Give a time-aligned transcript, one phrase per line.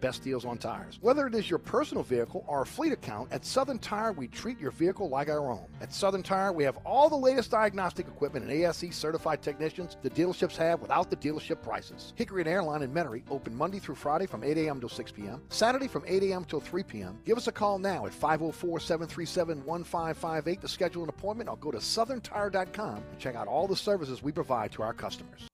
[0.00, 0.98] best deals on tires.
[1.00, 4.58] Whether it is your personal vehicle or a fleet account, at Southern Tire, we treat
[4.58, 5.66] your vehicle like our own.
[5.80, 10.10] At Southern Tire, we have all the latest diagnostic equipment and ASE certified technicians the
[10.10, 12.12] dealerships have without the dealership prices.
[12.16, 14.80] Hickory and Airline in Metairie open Monday through Friday from 8 a.m.
[14.80, 16.44] till 6 p.m., Saturday from 8 a.m.
[16.44, 17.18] till 3 p.m.
[17.24, 21.70] Give us a call now at 504 737 1558 to schedule an appointment or go
[21.70, 25.48] to southerntire.com and check out all the services we provide to our customers.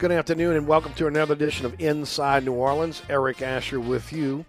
[0.00, 3.02] Good afternoon and welcome to another edition of Inside New Orleans.
[3.10, 4.46] Eric Asher with you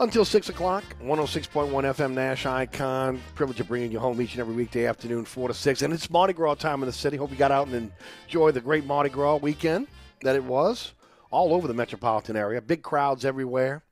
[0.00, 0.82] until 6 o'clock.
[1.00, 3.20] 106.1 FM Nash Icon.
[3.36, 5.82] Privilege of bringing you home each and every weekday afternoon, 4 to 6.
[5.82, 7.16] And it's Mardi Gras time in the city.
[7.16, 7.92] Hope you got out and
[8.26, 9.86] enjoyed the great Mardi Gras weekend
[10.22, 10.94] that it was
[11.30, 12.60] all over the metropolitan area.
[12.60, 13.84] Big crowds everywhere.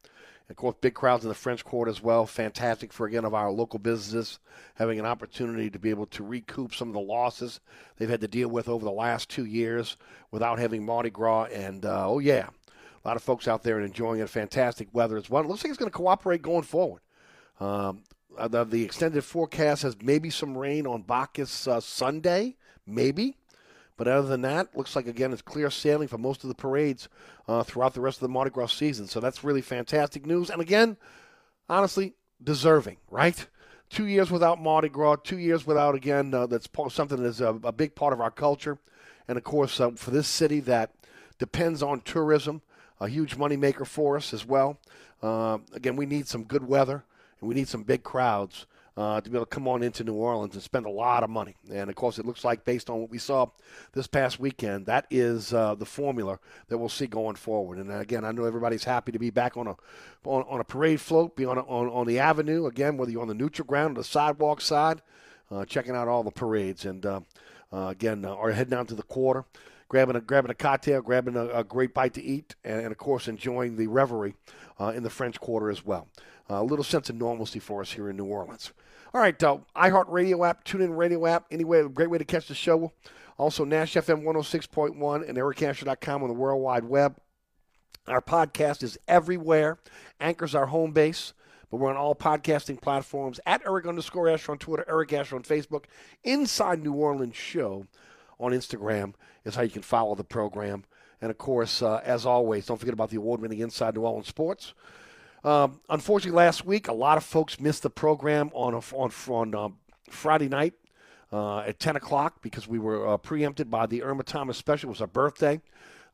[0.51, 2.27] Of course, big crowds in the French Quarter as well.
[2.27, 4.41] Fantastic for, again, of our local businesses
[4.75, 7.61] having an opportunity to be able to recoup some of the losses
[7.97, 9.97] they've had to deal with over the last two years
[10.33, 11.45] without having Mardi Gras.
[11.45, 12.49] And, uh, oh, yeah,
[13.05, 14.29] a lot of folks out there and enjoying it.
[14.29, 15.43] Fantastic weather as well.
[15.43, 17.03] It looks like it's going to cooperate going forward.
[17.61, 18.03] Um,
[18.49, 22.57] the, the extended forecast has maybe some rain on Bacchus uh, Sunday,
[22.87, 23.37] maybe.
[24.01, 27.11] But other than that, looks like again it's clear sailing for most of the parades
[27.47, 29.07] uh, throughout the rest of the Mardi Gras season.
[29.07, 30.49] So that's really fantastic news.
[30.49, 30.97] And again,
[31.69, 33.47] honestly, deserving, right?
[33.91, 37.73] Two years without Mardi Gras, two years without again uh, that's something that's a, a,
[37.73, 38.79] big part of our culture,
[39.29, 40.95] and of course uh, for this city that
[41.39, 42.63] depends on tourism,
[43.01, 44.79] a huge moneymaker for us as well.
[45.23, 47.05] Uh, again, we need some good weather
[47.39, 48.65] and we need some big crowds
[49.01, 51.31] uh, to be able to come on into New Orleans and spend a lot of
[51.31, 51.57] money.
[51.73, 53.47] And of course, it looks like based on what we saw
[53.93, 56.39] this past weekend, that is uh, the formula
[56.69, 57.79] that we'll see going forward.
[57.79, 59.77] And again, I know everybody's happy to be back on a
[60.25, 63.23] on, on a parade float, be on, a, on on the avenue again, whether you're
[63.23, 65.01] on the neutral ground or the sidewalk side,
[65.51, 66.85] uh, checking out all the parades.
[66.85, 67.21] And uh,
[67.73, 69.47] uh, again, uh, or heading down to the quarter.
[69.89, 72.99] Grabbing a grabbing a cocktail, grabbing a, a great bite to eat, and, and, of
[72.99, 74.37] course enjoying the revelry
[74.79, 76.07] uh, in the French Quarter as well.
[76.49, 78.73] a little sense of normalcy for us here in New Orleans.
[79.13, 82.55] All right, uh, iHeartRadio app, TuneIn Radio app, anyway, a great way to catch the
[82.55, 82.93] show.
[83.37, 87.17] Also, Nash FM 106.1 and ericasher.com on the World Wide Web.
[88.07, 89.79] Our podcast is everywhere.
[90.21, 91.33] Anchor's our home base,
[91.71, 95.43] but we're on all podcasting platforms at Eric underscore Asher on Twitter, Eric Asher on
[95.43, 95.87] Facebook.
[96.23, 97.87] Inside New Orleans Show
[98.39, 99.15] on Instagram
[99.45, 100.85] is how you can follow the program.
[101.21, 104.29] And of course, uh, as always, don't forget about the award winning Inside New Orleans
[104.29, 104.73] Sports.
[105.45, 109.55] Um, unfortunately, last week, a lot of folks missed the program on, a, on, on
[109.55, 109.77] um,
[110.09, 110.75] Friday night
[111.33, 114.89] uh, at 10 o'clock because we were uh, preempted by the Irma Thomas special.
[114.89, 115.61] It was our birthday.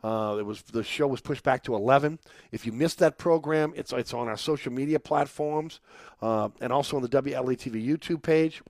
[0.04, 2.18] Uh, it was the show was pushed back to 11.
[2.52, 5.80] If you missed that program, it's it's on our social media platforms
[6.20, 8.62] uh, and also on the WLAE TV YouTube page.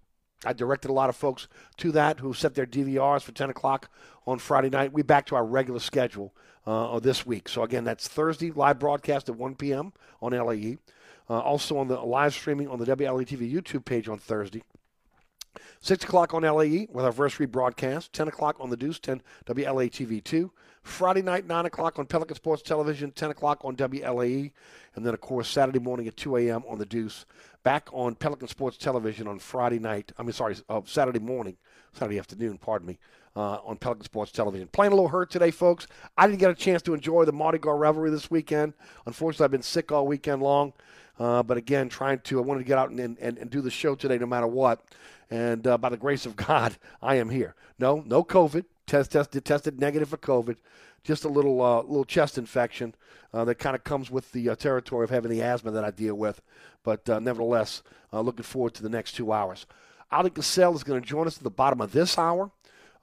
[0.44, 1.49] I directed a lot of folks
[1.79, 3.91] to that who set their DVRs for 10 o'clock
[4.26, 4.93] on Friday night.
[4.93, 6.32] We back to our regular schedule
[6.67, 7.49] uh, this week.
[7.49, 9.93] So again, that's Thursday live broadcast at 1 p.m.
[10.21, 10.79] on LAE.
[11.29, 14.63] Uh, also on the live streaming on the WLAE TV YouTube page on Thursday.
[15.81, 18.11] 6 o'clock on LAE with our first rebroadcast.
[18.13, 20.51] 10 o'clock on the Deuce, 10 WLAE TV 2.
[20.83, 24.53] Friday night, 9 o'clock on Pelican Sports Television, 10 o'clock on WLAE.
[24.95, 26.63] And then, of course, Saturday morning at 2 a.m.
[26.69, 27.27] on the Deuce.
[27.65, 30.13] Back on Pelican Sports Television on Friday night.
[30.17, 31.57] I mean, sorry, uh, Saturday morning,
[31.93, 32.99] Saturday afternoon, pardon me,
[33.37, 34.67] uh, on Pelican Sports Television.
[34.69, 35.87] Playing a little hurt today, folks.
[36.17, 38.73] I didn't get a chance to enjoy the Mardi Gras revelry this weekend.
[39.05, 40.73] Unfortunately, I've been sick all weekend long.
[41.19, 43.71] Uh, but again, trying to, I wanted to get out and, and, and do the
[43.71, 44.83] show today no matter what.
[45.31, 47.55] And uh, by the grace of God, I am here.
[47.79, 48.65] No, no COVID.
[48.87, 50.56] Test, tested, tested negative for COVID.
[51.03, 52.94] Just a little, uh, little chest infection
[53.32, 55.91] uh, that kind of comes with the uh, territory of having the asthma that I
[55.91, 56.41] deal with.
[56.82, 57.82] But uh, nevertheless,
[58.12, 59.67] looking forward to the next two hours.
[60.12, 62.50] Oleh Kosel is going to join us at the bottom of this hour.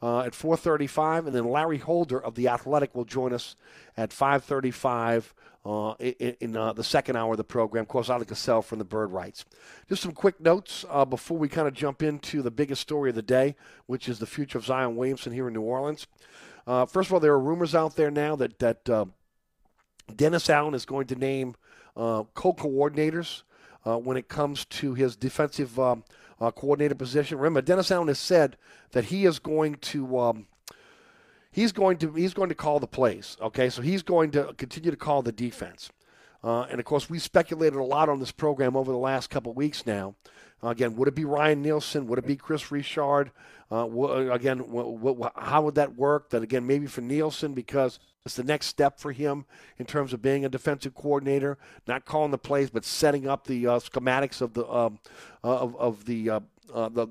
[0.03, 3.55] Uh, at 4:35, and then Larry Holder of the Athletic will join us
[3.95, 5.31] at 5:35
[5.63, 7.83] uh, in, in uh, the second hour of the program.
[7.83, 9.45] Of course, Oleh Kosel from the Bird Writes.
[9.87, 13.15] Just some quick notes uh, before we kind of jump into the biggest story of
[13.15, 13.55] the day,
[13.85, 16.05] which is the future of Zion Williamson here in New Orleans.
[16.67, 19.05] Uh, first of all, there are rumors out there now that that uh,
[20.13, 21.55] Dennis Allen is going to name
[21.95, 23.43] co-coordinators
[23.85, 26.03] when it comes to his defensive um,
[26.51, 27.37] coordinator position.
[27.37, 28.57] Remember, Dennis Allen has said
[28.91, 30.19] that he is going to.
[30.19, 30.47] Um,
[31.51, 33.37] he's going to he's going to call the plays.
[33.41, 35.91] Okay, so he's going to continue to call the defense.
[36.43, 39.53] Uh, and of course, we speculated a lot on this program over the last couple
[39.53, 40.15] weeks now.
[40.63, 42.07] Uh, again, would it be Ryan Nielsen?
[42.07, 43.31] Would it be Kris Richard?
[43.69, 44.59] Uh, w- again,
[45.35, 46.29] how would that work?
[46.29, 49.45] That again, maybe for Nielsen because it's the next step for him
[49.77, 51.57] in terms of being a defensive coordinator,
[51.87, 54.99] not calling the plays, but setting up the uh, schematics of the um,
[55.43, 56.39] of, of the, uh,
[56.73, 57.07] uh, the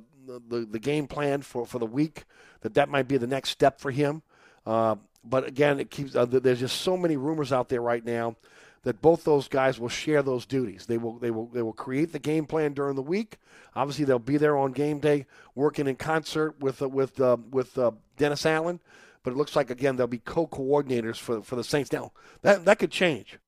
[0.48, 2.24] the the game plan for, for the week.
[2.62, 4.22] That that might be the next step for him.
[4.64, 6.16] Uh, but again, it keeps.
[6.16, 8.36] Uh, there's just so many rumors out there right now
[8.84, 10.86] that both those guys will share those duties.
[10.86, 11.18] They will.
[11.18, 11.46] They will.
[11.46, 13.38] They will create the game plan during the week.
[13.74, 17.78] Obviously, they'll be there on game day, working in concert with uh, with uh, with
[17.78, 18.80] uh, Dennis Allen.
[19.22, 21.92] But it looks like again they'll be co-coordinators for for the Saints.
[21.92, 22.12] Now
[22.42, 23.38] that that could change.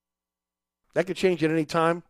[0.95, 2.05] That could change at any time.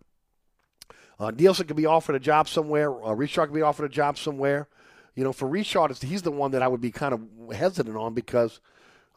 [1.18, 2.92] Uh, Nielsen could be offered a job somewhere.
[3.02, 4.68] Uh, Richard could be offered a job somewhere.
[5.14, 8.12] You know, for Richard, he's the one that I would be kind of hesitant on
[8.12, 8.60] because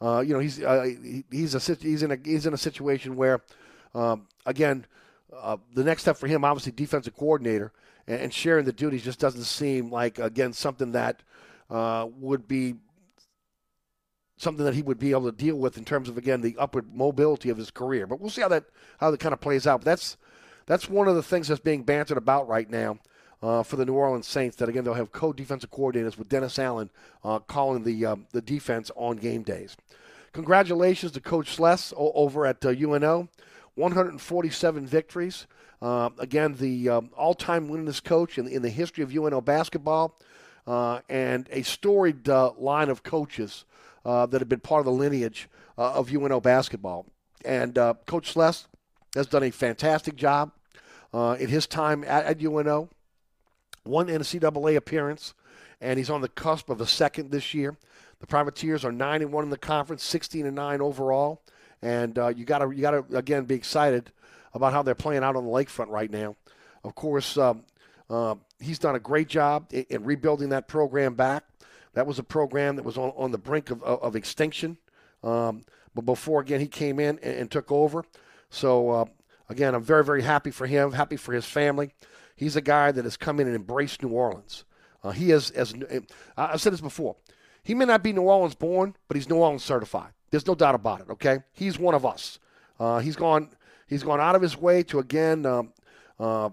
[0.00, 3.16] uh, you know, he's uh, he, he's a he's in a he's in a situation
[3.16, 3.42] where,
[3.94, 4.86] um, again,
[5.34, 7.72] uh, the next step for him, obviously, defensive coordinator,
[8.06, 11.22] and, and, sharing the duties just doesn't seem like again something that
[11.70, 12.74] uh, would be
[14.38, 16.94] something that he would be able to deal with in terms of again the upward
[16.94, 18.06] mobility of his career.
[18.06, 18.64] But we'll see how that
[18.98, 19.80] how that kind of plays out.
[19.80, 20.16] But that's
[20.66, 22.98] that's one of the things that's being bantered about right now
[23.42, 24.56] uh, for the New Orleans Saints.
[24.56, 26.90] That again they'll have co-defensive coordinators with Dennis Allen
[27.22, 29.76] uh, calling the um, the defense on game days.
[30.32, 33.28] Congratulations to Coach Sless over at uh, UNO,
[33.78, 35.46] 147 victories.
[35.80, 40.18] Uh, again, the um, all-time winningest coach in, in, the history of UNO basketball,
[40.66, 43.64] uh, and a storied uh, line of coaches
[44.04, 47.06] that have been part of the lineage of UNO basketball.
[47.44, 47.74] And
[48.06, 48.66] Coach Sless
[49.14, 50.50] has done a fantastic job
[51.12, 52.88] in his time at, at UNO
[53.88, 55.34] one NCAA appearance,
[55.80, 57.76] and he's on the cusp of a second this year.
[58.20, 61.42] The Privateers are nine and one in the conference, sixteen and nine overall,
[61.82, 64.10] and uh, you got to you got to again be excited
[64.54, 66.36] about how they're playing out on the lakefront right now.
[66.84, 67.64] Of course, um,
[68.08, 71.44] uh, he's done a great job in, in, rebuilding that program back.
[71.94, 74.78] That was a program that was on, on the brink of, of, extinction.
[75.22, 78.04] Um, but before again he came in and, and took over.
[78.50, 79.04] So uh,
[79.48, 81.90] again, I'm very very happy for him, happy for his family.
[82.36, 84.64] He's a guy that has come in and embraced New Orleans.
[85.02, 85.74] Uh, he is, as
[86.36, 87.16] I've said this before,
[87.62, 90.12] he may not be New Orleans born, but he's New Orleans certified.
[90.30, 91.10] There's no doubt about it.
[91.10, 92.38] Okay, he's one of us.
[92.78, 93.50] Uh, he's gone.
[93.86, 95.72] He's gone out of his way to again um,
[96.20, 96.50] uh,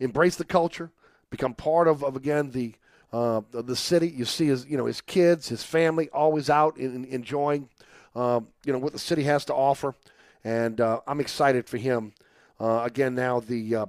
[0.00, 0.90] embrace the culture,
[1.30, 2.74] become part of, of again the
[3.12, 4.08] uh, the city.
[4.08, 7.68] You see his you know his kids, his family, always out in, enjoying
[8.14, 9.94] uh, you know what the city has to offer,
[10.44, 12.12] and uh, I'm excited for him.
[12.60, 13.86] Uh, again, now the uh,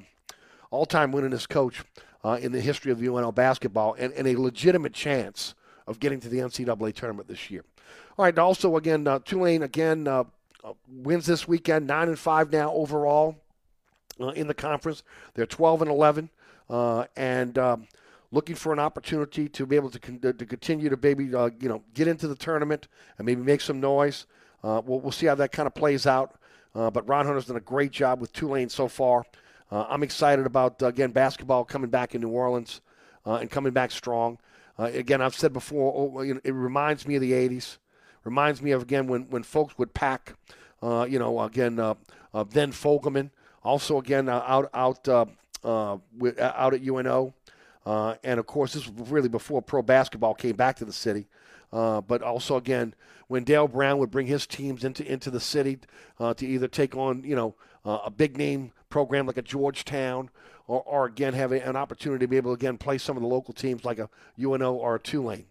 [0.69, 1.83] all-time winningest coach
[2.39, 5.55] in the history of UNO basketball, and, and, a legitimate chance
[5.87, 7.63] of getting to the NCAA tournament this year.
[8.19, 8.37] All right.
[8.37, 10.05] Also, again, Tulane again
[10.89, 13.37] wins this weekend, nine and five now overall
[14.35, 15.03] in the conference.
[15.35, 16.29] They're 12 and 11,
[17.15, 17.87] and um,
[18.33, 21.69] looking for an opportunity to be able to, con- to continue to maybe uh, you
[21.69, 24.25] know get into the tournament and maybe make some noise.
[24.65, 26.35] Uh, we'll, we'll see how that kind of plays out.
[26.75, 29.23] Uh, but Ron Hunter's done a great job with Tulane so far.
[29.71, 32.81] Uh, I'm excited about again basketball coming back in New Orleans
[33.25, 34.39] uh, and coming back strong.
[34.77, 37.77] Uh, again, I've said before, oh, it reminds me of the '80s.
[38.29, 40.35] Reminds me of again when when folks would pack.
[40.83, 43.31] you know, again, then Fogelman.
[43.63, 45.07] Also, again, out out
[46.17, 47.33] with, out at UNO.
[47.85, 51.27] Uh, and of course, this was really before pro basketball came back to the city.
[51.71, 52.93] Uh, but also, again,
[53.27, 55.79] when Dale Brown would bring his teams into into the city
[56.19, 57.55] uh, to either take on, you know,
[57.85, 60.29] uh, a big name program like a Georgetown,
[60.67, 63.23] or, or again have a, an opportunity to be able to again play some of
[63.23, 64.09] the local teams like a
[64.39, 65.45] UNO or a Tulane.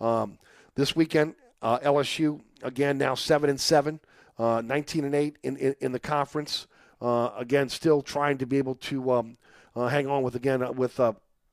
[0.00, 0.38] Um,
[0.74, 4.00] this weekend, uh, LSU again now seven and seven,
[4.38, 6.66] uh, 19 and eight in, in, in the conference.
[7.00, 9.36] again, still trying to be able to um,
[9.74, 11.00] hang on with again with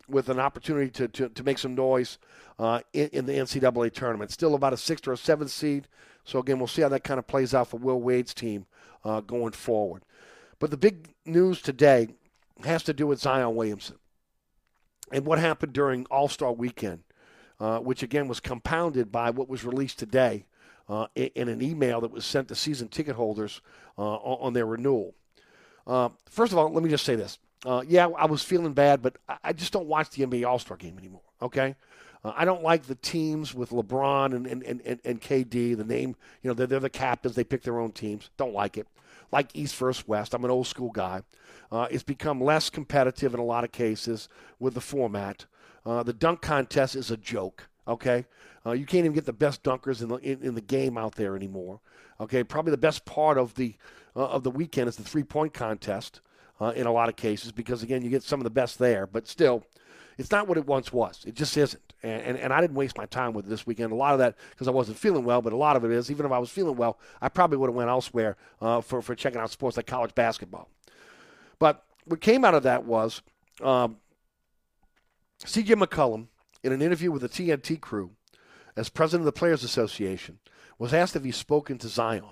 [0.07, 2.17] with an opportunity to, to, to make some noise
[2.59, 4.31] uh, in, in, the NCAA tournament.
[4.31, 5.87] Still about a sixth or a seventh seed.
[6.23, 8.65] So, again, we'll see how that kind of plays out for Will Wade's team
[9.03, 10.03] uh, going forward.
[10.59, 12.09] But the big news today
[12.63, 13.97] has to do with Zion Williamson
[15.11, 17.03] and what happened during All Star weekend,
[17.59, 20.45] uh, which, again, was compounded by what was released today
[20.89, 23.61] uh, in, an email that was sent to season ticket holders
[23.97, 25.15] uh, on, on, their renewal.
[25.87, 29.01] Uh, first of all, let me just say this uh, yeah, I was feeling bad,
[29.01, 31.21] but I just don't watch the NBA All Star game anymore.
[31.41, 31.75] Okay.
[32.23, 36.15] Uh, I don't like the teams with LeBron and, and, and, and KD, the name,
[36.41, 37.35] you know, they're, they're the captains.
[37.35, 38.29] They pick their own teams.
[38.37, 38.87] Don't like it.
[39.31, 40.33] Like East versus West.
[40.33, 41.21] I'm an old school guy.
[41.71, 45.45] Uh, it's become less competitive in a lot of cases with the format.
[45.85, 48.25] Uh, the dunk contest is a joke, okay?
[48.65, 51.15] Uh, you can't even get the best dunkers in the, in, in, the game out
[51.15, 51.79] there anymore,
[52.19, 52.43] okay?
[52.43, 53.75] Probably the best part of the,
[54.15, 56.21] uh, of the weekend is the three point contest
[56.59, 59.05] uh, in a lot of cases because, again, you get some of the best there.
[59.05, 59.63] But still,
[60.17, 61.23] it's not what it once was.
[61.25, 61.93] It just isn't.
[62.01, 63.91] And, and, and I didn't waste my time with it this weekend.
[63.91, 66.09] A lot of that because I wasn't feeling well, but a lot of it is,
[66.09, 69.15] even if I was feeling well, I probably would have went elsewhere uh, for, for
[69.15, 70.69] checking out sports like college basketball.
[71.59, 73.21] But what came out of that was
[73.61, 73.97] um,
[75.43, 75.75] C.J.
[75.75, 76.27] McCollum,
[76.63, 78.11] in an interview with the TNT crew,
[78.75, 80.39] as president of the Players Association,
[80.79, 82.23] was asked if he's spoken to Zion.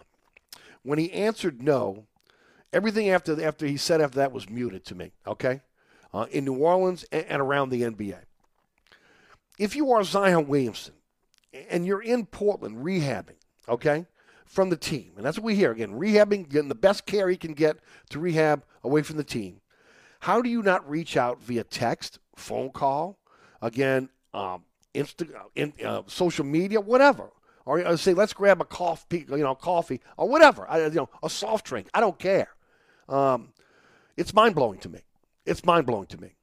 [0.82, 2.08] When he answered no,
[2.74, 5.12] Everything after after he said after that was muted to me.
[5.28, 5.62] Okay,
[6.14, 8.18] uh, in New Orleans and, and around the NBA.
[9.60, 10.96] If you are Zion Williamson
[11.70, 13.38] and you're in Portland rehabbing,
[13.70, 14.08] okay,
[14.46, 17.38] from the team, and that's what we hear again, rehabbing, getting the best care he
[17.38, 17.78] can get
[18.10, 19.62] to rehab away from the team.
[20.22, 23.18] How do you not reach out via text, phone call,
[23.62, 24.64] again, um,
[24.94, 27.32] Insta, in, uh, social media, whatever?
[27.66, 31.10] Or, or say, let's grab a coffee, you know, coffee or whatever, I, you know,
[31.22, 31.88] a soft drink.
[31.94, 32.50] I don't care.
[33.08, 33.54] Um,
[34.18, 35.00] it's mind blowing to me.
[35.46, 36.36] It's mind blowing to me.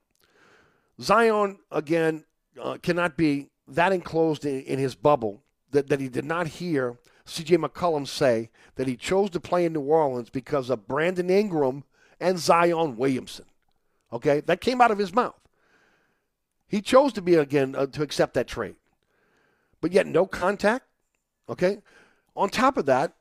[1.01, 2.25] Zion, again,
[2.61, 6.99] uh, cannot be that enclosed in, in his bubble that, that he did not hear
[7.27, 11.85] CJ McCollum say that he chose to play in New Orleans because of Brandon Ingram
[12.19, 13.47] and Zion Williamson.
[14.13, 14.41] Okay?
[14.41, 15.41] That came out of his mouth.
[16.71, 18.77] He chose to be, again, uh, to accept that trade.
[19.81, 20.87] But yet, no contact.
[21.49, 21.79] Okay?
[22.37, 23.15] On top of that,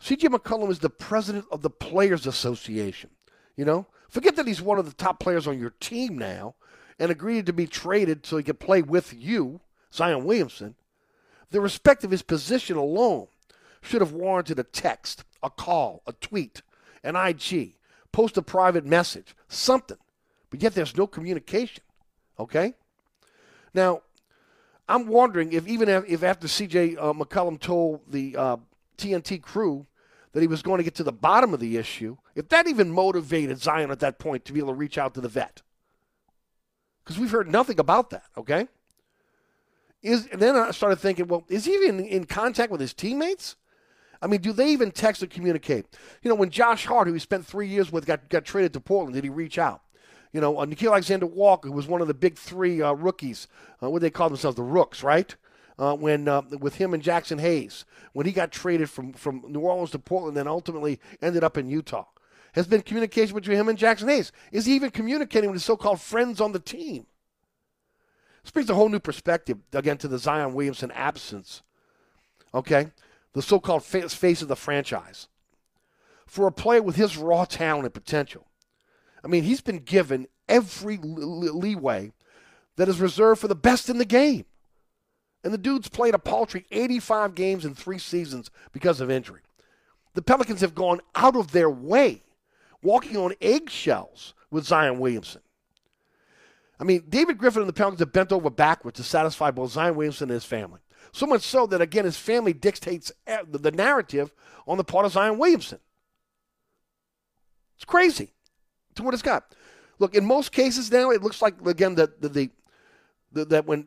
[0.00, 3.10] CJ McCollum is the president of the Players Association.
[3.56, 6.54] You know, forget that he's one of the top players on your team now
[6.98, 9.60] and agreed to be traded so he could play with you,
[9.92, 10.74] Zion Williamson.
[11.50, 13.28] The respect of his position alone
[13.82, 16.62] should have warranted a text, a call, a tweet,
[17.02, 17.74] an IG,
[18.12, 19.98] post a private message, something.
[20.48, 21.84] But yet there's no communication.
[22.38, 22.74] Okay?
[23.74, 24.02] Now,
[24.88, 28.56] I'm wondering if even if, after CJ uh, McCollum told the uh,
[28.96, 29.86] TNT crew
[30.32, 32.90] that he was going to get to the bottom of the issue, if that even
[32.90, 35.62] motivated Zion at that point to be able to reach out to the vet.
[37.04, 38.66] Because we've heard nothing about that, okay?
[40.02, 43.56] Is and then I started thinking, well, is he even in contact with his teammates?
[44.20, 45.86] I mean, do they even text or communicate?
[46.22, 48.80] You know, when Josh Hart, who he spent three years with, got, got traded to
[48.80, 49.82] Portland, did he reach out?
[50.34, 53.48] You know, uh, Nickeil Alexander Walker, who was one of the big three uh, rookies,
[53.82, 55.34] uh, what they call themselves, the Rooks, right?
[55.78, 59.60] uh, when uh, with him and Jaxson Hayes when he got traded from from New
[59.60, 62.04] Orleans to Portland, and ultimately ended up in Utah.
[62.54, 64.30] Has been communication between him and Jaxson Hayes.
[64.52, 67.06] Is he even communicating with his so-called friends on the team?
[68.44, 71.62] This brings a whole new perspective, again, to the Zion Williamson absence.
[72.52, 72.92] Okay?
[73.32, 75.26] The so called face of the franchise.
[76.26, 78.46] For a player with his raw talent and potential.
[79.24, 82.12] I mean, he's been given every leeway
[82.76, 84.44] that is reserved for the best in the game.
[85.42, 89.40] And the dude's played a paltry 85 games in three seasons because of injury.
[90.14, 92.22] The Pelicans have gone out of their way,
[92.82, 95.42] walking on eggshells with Zion Williamson.
[96.78, 99.96] I mean, David Griffin and the Pelicans have bent over backwards to satisfy both Zion
[99.96, 100.80] Williamson and his family.
[101.12, 104.32] So much so that, again, his family dictates the narrative
[104.66, 105.78] on the part of Zion Williamson.
[107.76, 108.33] It's crazy
[108.96, 109.54] to what it's got.
[109.98, 112.50] Look, in most cases now, it looks like, again, that the, the,
[113.32, 113.86] the, that when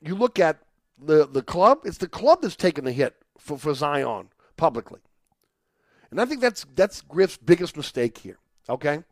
[0.00, 0.58] you look at
[0.98, 5.00] the, the club, it's the club that's taking the hit for, for Zion publicly.
[6.10, 8.38] And I think that's, that's Griff's biggest mistake here,
[8.68, 9.02] okay?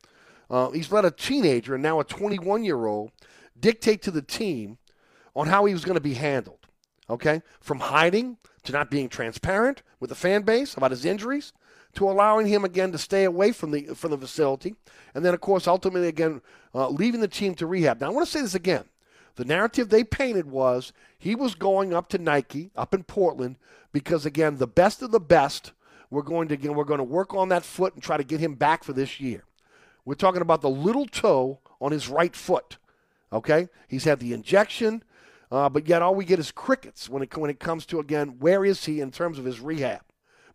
[0.49, 3.11] Uh, he's let a teenager and now a 21 year old
[3.59, 4.79] dictate to the team
[5.35, 6.59] on how he was going to be handled.
[7.09, 7.43] Okay?
[7.61, 11.53] From hiding to not being transparent with the fan base about his injuries
[11.95, 14.75] to allowing him again to stay away from the from the facility,
[15.15, 16.41] and then of course ultimately again
[16.75, 18.01] uh, leaving the team to rehab.
[18.01, 18.85] Now I want to say this again:
[19.37, 23.57] the narrative they painted was he was going up to Nike up in Portland
[23.93, 25.73] because again the best of the best
[26.11, 28.41] we're going to again we're going to work on that foot and try to get
[28.41, 29.45] him back for this year.
[30.05, 32.79] We're talking about the little toe on his right foot.
[33.33, 35.03] Okay, he's had the injection,
[35.51, 38.37] uh, but yet all we get is crickets when it when it comes to again
[38.41, 40.03] where is he in terms of his rehab.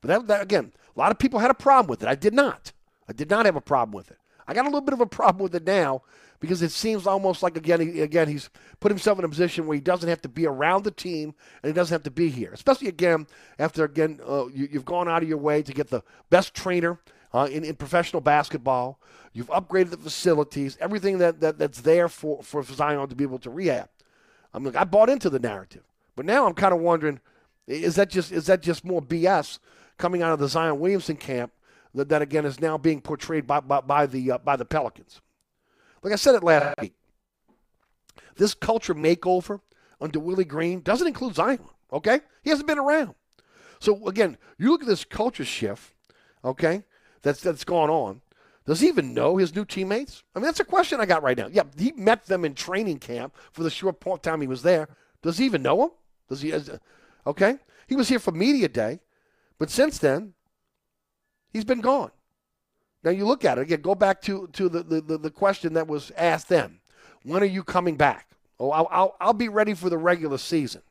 [0.01, 2.09] But that, that again, a lot of people had a problem with it.
[2.09, 2.71] I did not.
[3.07, 4.17] I did not have a problem with it.
[4.47, 6.01] I got a little bit of a problem with it now
[6.39, 8.49] because it seems almost like again, he, again he's
[8.79, 11.69] put himself in a position where he doesn't have to be around the team and
[11.69, 12.51] he doesn't have to be here.
[12.51, 13.27] Especially again
[13.59, 16.99] after again uh, you, have gone out of your way to get the best trainer
[17.33, 18.99] uh, in, in professional basketball.
[19.33, 23.39] You've upgraded the facilities, everything that, that that's there for, for Zion to be able
[23.39, 23.89] to rehab.
[24.53, 25.83] I'm like, I bought into the narrative,
[26.15, 27.19] but now I'm kind of wondering,
[27.67, 29.59] is that just is that just more BS
[29.97, 31.51] coming out of the Zion Williamson camp
[31.93, 35.21] that, that again is now being portrayed by by, by the uh, by the Pelicans?
[36.03, 36.93] Like I said it last week,
[38.35, 39.61] this culture makeover
[39.99, 41.59] under Willie Green doesn't include Zion.
[41.91, 43.15] Okay, he hasn't been around.
[43.79, 45.93] So again, you look at this culture shift.
[46.43, 46.83] Okay,
[47.21, 48.21] that's that's gone on.
[48.65, 50.23] Does he even know his new teammates?
[50.35, 51.47] I mean, that's a question I got right now.
[51.47, 54.89] Yeah, he met them in training camp for the short time he was there.
[55.21, 55.91] Does he even know them?
[56.27, 56.53] Does he?
[57.25, 58.99] Okay, he was here for media day,
[59.59, 60.33] but since then,
[61.51, 62.11] he's been gone.
[63.03, 63.81] Now you look at it again.
[63.81, 66.79] Go back to to the the, the question that was asked then.
[67.23, 68.27] When are you coming back?
[68.59, 70.81] Oh, I'll, I'll, I'll be ready for the regular season.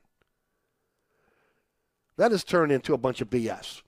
[2.16, 3.83] That has turned into a bunch of BS.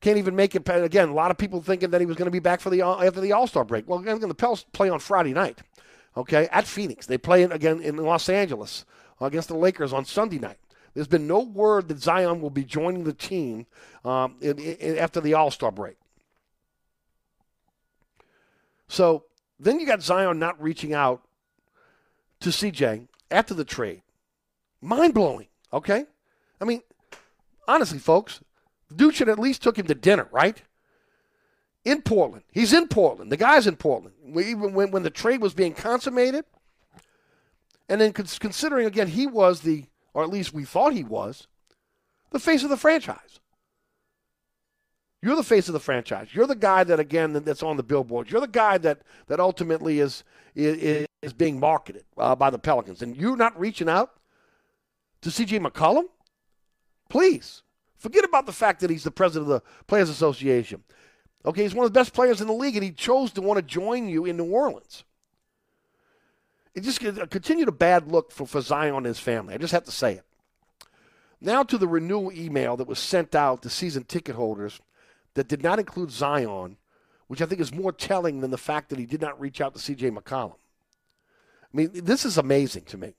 [0.00, 0.68] Can't even make it.
[0.68, 2.82] Again, a lot of people thinking that he was going to be back for the
[2.82, 3.88] uh, after the All Star break.
[3.88, 5.60] Well, again, the Pels play on Friday night,
[6.16, 7.06] okay, at Phoenix.
[7.06, 8.84] They play again in Los Angeles
[9.20, 10.58] against the Lakers on Sunday night.
[10.96, 13.66] There's been no word that Zion will be joining the team
[14.02, 15.98] um, in, in, after the All Star break.
[18.88, 19.24] So
[19.60, 21.20] then you got Zion not reaching out
[22.40, 24.00] to CJ after the trade.
[24.80, 26.06] Mind blowing, okay?
[26.62, 26.80] I mean,
[27.68, 28.40] honestly, folks,
[28.88, 30.62] the dude should at least took him to dinner, right?
[31.84, 32.44] In Portland.
[32.50, 33.30] He's in Portland.
[33.30, 34.14] The guy's in Portland.
[34.26, 36.46] Even when, when the trade was being consummated.
[37.86, 39.84] And then considering, again, he was the,
[40.16, 41.46] or at least we thought he was,
[42.30, 43.38] the face of the franchise.
[45.20, 46.28] You're the face of the franchise.
[46.32, 48.30] You're the guy that, again, that's on the billboards.
[48.30, 50.24] You're the guy that, that ultimately is,
[50.54, 53.02] is, is being marketed uh, by the Pelicans.
[53.02, 54.12] And you're not reaching out
[55.20, 55.58] to C.J.
[55.58, 56.04] McCollum?
[57.10, 57.62] Please.
[57.98, 60.82] Forget about the fact that he's the president of the Players Association.
[61.44, 63.58] Okay, he's one of the best players in the league, and he chose to want
[63.58, 65.04] to join you in New Orleans.
[66.76, 69.54] It just continued a bad look for, for Zion and his family.
[69.54, 70.24] I just have to say it.
[71.40, 74.78] Now to the renewal email that was sent out to season ticket holders
[75.34, 76.76] that did not include Zion,
[77.28, 79.74] which I think is more telling than the fact that he did not reach out
[79.74, 80.52] to CJ McCollum.
[80.52, 83.14] I mean, this is amazing to me.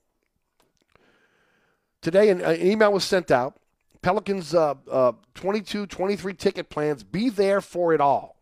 [2.00, 3.56] Today, an, an email was sent out
[4.02, 7.02] Pelicans uh, uh, 22, 23 ticket plans.
[7.02, 8.36] Be there for it all.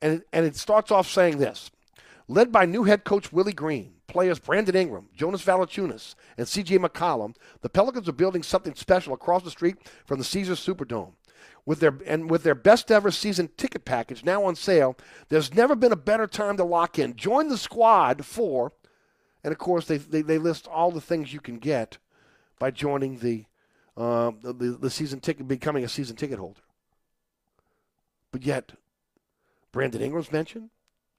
[0.00, 1.72] And, and it starts off saying this
[2.32, 6.78] led by new head coach Willie Green, players Brandon Ingram, Jonas Valanciunas, and C.J.
[6.78, 11.12] McCollum, the Pelicans are building something special across the street from the Caesars Superdome.
[11.64, 14.96] With their and with their best ever season ticket package now on sale,
[15.28, 17.14] there's never been a better time to lock in.
[17.14, 18.72] Join the squad for,
[19.44, 21.98] and of course they they, they list all the things you can get
[22.58, 23.44] by joining the
[23.96, 26.62] uh, the, the season ticket, becoming a season ticket holder.
[28.32, 28.72] But yet,
[29.70, 30.70] Brandon Ingram's mentioned,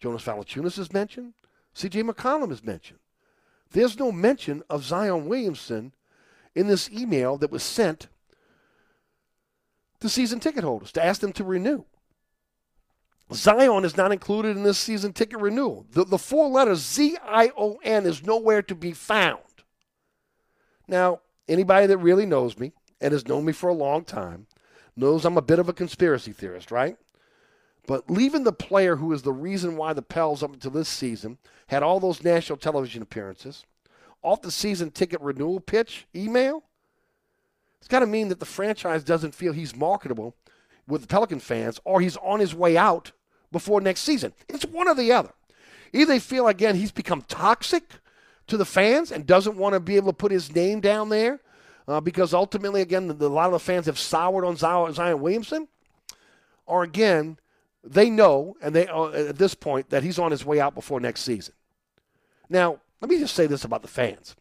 [0.03, 1.33] Jonas Valanciunas is mentioned,
[1.73, 2.03] C.J.
[2.03, 2.99] McCollum is mentioned.
[3.71, 5.93] there's no mention of Zion Williamson
[6.53, 8.09] in this email that was sent
[10.01, 11.85] to season ticket holders to ask them to renew.
[13.31, 15.85] Zion is not included in this season ticket renewal.
[15.91, 19.39] The, the four letters Z I O N is nowhere to be found.
[20.85, 24.47] Now, anybody that really knows me and has known me for a long time
[24.97, 26.97] knows I'm a bit of a conspiracy theorist, right?
[27.85, 31.37] But leaving the player who is the reason why the Pels up until this season
[31.67, 33.65] had all those national television appearances
[34.21, 36.63] off the season ticket renewal pitch email,
[37.77, 40.33] it's got to mean that the franchise doesn't feel he's marketable
[40.87, 43.11] with the Pelican fans or he's on his way out
[43.51, 44.33] before next season.
[44.47, 45.33] It's one or the other.
[45.91, 47.83] Either they feel, again, he's become toxic
[48.47, 51.41] to the fans and doesn't want to be able to put his name down there
[51.87, 54.93] uh, because ultimately, again, the, the, a lot of the fans have soured on Zion,
[54.93, 55.67] Zion Williamson,
[56.65, 57.37] or again,
[57.83, 60.99] they know and they uh, at this point that he's on his way out before
[60.99, 61.53] next season.
[62.49, 64.35] Now, let me just say this about the fans.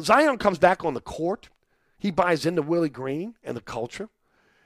[0.00, 1.48] Zion comes back on the court.
[1.98, 4.08] He buys into Willie Green and the culture.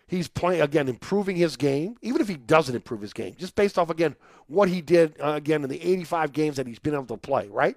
[0.07, 3.79] He's playing again, improving his game, even if he doesn't improve his game, just based
[3.79, 7.07] off again what he did uh, again in the 85 games that he's been able
[7.07, 7.48] to play.
[7.48, 7.77] Right?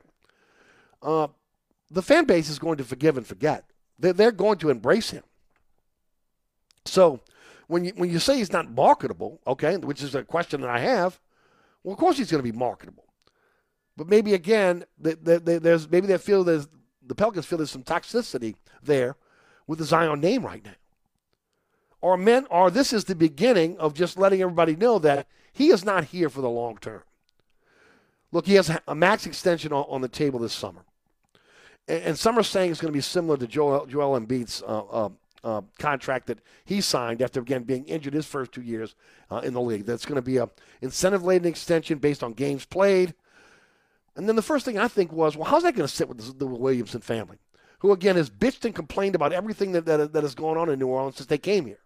[1.02, 1.28] Uh,
[1.90, 3.64] the fan base is going to forgive and forget.
[3.98, 5.24] They're, they're going to embrace him.
[6.86, 7.22] So
[7.68, 10.80] when you when you say he's not marketable, okay, which is a question that I
[10.80, 11.20] have,
[11.84, 13.06] well, of course he's going to be marketable.
[13.96, 16.68] But maybe again, they, they, they, there's maybe they feel there's
[17.06, 19.16] the Pelicans feel there's some toxicity there
[19.66, 20.76] with the Zion name right now.
[22.00, 25.84] Or men, or this is the beginning of just letting everybody know that he is
[25.84, 27.02] not here for the long term.
[28.32, 30.82] Look, he has a max extension on, on the table this summer,
[31.88, 35.10] and, some are saying it's going to be similar to Joel Joel Embiid's uh, uh,
[35.48, 38.96] uh, contract that he signed after again being injured his first two years
[39.32, 39.86] uh, in the league.
[39.86, 40.50] That's going to be a
[40.82, 43.14] incentive laden extension based on games played.
[44.18, 46.18] And then the first thing I think was, well, how's that going to sit with
[46.18, 47.38] the, the Williamson family,
[47.80, 50.80] who again has bitched and complained about everything that, that, that has gone on in
[50.80, 51.80] New Orleans since they came here.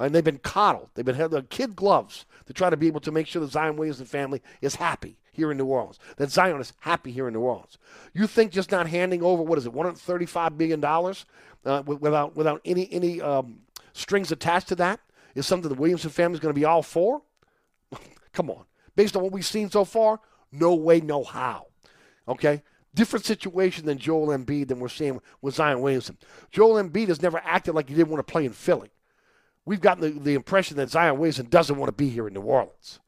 [0.00, 0.88] And they've been coddled.
[0.94, 3.48] They've been had the kid gloves to try to be able to make sure the
[3.48, 5.98] Zion Williamson family is happy here in New Orleans.
[6.16, 7.78] That Zion is happy here in New Orleans.
[8.14, 11.26] You think just not handing over what is it, 135 billion dollars
[11.64, 13.60] uh, without without any any um,
[13.92, 15.00] strings attached to that
[15.34, 17.22] is something the Williamson family is going to be all for?
[18.32, 18.64] Come on,
[18.96, 21.66] based on what we've seen so far, no way, no how.
[22.26, 22.62] Okay,
[22.94, 26.16] different situation than Joel Embiid than we're seeing with Zion Williamson.
[26.50, 28.90] Joel Embiid has never acted like he didn't want to play in Philly.
[29.64, 32.40] We've gotten the, the impression that Zion Williamson doesn't want to be here in New
[32.40, 32.98] Orleans.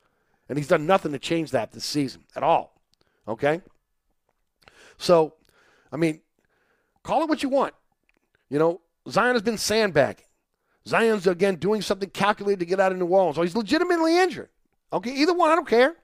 [0.49, 2.79] And he's done nothing to change that this season at all.
[3.27, 3.62] Okay?
[4.99, 5.35] So,
[5.91, 6.21] I mean,
[7.03, 7.75] call it what you want.
[8.51, 10.27] You know, Zion has been sandbagging.
[10.87, 13.38] Zion's, again, doing something calculated to get out of New Orleans.
[13.38, 14.51] Or he's legitimately injured.
[14.93, 15.97] Okay, either one, I don't care.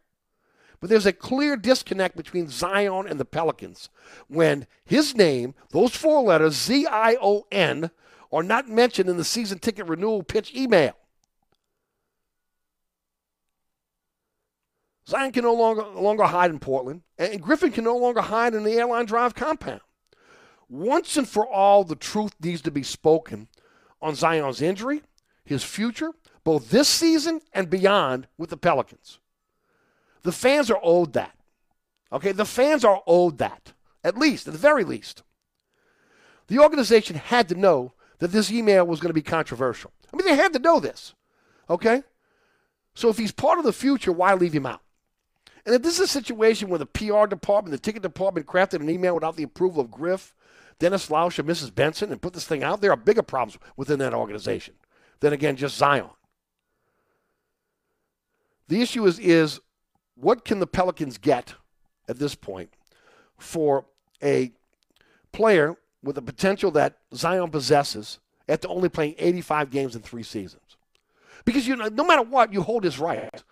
[0.80, 3.90] But there's a clear disconnect between Zion and the Pelicans
[4.28, 7.90] when his name, those four letters, Z I O N,
[8.32, 10.94] are not mentioned in the season ticket renewal pitch email.
[15.08, 18.54] Zion can no longer, no longer hide in Portland, and Griffin can no longer hide
[18.54, 19.80] in the airline drive compound.
[20.68, 23.48] Once and for all, the truth needs to be spoken
[24.02, 25.00] on Zion's injury,
[25.44, 26.10] his future,
[26.44, 29.18] both this season and beyond with the Pelicans.
[30.22, 31.34] The fans are owed that.
[32.12, 33.72] Okay, the fans are owed that,
[34.04, 35.22] at least, at the very least.
[36.48, 39.92] The organization had to know that this email was going to be controversial.
[40.12, 41.14] I mean, they had to know this.
[41.70, 42.02] Okay?
[42.94, 44.81] So if he's part of the future, why leave him out?
[45.64, 48.90] And if this is a situation where the PR department, the ticket department crafted an
[48.90, 50.35] email without the approval of Griff,
[50.78, 51.74] Dennis Lauscha, and Mrs.
[51.74, 54.74] Benson and put this thing out, there are bigger problems within that organization
[55.20, 56.11] than, again, just Zion.
[58.68, 59.61] The issue is, is
[60.14, 61.54] what can the Pelicans get
[62.09, 62.70] at this point
[63.37, 63.87] for
[64.22, 64.52] a
[65.33, 65.76] player
[66.08, 68.18] with the potential that Zion possesses
[68.48, 70.78] after only playing 85 games in three seasons?
[71.44, 73.42] Because you know, no matter what, you hold his right,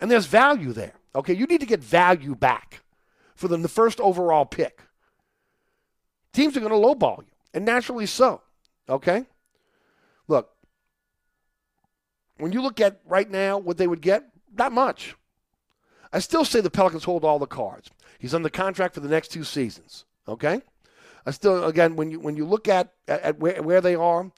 [0.00, 0.94] and there's value there.
[1.14, 2.82] Okay, you need to get value back
[3.36, 4.80] for the, the first overall pick.
[6.32, 8.40] Teams are going to lowball you, and naturally so.
[8.88, 9.24] Okay,
[10.26, 10.50] look,
[12.38, 15.14] when you look at right now what they would get, not much.
[16.12, 17.90] I still say the Pelicans hold all the cards.
[18.18, 20.04] He's under contract for the next two seasons.
[20.26, 20.62] Okay,
[21.30, 24.30] still again when you when you look at at where, where they are,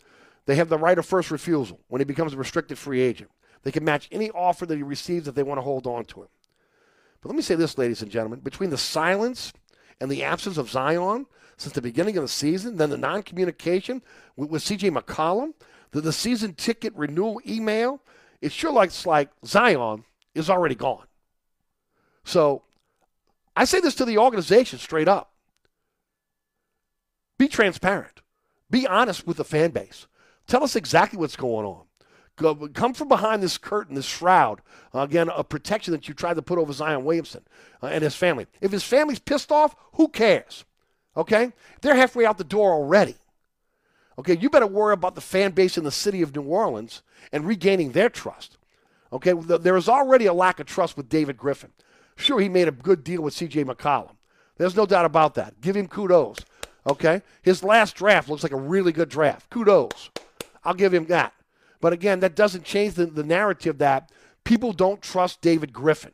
[0.47, 3.31] they have the right of first refusal when he becomes a restricted free agent.
[3.63, 6.23] They can match any offer that he receives if they want to hold on to
[6.23, 6.29] him.
[7.23, 9.53] But let me say this, ladies and gentlemen: between the silence
[10.01, 14.03] and the absence of Zion since the beginning of the season, then the non-communication
[14.37, 14.91] with, with C.J.
[14.91, 15.55] McCollum,
[15.93, 18.03] the, the season ticket renewal email,
[18.41, 21.07] it sure looks like Zion is already gone.
[22.25, 22.63] So
[23.57, 25.34] I say this to the organization straight up.
[27.39, 28.23] Be transparent.
[28.71, 30.07] Be honest with the fan base.
[30.47, 31.85] Tell us exactly what's going on.
[32.37, 34.61] Go, come from behind this curtain, this shroud,
[34.93, 37.45] uh, again, a protection that you tried to put over Zion Williamson
[37.83, 38.47] uh, and his family.
[38.61, 40.65] If his family's pissed off, who cares?
[41.17, 41.53] Okay?
[41.81, 43.15] They're halfway out the door already.
[44.19, 47.47] Okay, you better worry about the fan base in the city of New Orleans and
[47.47, 48.59] regaining their trust.
[49.13, 51.73] Okay, there is already a lack of trust with David Griffin.
[52.17, 53.65] Sure, he made a good deal with C.J.
[53.65, 54.17] McCollum.
[54.57, 55.61] There's no doubt about that.
[55.61, 56.39] Give him kudos.
[56.87, 59.49] Okay, his last draft looks like a really good draft.
[59.51, 60.11] Kudos.
[60.65, 61.33] I'll give him that.
[61.81, 64.11] But again, that doesn't change the, the narrative that
[64.45, 66.13] people don't trust David Griffin.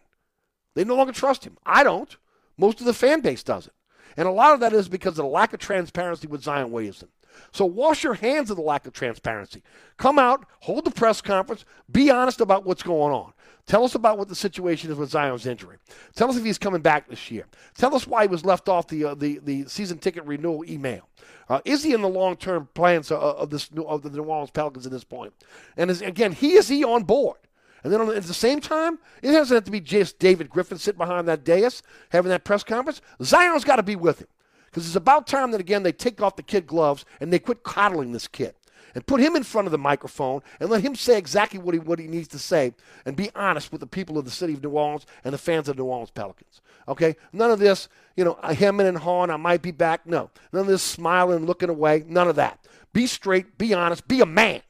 [0.74, 1.58] They no longer trust him.
[1.66, 2.16] I don't.
[2.56, 3.74] Most of the fan base doesn't.
[4.16, 7.08] And a lot of that is because of the lack of transparency with Zion Williamson.
[7.52, 9.62] So wash your hands of the lack of transparency.
[9.96, 13.32] Come out, hold the press conference, be honest about what's going on.
[13.66, 15.76] Tell us about what the situation is with Zion's injury.
[16.14, 17.46] Tell us if he's coming back this year.
[17.76, 21.08] Tell us why he was left off the uh, the, the season ticket renewal email.
[21.48, 24.50] Uh, is he in the long term plans of, of this of the New Orleans
[24.50, 25.32] Pelicans at this point?
[25.76, 27.38] And is, again, he is he on board?
[27.82, 30.98] And then at the same time, it doesn't have to be just David Griffin sitting
[30.98, 33.00] behind that dais having that press conference.
[33.22, 34.28] Zion's got to be with him.
[34.66, 37.64] Because it's about time that, again, they take off the kid gloves and they quit
[37.64, 38.54] coddling this kid
[38.94, 41.80] and put him in front of the microphone and let him say exactly what he,
[41.80, 42.74] what he needs to say
[43.04, 45.68] and be honest with the people of the city of New Orleans and the fans
[45.68, 46.60] of New Orleans Pelicans.
[46.88, 47.16] Okay?
[47.32, 50.06] None of this, you know, hemming and hawing, I might be back.
[50.06, 50.30] No.
[50.52, 52.04] None of this smiling, looking away.
[52.06, 52.66] None of that.
[52.92, 54.62] Be straight, be honest, be a man.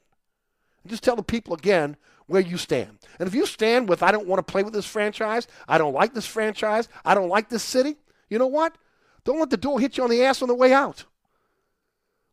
[0.83, 2.97] And just tell the people again where you stand.
[3.19, 5.93] And if you stand with, I don't want to play with this franchise, I don't
[5.93, 7.97] like this franchise, I don't like this city,
[8.29, 8.77] you know what?
[9.23, 11.05] Don't let the door hit you on the ass on the way out.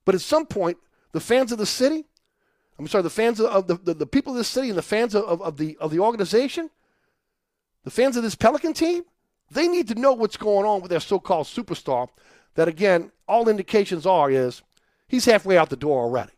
[0.05, 0.79] But at some point,
[1.13, 2.05] the fans of the city,
[2.79, 5.15] I'm sorry, the fans of the, the, the people of the city and the fans
[5.15, 6.71] of, of, of, the, of the organization,
[7.85, 9.05] the fans of this Pelican team,
[9.51, 12.09] they need to know what's going on with their so called superstar.
[12.55, 14.63] That, again, all indications are is
[15.07, 16.33] he's halfway out the door already.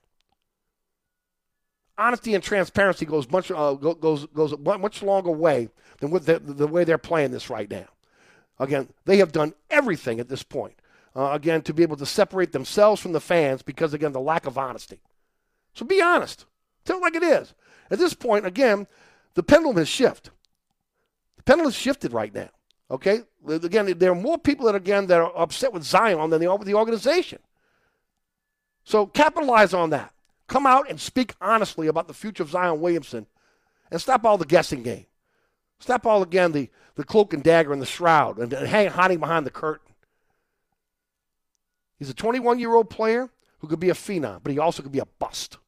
[1.96, 6.66] Honesty and transparency goes much uh, goes goes much longer way than with the, the
[6.66, 7.86] way they're playing this right now.
[8.58, 10.79] Again, they have done everything at this point,
[11.14, 14.46] uh, again, to be able to separate themselves from the fans because, again, the lack
[14.46, 15.00] of honesty.
[15.74, 16.46] So be honest.
[16.84, 17.54] Tell it like it is.
[17.90, 18.86] At this point, again,
[19.34, 20.32] the pendulum has shifted.
[21.36, 22.50] The pendulum has shifted right now.
[22.90, 23.20] Okay?
[23.48, 26.56] Again, there are more people that, again, that are upset with Zion than they are
[26.56, 27.40] with the organization.
[28.84, 30.12] So capitalize on that.
[30.46, 33.26] Come out and speak honestly about the future of Zion Williamson
[33.90, 35.06] and stop all the guessing game.
[35.78, 39.20] Stop all again the, the cloak and dagger and the shroud and, and hang, hiding
[39.20, 39.89] behind the curtain.
[42.00, 44.90] He's a 21 year old player who could be a phenom, but he also could
[44.90, 45.58] be a bust.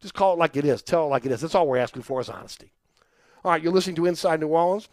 [0.00, 0.82] Just call it like it is.
[0.82, 1.40] Tell it like it is.
[1.40, 2.72] That's all we're asking for is honesty.
[3.44, 4.88] All right, you're listening to Inside New Orleans.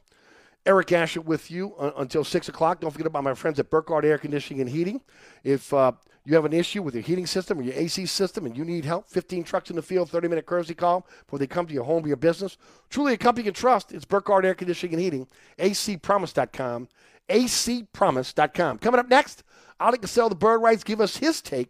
[0.65, 2.79] Eric Asher with you uh, until 6 o'clock.
[2.79, 5.01] Don't forget about my friends at Burkhardt Air Conditioning and Heating.
[5.43, 5.93] If uh,
[6.25, 8.85] you have an issue with your heating system or your AC system and you need
[8.85, 11.85] help, 15 trucks in the field, 30 minute courtesy call before they come to your
[11.85, 12.57] home or your business.
[12.89, 13.91] Truly a company you can trust.
[13.91, 16.87] It's Burkhardt Air Conditioning and Heating, acpromise.com,
[17.29, 18.79] acpromise.com.
[18.79, 19.43] Coming up next,
[19.79, 21.69] Oleh Kosel, the Bird Writes, give us his take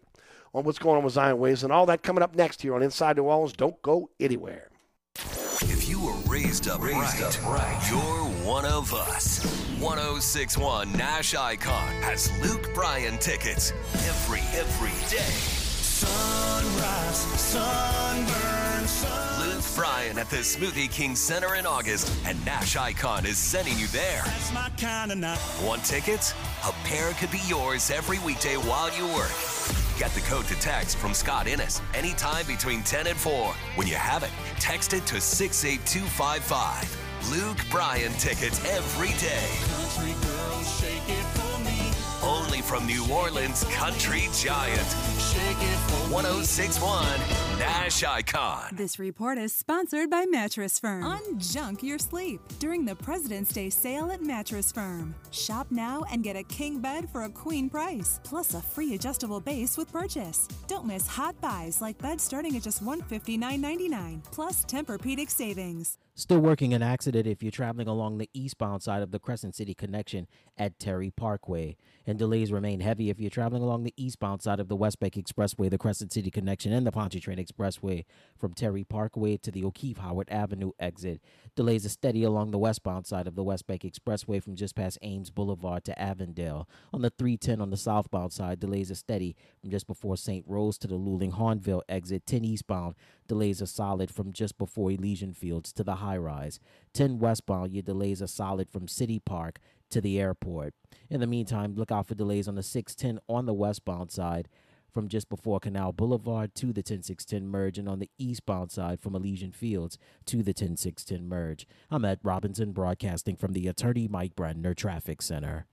[0.54, 2.82] on what's going on with Zion Waves and all that coming up next here on
[2.82, 3.54] Inside New Orleans.
[3.54, 4.70] Don't go anywhere.
[5.62, 9.44] If you were raised up, raised right, up right, you're one of us.
[9.80, 13.74] 1061 Nash Icon has Luke Bryan tickets
[14.08, 15.18] every, every day.
[16.00, 18.69] Sunrise, sunburn,
[19.40, 23.88] Luke Bryan at the Smoothie King Center in August, and Nash Icon is sending you
[23.88, 24.22] there.
[24.26, 25.40] That's my kind of night.
[25.64, 26.34] Want tickets?
[26.66, 29.32] A pair could be yours every weekday while you work.
[29.98, 33.54] Get the code to text from Scott Innes anytime between 10 and 4.
[33.76, 37.32] When you have it, text it to 68255.
[37.32, 39.46] Luke Bryan tickets every day.
[42.22, 44.88] Only from New Orleans Country Giant.
[45.20, 47.06] Shake it for 1061
[47.60, 48.76] Nash Icon.
[48.76, 51.04] This report is sponsored by Mattress Firm.
[51.04, 55.16] Unjunk your sleep during the President's Day sale at Mattress Firm.
[55.32, 59.40] Shop now and get a king bed for a queen price, plus a free adjustable
[59.40, 60.46] base with purchase.
[60.68, 65.98] Don't miss hot buys like beds starting at just $159.99, plus Tempur-Pedic savings.
[66.16, 69.74] Still working an accident if you're traveling along the eastbound side of the Crescent City
[69.74, 70.28] connection
[70.60, 71.78] at Terry Parkway.
[72.06, 75.14] And delays remain heavy if you're traveling along the eastbound side of the West Bank
[75.14, 78.04] Expressway, the Crescent City connection, and the Pontchartrain Expressway
[78.36, 81.22] from Terry Parkway to the O'Keefe Howard Avenue exit.
[81.56, 84.98] Delays are steady along the westbound side of the West Bank Expressway from just past
[85.04, 86.68] Ames Boulevard to Avondale.
[86.92, 90.44] On the 310 on the southbound side, delays are steady from just before St.
[90.48, 92.26] Rose to the Luling Hahnville exit.
[92.26, 92.96] 10 eastbound,
[93.28, 96.60] delays are solid from just before Elysian Fields to the high rise.
[96.94, 100.74] 10 westbound, your delays are solid from City Park to the airport.
[101.10, 104.48] In the meantime, look out for delays on the 610 on the westbound side
[104.92, 109.16] from just before Canal Boulevard to the 10610 merge, and on the eastbound side from
[109.16, 111.68] Elysian Fields to the 10610 merge.
[111.92, 115.68] I'm at Robinson, broadcasting from the Attorney Mike Brandner Traffic Center.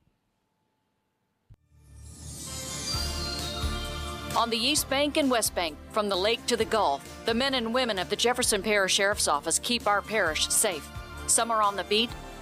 [4.37, 7.55] On the East Bank and West Bank, from the lake to the Gulf, the men
[7.55, 10.87] and women of the Jefferson Parish Sheriff's Office keep our parish safe.
[11.27, 12.11] Some are on the beat,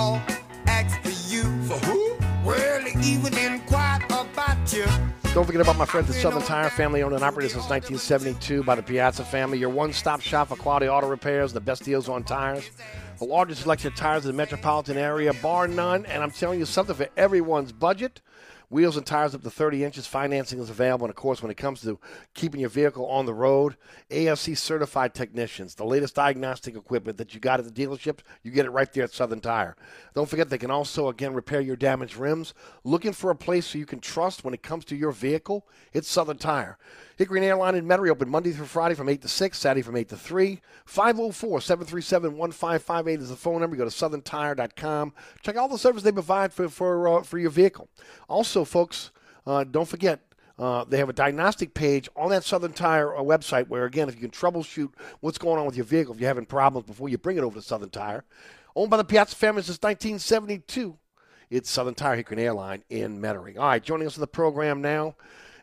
[0.00, 0.22] All
[0.66, 1.42] asked for you.
[1.64, 2.16] For who?
[2.44, 4.86] Well, even inquired about you.
[5.34, 8.74] Don't forget about my friends at Southern Tire, family owned and operated since 1972 by
[8.74, 9.58] the Piazza family.
[9.58, 12.70] Your one stop shop for quality auto repairs, the best deals on tires,
[13.18, 16.06] the largest selection of tires in the metropolitan area, bar none.
[16.06, 18.22] And I'm telling you something for everyone's budget.
[18.70, 20.06] Wheels and tires up to 30 inches.
[20.06, 21.04] Financing is available.
[21.04, 21.98] And of course, when it comes to
[22.34, 23.76] keeping your vehicle on the road,
[24.12, 28.66] ASE certified technicians, the latest diagnostic equipment that you got at the dealership, you get
[28.66, 29.76] it right there at Southern Tire.
[30.14, 32.54] Don't forget, they can also, again, repair your damaged rims.
[32.84, 35.66] Looking for a place you can trust when it comes to your vehicle?
[35.92, 36.78] It's Southern Tire.
[37.20, 40.08] Hickory Airline in Metairie open Monday through Friday from 8 to 6, Saturday from 8
[40.08, 40.58] to 3.
[40.86, 43.76] 504 737 1558 is the phone number.
[43.76, 45.12] Go to southerntire.com.
[45.42, 47.90] Check out all the service they provide for, for, uh, for your vehicle.
[48.26, 49.10] Also, folks,
[49.46, 53.68] uh, don't forget, uh, they have a diagnostic page on that Southern Tire uh, website
[53.68, 54.90] where, again, if you can troubleshoot
[55.20, 57.56] what's going on with your vehicle, if you're having problems before you bring it over
[57.56, 58.24] to Southern Tire.
[58.74, 60.96] Owned by the Piazza family since 1972.
[61.50, 63.58] It's Southern Tire Hickory Airline in Metairie.
[63.58, 65.16] All right, joining us on the program now.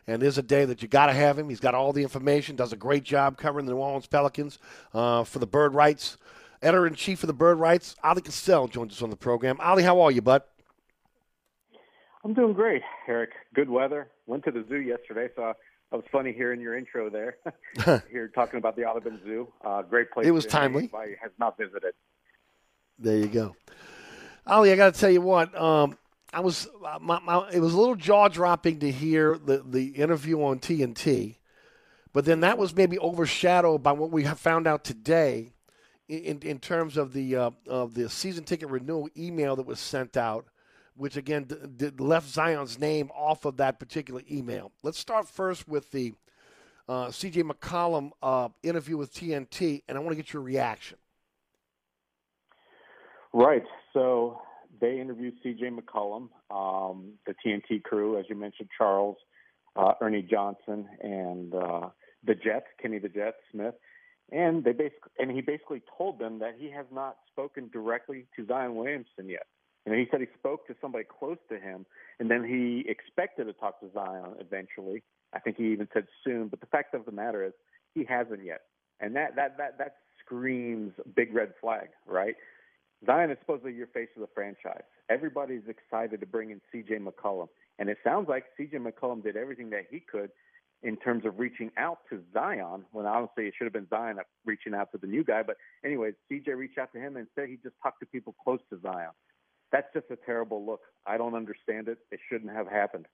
[0.08, 1.50] And there's a day that you got to have him.
[1.50, 4.58] He's got all the information, does a great job covering the New Orleans Pelicans
[4.94, 6.16] uh, for the Bird Writes.
[6.62, 9.58] Editor in chief of the Bird Writes, Oleh Kosel, joins us on the program.
[9.60, 10.42] Ali, how are you, bud?
[12.24, 13.32] I'm doing great, Eric.
[13.54, 14.08] Good weather.
[14.26, 15.56] Went to the zoo yesterday, so it
[15.92, 17.36] was funny hearing your intro there.
[18.10, 19.52] Here talking about the Audubon Zoo.
[19.62, 20.26] Uh, great place.
[20.26, 20.84] It was to timely.
[20.84, 21.92] Anybody has not visited.
[22.98, 23.54] There you go.
[24.46, 25.54] Ali, I got to tell you what.
[25.54, 25.98] Um,
[26.32, 29.88] I was uh, my, my, it was a little jaw dropping to hear the the
[29.88, 31.36] interview on TNT,
[32.12, 35.52] but then that was maybe overshadowed by what we have found out today,
[36.08, 40.16] in in terms of the uh, of the season ticket renewal email that was sent
[40.18, 40.46] out,
[40.96, 44.72] which again d- d- left Zion's name off of that particular email.
[44.82, 46.12] Let's start first with the
[46.88, 47.42] uh, C.J.
[47.42, 50.98] McCollum uh, interview with TNT, and I want to get your reaction.
[53.32, 53.64] Right.
[53.92, 54.40] So
[54.80, 55.70] they interviewed C.J.
[55.70, 59.16] McCollum, um, the TNT crew, as you mentioned, Charles,
[59.76, 61.88] uh, Ernie Johnson, and uh,
[62.24, 63.74] the Jets, Kenny the Jet Smith,
[64.30, 68.46] and they basically and he basically told them that he has not spoken directly to
[68.46, 69.46] Zion Williamson yet.
[69.86, 71.86] Know, he said he spoke to somebody close to him,
[72.20, 75.02] and then he expected to talk to Zion eventually.
[75.32, 76.48] I think he even said soon.
[76.48, 77.52] But the fact of the matter is,
[77.94, 78.62] he hasn't yet,
[79.00, 82.34] and that that that that screams big red flag, right?
[83.06, 84.82] Zion is supposedly your face of the franchise.
[85.08, 86.96] Everybody's excited to bring in C.J.
[86.96, 88.78] McCollum, and it sounds like C.J.
[88.78, 90.30] McCollum did everything that he could
[90.82, 92.84] in terms of reaching out to Zion.
[92.92, 95.42] When honestly, it should have been Zion reaching out to the new guy.
[95.42, 96.52] But anyways, C.J.
[96.52, 99.10] reached out to him and said he just talked to people close to Zion.
[99.70, 100.80] That's just a terrible look.
[101.06, 101.98] I don't understand it.
[102.10, 103.06] It shouldn't have happened.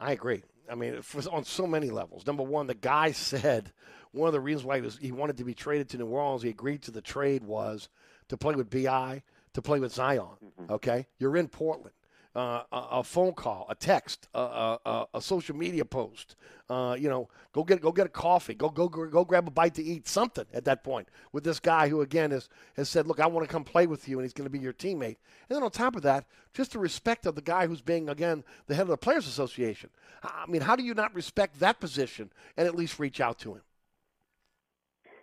[0.00, 0.42] I agree.
[0.70, 2.26] I mean, for, on so many levels.
[2.26, 3.72] Number one, the guy said
[4.12, 6.42] one of the reasons why he, was, he wanted to be traded to New Orleans,
[6.42, 7.88] he agreed to the trade was
[8.28, 9.22] to play with Bi,
[9.52, 10.26] to play with Zion.
[10.44, 10.72] Mm-hmm.
[10.72, 11.94] Okay, you're in Portland
[12.34, 16.36] uh, a, phone call, a text, a, a, a social media post.
[16.68, 19.74] Uh, you know, go get go get a coffee, go go go grab a bite
[19.74, 23.18] to eat, something at that point with this guy who again has has said, look,
[23.18, 25.16] I want to come play with you, and he's going to be your teammate.
[25.48, 28.44] And then on top of that, just the respect of the guy who's being again
[28.68, 29.90] the head of the Players Association.
[30.22, 33.54] I mean, how do you not respect that position and at least reach out to
[33.54, 33.62] him?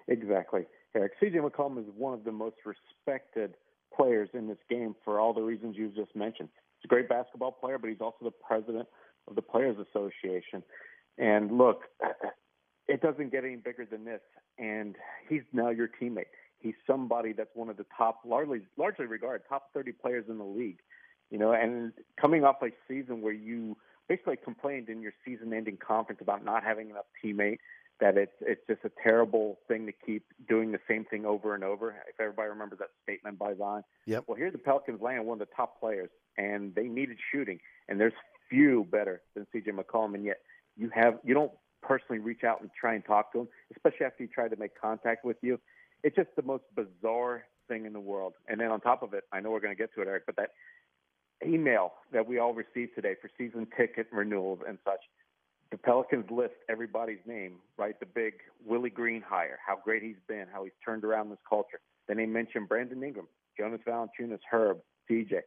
[0.10, 1.14] Exactly, Eric.
[1.22, 3.53] CJ McCollum is one of the most respected
[3.95, 6.49] players in this game for all the reasons you've just mentioned.
[6.80, 8.88] He's a great basketball player, but he's also the president
[9.28, 10.63] of the Players Association.
[11.17, 11.84] And look,
[12.88, 14.21] it doesn't get any bigger than this.
[14.57, 14.95] And
[15.28, 16.25] he's now your teammate.
[16.59, 20.43] He's somebody that's one of the top, largely largely regarded top 30 players in the
[20.43, 20.80] league.
[21.30, 23.75] You know, and coming off a season where you
[24.07, 27.57] basically complained in your season-ending conference about not having enough teammate,
[28.00, 31.64] that it's it's just a terrible thing to keep doing the same thing over and
[31.64, 31.95] over.
[32.08, 33.84] If everybody remembers that statement by Zion.
[34.06, 34.26] Yep.
[34.28, 38.00] Well, here the Pelicans land one of the top players, and they needed shooting, and
[38.00, 38.14] there's
[38.50, 39.72] few better than C.J.
[39.72, 40.38] McCollum, and yet
[40.76, 44.24] you have you don't personally reach out and try and talk to him, especially after
[44.24, 45.60] he tried to make contact with you.
[46.04, 48.34] It's just the most bizarre thing in the world.
[48.48, 50.24] And then on top of it, I know we're going to get to it, Eric,
[50.26, 50.52] but that
[51.45, 55.02] email that we all received today for season ticket renewals and such
[55.72, 57.99] the Pelicans list everybody's name, right?
[57.99, 58.34] The big
[58.65, 61.80] Willie Green hire, how great he's been, how he's turned around this culture.
[62.07, 65.41] Then they mention Brandon Ingram, Jonas Valanciunas, Herb, CJ.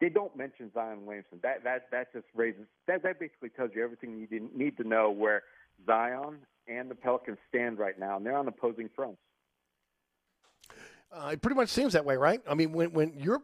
[0.00, 1.40] They don't mention Zion Williamson.
[1.42, 4.84] That that that just raises that that basically tells you everything you didn't need to
[4.84, 5.42] know where
[5.86, 9.20] Zion and the Pelicans stand right now, and they're on opposing fronts.
[11.10, 12.42] Uh, it pretty much seems that way, right?
[12.48, 13.42] I mean, when when you're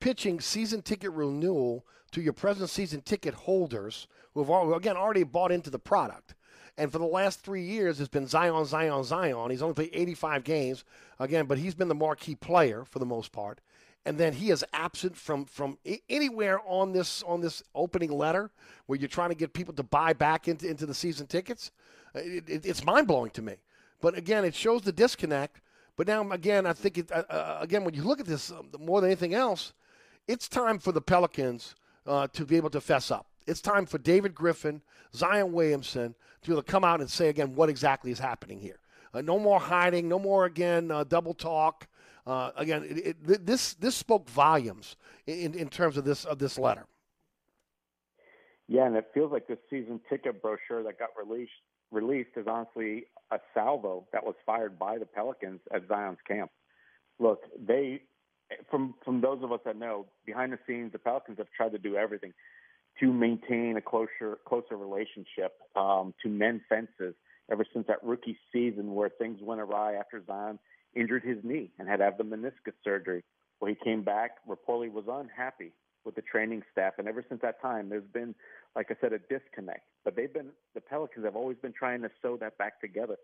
[0.00, 5.52] pitching season ticket renewal to your present season ticket holders who have again already bought
[5.52, 6.34] into the product.
[6.76, 9.50] And for the last three years, it's been Zion, Zion, Zion.
[9.50, 10.84] He's only played 85 games
[11.18, 13.60] again, but he's been the marquee player for the most part.
[14.06, 15.76] And then he is absent from from
[16.08, 18.50] anywhere on this on this opening letter
[18.86, 21.70] where you're trying to get people to buy back into into the season tickets.
[22.14, 23.56] It, it, it's mind blowing to me.
[24.00, 25.60] But again, it shows the disconnect.
[25.96, 28.70] But now again, I think it uh, uh again when you look at this um,
[28.80, 29.74] more than anything else,
[30.30, 31.74] it's time for the Pelicans
[32.06, 33.26] uh, to be able to fess up.
[33.48, 34.80] It's time for David Griffin,
[35.12, 38.60] Zion Williamson to be able to come out and say again what exactly is happening
[38.60, 38.78] here.
[39.12, 41.88] Uh, no more hiding, no more again uh, double talk.
[42.26, 44.94] Uh, again, it, it, this this spoke volumes
[45.26, 46.86] in, in terms of this of this letter.
[48.68, 51.50] Yeah, and it feels like the season ticket brochure that got released
[51.90, 56.52] released is honestly a salvo that was fired by the Pelicans at Zion's camp.
[57.18, 58.02] Look, they
[58.70, 61.78] from from those of us that know, behind the scenes, the Pelicans have tried to
[61.78, 62.32] do everything
[62.98, 67.14] to maintain a closer closer relationship, um, to mend fences
[67.50, 70.58] ever since that rookie season where things went awry after Zion
[70.94, 73.22] injured his knee and had to have the meniscus surgery.
[73.58, 75.72] Where he came back, reportedly was unhappy
[76.04, 78.34] with the training staff, and ever since that time, there's been,
[78.74, 79.82] like I said, a disconnect.
[80.02, 83.16] But they've been the Pelicans have always been trying to sew that back together,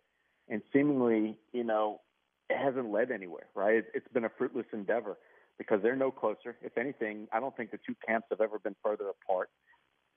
[0.49, 2.01] and seemingly, you know,
[2.49, 3.85] it hasn't led anywhere, right?
[3.95, 5.19] It's been a fruitless endeavor
[5.59, 6.57] because they're no closer.
[6.63, 9.51] If anything, I don't think the two camps have ever been further apart.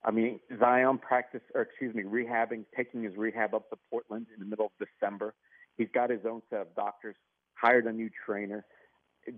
[0.04, 4.40] I mean, Zion practice, or excuse me, rehabbing, taking his rehab up to Portland in
[4.40, 5.34] the middle of December.
[5.76, 7.16] He's got his own set of doctors,
[7.54, 8.64] hired a new trainer.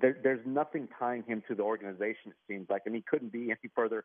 [0.00, 2.30] there, there's nothing tying him to the organization.
[2.30, 4.04] It seems like, and he couldn't be any further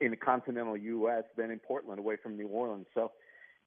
[0.00, 1.24] in the continental U.S.
[1.36, 2.86] than in Portland, away from New Orleans.
[2.94, 3.12] So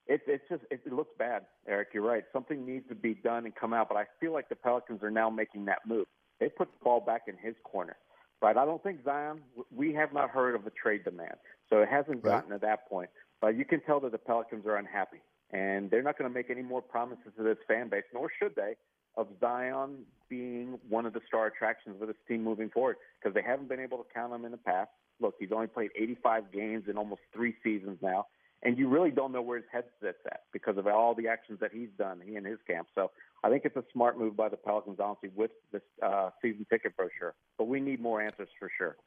[0.08, 1.90] it, it's just it, it looks bad, Eric.
[1.94, 2.24] You're right.
[2.32, 3.90] Something needs to be done and come out.
[3.90, 6.08] But I feel like the Pelicans are now making that move.
[6.40, 7.98] They put the ball back in his corner.
[8.42, 8.56] Right.
[8.56, 9.42] I don't think Zion.
[9.76, 11.36] We have not heard of a trade demand,
[11.70, 13.10] so it hasn't gotten to that point.
[13.42, 16.50] But you can tell that the Pelicans are unhappy, and they're not going to make
[16.50, 18.76] any more promises to this fan base, nor should they,
[19.16, 23.42] of Zion being one of the star attractions for this team moving forward because they
[23.42, 24.90] haven't been able to count him in the past.
[25.20, 28.28] Look, he's only played 85 games in almost three seasons now,
[28.64, 31.60] and you really don't know where his head sits at because of all the actions
[31.60, 32.88] that he's done, he and his camp.
[32.96, 33.12] So
[33.44, 36.96] I think it's a smart move by the Pelicans, honestly, with this uh, season ticket
[36.96, 37.36] brochure.
[37.58, 38.98] But we need more answers for sure.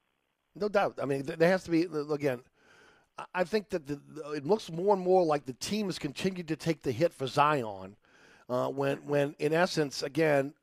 [0.54, 0.98] No doubt.
[1.02, 2.40] I mean, there has to be again.
[3.34, 4.00] I think that the,
[4.34, 7.26] it looks more and more like the team has continued to take the hit for
[7.26, 7.96] Zion,
[8.48, 10.54] uh, when when in essence, again,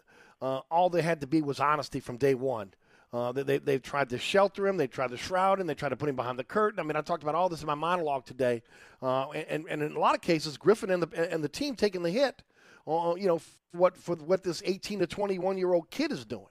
[0.42, 2.74] uh, all they had to be was honesty from day one.
[3.18, 4.78] Uh, they, they, have tried to shelter him.
[4.78, 5.66] They tried to shroud him.
[5.66, 6.80] They tried to put him behind the curtain.
[6.80, 8.62] I mean, I talked about all this in my monologue today.
[9.02, 12.04] Uh, and, and in a lot of cases, Griffin and the, and the team taking
[12.04, 12.44] the hit,
[12.88, 16.26] uh, you know, for what, for what this 18 to 21 year old kid is
[16.26, 16.46] doing.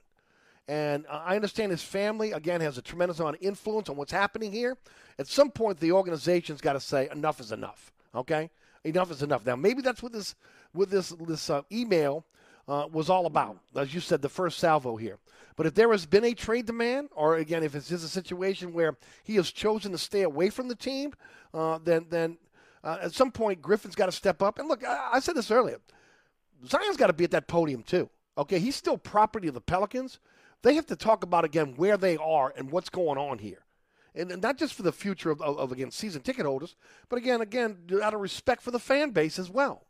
[0.67, 4.51] And I understand his family, again, has a tremendous amount of influence on what's happening
[4.51, 4.75] here.
[5.17, 7.93] At some point, the organization's got to say, enough is enough.
[8.13, 8.49] Okay?
[8.83, 9.45] Enough is enough.
[9.45, 10.35] Now, maybe that's what this,
[10.73, 12.25] with this, this uh, email
[12.67, 13.57] uh, was all about.
[13.73, 15.17] As you said, the first salvo here.
[15.57, 18.73] But if there has been a trade demand, or again, if it's just a situation
[18.73, 21.13] where he has chosen to stay away from the team,
[21.53, 22.37] uh, then then
[22.83, 24.59] uh, at some point Griffin's got to step up.
[24.59, 25.79] And look, I, I said this earlier.
[26.65, 28.09] Zion's got to be at that podium too.
[28.37, 30.19] Okay, he's still property of the Pelicans.
[30.61, 33.63] They have to talk about again where they are and what's going on here,
[34.13, 36.75] and, not just for the future of, of, of again season ticket holders,
[37.09, 39.87] but again, again out of respect for the fan base as well.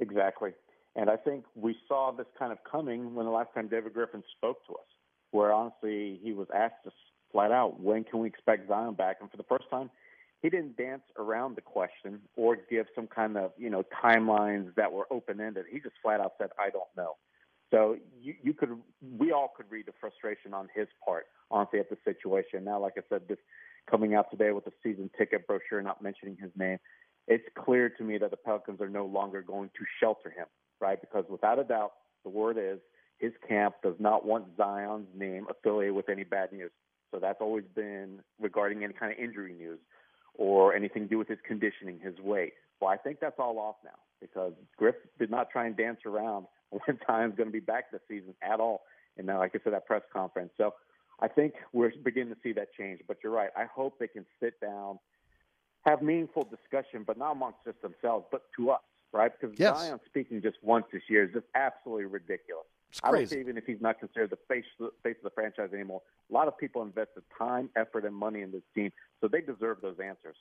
[0.00, 0.50] Exactly.
[0.96, 4.24] And I think we saw this kind of coming when the last time David Griffin
[4.36, 4.86] spoke to us,
[5.30, 6.94] where honestly he was asked us
[7.30, 9.18] flat out, when can we expect Zion back?
[9.20, 9.90] And for the first time,
[10.40, 14.90] he didn't dance around the question or give some kind of, you know, timelines that
[14.90, 15.66] were open ended.
[15.70, 17.16] He just flat out said, I don't know.
[17.70, 18.70] So you, you could,
[19.18, 22.64] we all could read the frustration on his part, honestly, at the situation.
[22.64, 23.38] Now, like I said, this
[23.90, 26.78] coming out today with the season ticket brochure, not mentioning his name,
[27.28, 30.46] it's clear to me that the Pelicans are no longer going to shelter him
[30.80, 31.00] right?
[31.00, 31.92] Because without a doubt,
[32.24, 32.78] the word is
[33.18, 36.70] his camp does not want Zion's name affiliated with any bad news.
[37.10, 39.78] So that's always been regarding any kind of injury news
[40.34, 42.52] or anything to do with his conditioning, his weight.
[42.80, 46.46] Well, I think that's all off now because Griff did not try and dance around
[46.70, 48.82] when Zion's going to be back this season at all.
[49.16, 50.50] And now, like I said, that press conference.
[50.58, 50.74] So
[51.20, 53.00] I think we're beginning to see that change.
[53.08, 53.50] But you're right.
[53.56, 54.98] I hope they can sit down,
[55.86, 58.80] have meaningful discussion, but not amongst just themselves, but to us
[59.16, 59.32] right?
[59.38, 59.78] Because yes.
[59.78, 62.66] Zion speaking just once this year is just absolutely ridiculous.
[62.90, 64.64] It's I don't even if he's not considered the face
[65.02, 66.02] face of the franchise anymore.
[66.30, 69.78] A lot of people invested time, effort, and money in this team, so they deserve
[69.82, 70.36] those answers.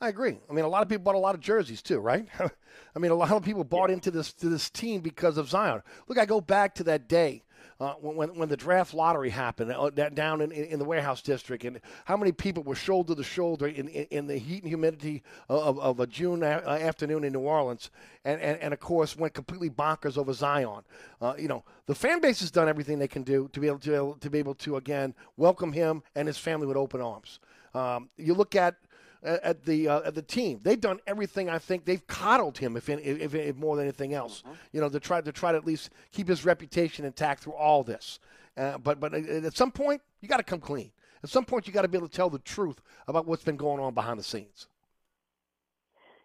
[0.00, 0.38] I agree.
[0.48, 2.26] I mean, a lot of people bought a lot of jerseys too, right?
[2.40, 5.82] I mean, a lot of people bought into this to this team because of Zion.
[6.08, 7.42] Look, I go back to that day
[7.80, 11.80] uh, when when the draft lottery happened uh, down in, in the warehouse district, and
[12.04, 15.78] how many people were shoulder to shoulder in, in, in the heat and humidity of,
[15.78, 17.90] of a June a- uh, afternoon in New Orleans,
[18.24, 20.82] and, and, and of course went completely bonkers over Zion.
[21.20, 23.78] Uh, you know, the fan base has done everything they can do to be able
[23.78, 27.40] to to be able to again welcome him and his family with open arms.
[27.74, 28.74] Um, you look at
[29.22, 30.60] at the uh, at the team.
[30.62, 31.48] They've done everything.
[31.48, 34.42] I think they've coddled him, if if, if, if more than anything else.
[34.42, 34.54] Mm-hmm.
[34.72, 37.82] You know, to try to try to at least keep his reputation intact through all
[37.82, 38.18] this.
[38.56, 40.90] Uh, but but at some point, you got to come clean.
[41.22, 43.56] At some point, you got to be able to tell the truth about what's been
[43.56, 44.68] going on behind the scenes.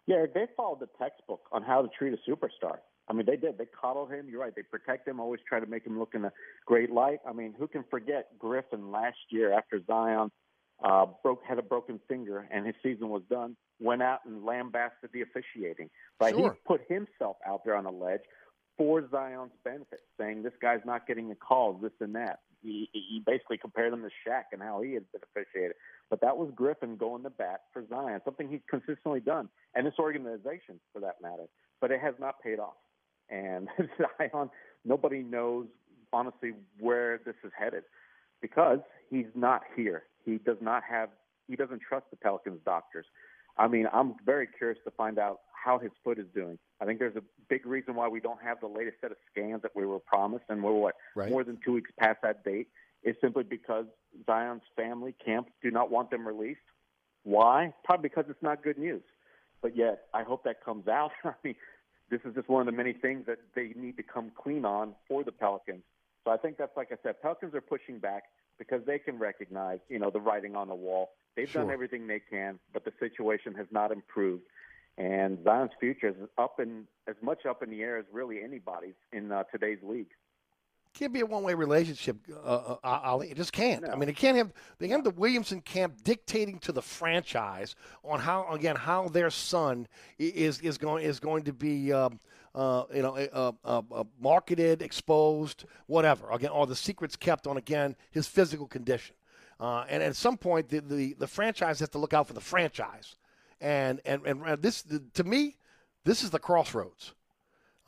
[0.06, 2.78] Yeah, they followed the textbook on how to treat a superstar.
[3.08, 3.58] I mean, they did.
[3.58, 4.26] They coddled him.
[4.28, 4.54] You're right.
[4.54, 5.20] They protect him.
[5.20, 6.32] Always try to make him look in a
[6.64, 7.20] great light.
[7.28, 10.30] I mean, who can forget Griffin last year after Zion
[10.84, 15.10] uh, broke had a broken finger and his season was done, went out and lambasted
[15.12, 15.90] the officiating.
[16.20, 16.52] Right, sure.
[16.52, 18.20] he put himself out there on a ledge
[18.76, 22.40] for Zion's benefit, saying this guy's not getting the calls, this and that.
[22.62, 25.76] He, he basically compared him to Shaq and how he had been officiated.
[26.10, 29.94] But that was Griffin going to bat for Zion, something he's consistently done, and this
[29.98, 31.44] organization for that matter.
[31.80, 32.74] But it has not paid off.
[33.30, 33.68] And
[34.20, 34.50] Zion,
[34.84, 35.66] nobody knows
[36.12, 37.84] honestly where this is headed
[38.40, 38.78] because
[39.10, 40.04] he's not here.
[40.26, 41.08] He does not have.
[41.48, 43.06] He doesn't trust the Pelicans doctors.
[43.56, 46.58] I mean, I'm very curious to find out how his foot is doing.
[46.80, 49.62] I think there's a big reason why we don't have the latest set of scans
[49.62, 51.30] that we were promised, and we're what right.
[51.30, 52.68] more than two weeks past that date.
[53.02, 53.84] Is simply because
[54.26, 56.58] Zion's family camp do not want them released.
[57.22, 57.72] Why?
[57.84, 59.02] Probably because it's not good news.
[59.62, 61.12] But yet, I hope that comes out.
[61.24, 61.54] I mean,
[62.10, 64.94] this is just one of the many things that they need to come clean on
[65.06, 65.84] for the Pelicans.
[66.24, 68.24] So I think that's like I said, Pelicans are pushing back
[68.58, 71.10] because they can recognize, you know, the writing on the wall.
[71.36, 74.44] They've done everything they can, but the situation has not improved.
[74.98, 78.94] And Zion's future is up in as much up in the air as really anybody's
[79.12, 80.08] in uh, today's league.
[80.94, 83.30] can't be a one way relationship, uh, uh, Ali.
[83.30, 83.86] It just can't.
[83.86, 88.20] I mean, it can't have they have the Williamson camp dictating to the franchise on
[88.20, 89.86] how again how their son
[90.18, 91.92] is is going is going to be.
[91.92, 92.18] Um,
[92.56, 96.30] uh, you know, uh, uh, marketed, exposed, whatever.
[96.30, 99.14] Again, all the secrets kept on again his physical condition.
[99.60, 102.40] Uh, and at some point, the, the the franchise has to look out for the
[102.40, 103.16] franchise.
[103.60, 104.84] And and and this
[105.14, 105.56] to me,
[106.04, 107.12] this is the crossroads.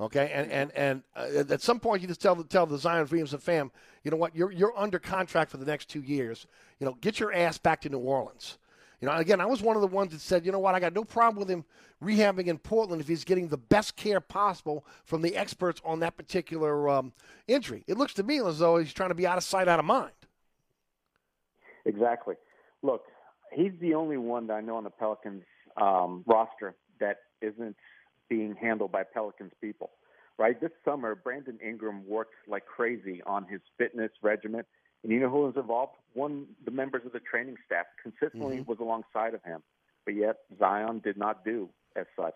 [0.00, 3.08] Okay, and and and uh, at some point you just tell the tell the Zion
[3.10, 3.72] Williamson fam,
[4.04, 6.46] you know what, you're you're under contract for the next two years.
[6.78, 8.58] You know, get your ass back to New Orleans.
[9.00, 10.80] You know, again, I was one of the ones that said, you know what, I
[10.80, 11.64] got no problem with him
[12.02, 16.16] rehabbing in Portland if he's getting the best care possible from the experts on that
[16.16, 17.12] particular um,
[17.46, 17.84] injury.
[17.86, 19.84] It looks to me as though he's trying to be out of sight, out of
[19.84, 20.12] mind.
[21.84, 22.34] Exactly.
[22.82, 23.04] Look,
[23.52, 25.44] he's the only one that I know on the Pelicans
[25.76, 27.76] um, roster that isn't
[28.28, 29.90] being handled by Pelicans people.
[30.38, 30.60] Right?
[30.60, 34.64] This summer, Brandon Ingram worked like crazy on his fitness regimen.
[35.02, 35.94] And you know who was involved?
[36.14, 38.66] One the members of the training staff consistently Mhm.
[38.66, 39.62] was alongside of him.
[40.04, 42.34] But yet Zion did not do as such.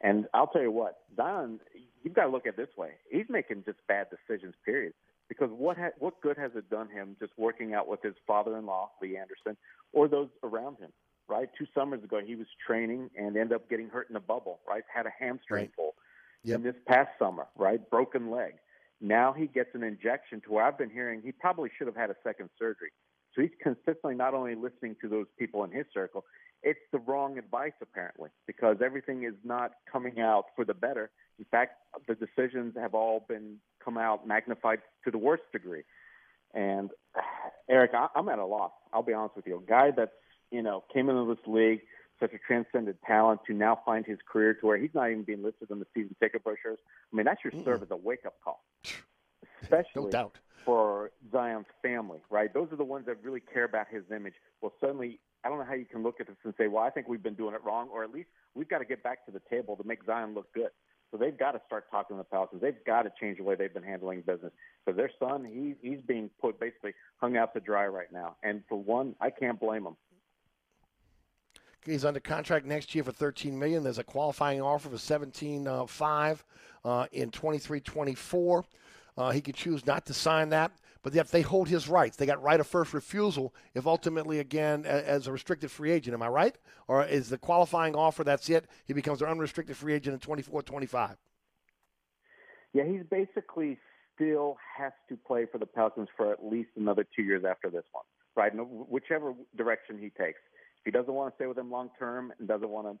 [0.00, 1.60] And I'll tell you what, Zion,
[2.02, 2.94] you've got to look at it this way.
[3.08, 4.94] He's making just bad decisions, period.
[5.28, 8.90] Because what ha- what good has it done him just working out with his father-in-law,
[9.00, 9.56] Lee Anderson,
[9.92, 10.92] or those around him?
[11.28, 11.48] Right?
[11.54, 14.60] Two summers ago, he was training and ended up getting hurt in a bubble.
[14.66, 14.84] Right?
[14.92, 15.76] Had a hamstring Right.
[15.76, 15.94] pull.
[16.44, 16.56] Yep.
[16.56, 18.58] And this past summer, right, broken leg.
[19.02, 22.08] Now he gets an injection to where I've been hearing he probably should have had
[22.10, 22.92] a second surgery.
[23.34, 26.24] So he's consistently not only listening to those people in his circle,
[26.62, 31.10] it's the wrong advice apparently because everything is not coming out for the better.
[31.38, 31.72] In fact,
[32.06, 35.82] the decisions have all been come out magnified to the worst degree.
[36.54, 36.90] And
[37.68, 38.72] Eric, I, I'm at a loss.
[38.92, 39.56] I'll be honest with you.
[39.56, 40.12] A guy that's
[40.52, 41.80] you know came into this league,
[42.22, 45.42] such a transcendent talent, to now find his career to where he's not even being
[45.42, 46.78] listed on the season ticket brochures.
[47.12, 48.64] I mean, that should serve as a wake up call,
[49.62, 50.38] especially No doubt.
[50.64, 52.54] for Zion's family, right?
[52.54, 54.34] Those are the ones that really care about his image.
[54.60, 56.90] Well, suddenly, I don't know how you can look at this and say, well, I
[56.90, 59.32] think we've been doing it wrong, or at least we've got to get back to
[59.32, 60.70] the table to make Zion look good.
[61.10, 62.62] So they've got to start talking to the Pelicans.
[62.62, 64.52] They've got to change the way they've been handling business.
[64.86, 68.36] Because their son, he, he's being put basically hung out to dry right now.
[68.42, 69.96] And for one, I can't blame him.
[71.84, 73.82] He's under contract next year for 13 million.
[73.82, 76.38] There's a qualifying offer for 17.5
[76.84, 78.64] uh, in 23-24.
[79.16, 80.72] Uh, he could choose not to sign that,
[81.02, 83.52] but if they hold his rights, they got right of first refusal.
[83.74, 86.56] If ultimately, again, as a restricted free agent, am I right?
[86.86, 88.66] Or is the qualifying offer that's it?
[88.86, 91.16] He becomes an unrestricted free agent in 24-25.
[92.72, 93.78] Yeah, he's basically
[94.14, 97.84] still has to play for the Pelicans for at least another two years after this
[97.92, 98.04] one,
[98.36, 98.52] right?
[98.54, 100.38] Whichever direction he takes.
[100.84, 102.98] If he doesn't want to stay with them long term and doesn't want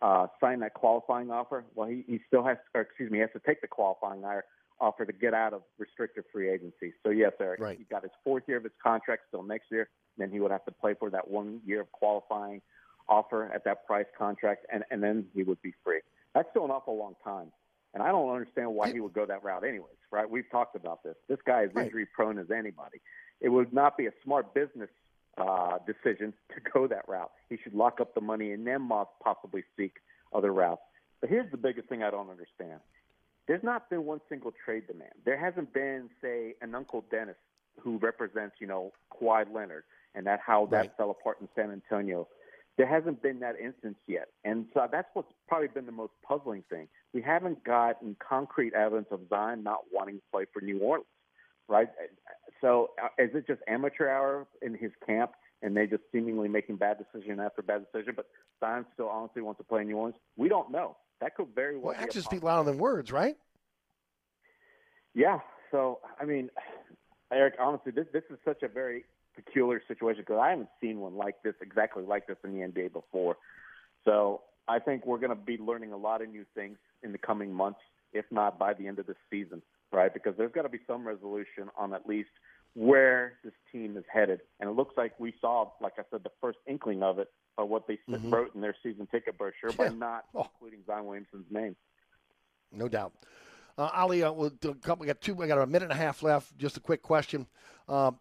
[0.00, 3.22] to uh, sign that qualifying offer, well, he, he still has, or excuse me, he
[3.22, 4.44] has to take the qualifying offer
[4.80, 6.92] offer to get out of restricted free agency.
[7.04, 7.78] So yes, Eric, Right.
[7.78, 9.88] he got his fourth year of his contract still next year.
[10.18, 12.60] Then he would have to play for that one year of qualifying
[13.08, 16.00] offer at that price contract, and and then he would be free.
[16.34, 17.52] That's still an awful long time.
[17.94, 19.96] And I don't understand why he would go that route, anyways.
[20.10, 20.28] Right?
[20.28, 21.14] We've talked about this.
[21.28, 23.00] This guy is injury prone as anybody.
[23.40, 24.90] It would not be a smart business
[25.38, 27.30] uh, decision to go that route.
[27.48, 28.88] He should lock up the money and then
[29.22, 29.94] possibly seek
[30.34, 30.82] other routes.
[31.20, 32.80] But here's the biggest thing I don't understand.
[33.46, 35.12] There's not been one single trade demand.
[35.24, 37.36] There hasn't been, say, an Uncle Dennis
[37.80, 40.96] who represents, you know, Kawhi Leonard, and that how that Right.
[40.96, 42.28] fell apart in San Antonio.
[42.76, 46.62] There hasn't been that instance yet, and so that's what's probably been the most puzzling
[46.62, 46.88] thing.
[47.12, 51.06] We haven't gotten concrete evidence of Zion not wanting to play for New Orleans,
[51.68, 51.88] right?
[52.60, 55.32] So uh, is it just amateur hour in his camp,
[55.62, 58.14] and they just seemingly making bad decision after bad decision?
[58.16, 58.26] But
[58.60, 60.16] Zion still honestly wants to play in New Orleans.
[60.36, 60.96] We don't know.
[61.20, 61.92] That could very well.
[61.92, 63.36] Well, actions speak louder than words, right?
[65.14, 65.40] Yeah.
[65.70, 66.50] So I mean,
[67.32, 71.16] Eric, honestly, this this is such a very peculiar situation because I haven't seen one
[71.16, 73.36] like this, exactly like this in the NBA before.
[74.04, 77.18] So I think we're going to be learning a lot of new things in the
[77.18, 77.80] coming months,
[78.12, 79.62] if not by the end of the season,
[79.94, 80.12] right?
[80.12, 82.30] Because there's got to be some resolution on at least
[82.74, 84.40] where this team is headed.
[84.60, 87.62] And it looks like we saw, like I said, the first inkling of it by
[87.62, 88.32] what they Mhm.
[88.32, 89.90] wrote in their season ticket brochure by Yeah.
[89.90, 90.42] not Oh.
[90.54, 91.76] including Zion Williamson's name.
[92.72, 93.12] No doubt.
[93.78, 95.02] Uh, Ali, uh, we'll do a couple.
[95.02, 95.34] We got two.
[95.34, 96.56] We got a minute and a half left.
[96.56, 97.46] Just a quick question.
[97.88, 98.12] Uh,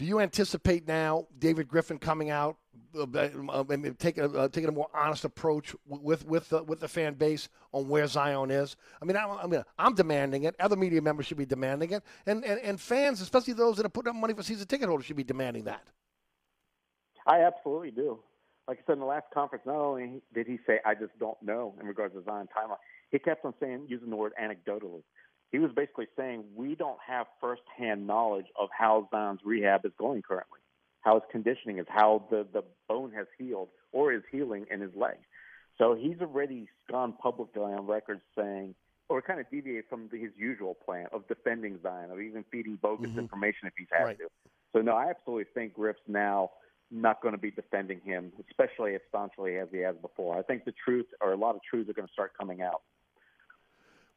[0.00, 2.56] Do you anticipate now David Griffin coming out
[2.96, 6.80] uh, uh, and taking a, uh, taking a more honest approach with with the, with
[6.80, 8.76] the fan base on where Zion is?
[9.02, 10.56] I mean, I, I mean, I'm demanding it.
[10.58, 13.90] Other media members should be demanding it, and, and and fans, especially those that are
[13.90, 15.86] putting up money for season ticket holders, should be demanding that.
[17.26, 18.20] I absolutely do.
[18.68, 21.36] Like I said in the last conference, not only did he say, "I just don't
[21.42, 22.78] know" in regards to Zion timeline,
[23.10, 25.02] he kept on saying, using the word anecdotally.
[25.52, 30.22] He was basically saying we don't have firsthand knowledge of how Zion's rehab is going
[30.22, 30.60] currently,
[31.00, 34.94] how his conditioning is, how the the bone has healed or is healing in his
[34.94, 35.16] leg.
[35.78, 38.74] So he's already gone publicly on record saying,
[39.08, 42.76] or kind of deviate from the, his usual plan of defending Zion, of even feeding
[42.80, 43.18] bogus Mm-hmm.
[43.18, 44.18] information if he's had Right.
[44.18, 44.28] to.
[44.72, 46.50] So no, I absolutely think Griff's now
[46.92, 50.36] not going to be defending him, especially as staunchly as he has before.
[50.38, 52.82] I think the truth, or a lot of truths, are going to start coming out.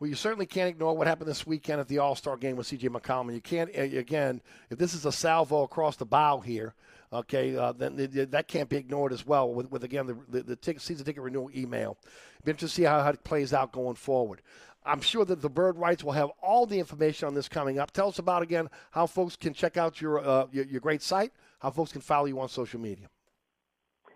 [0.04, 2.68] Well, you certainly can't ignore what happened this weekend at the All Star game with
[2.68, 2.90] C.J.
[2.90, 3.34] McCollum.
[3.34, 6.74] You can't, again, if this is a salvo across the bow here,
[7.14, 9.54] okay, uh, then th- th- that can't be ignored as well.
[9.54, 11.98] With, with again, the, the, the ticket, season ticket renewal email.
[12.44, 14.42] Be interested to see how, how it plays out going forward.
[14.86, 17.92] I'm sure that the Bird Writes will have all the information on this coming up.
[17.92, 21.32] Tell us about again how folks can check out your uh, your, your great site,
[21.62, 23.08] how folks can follow you on social media.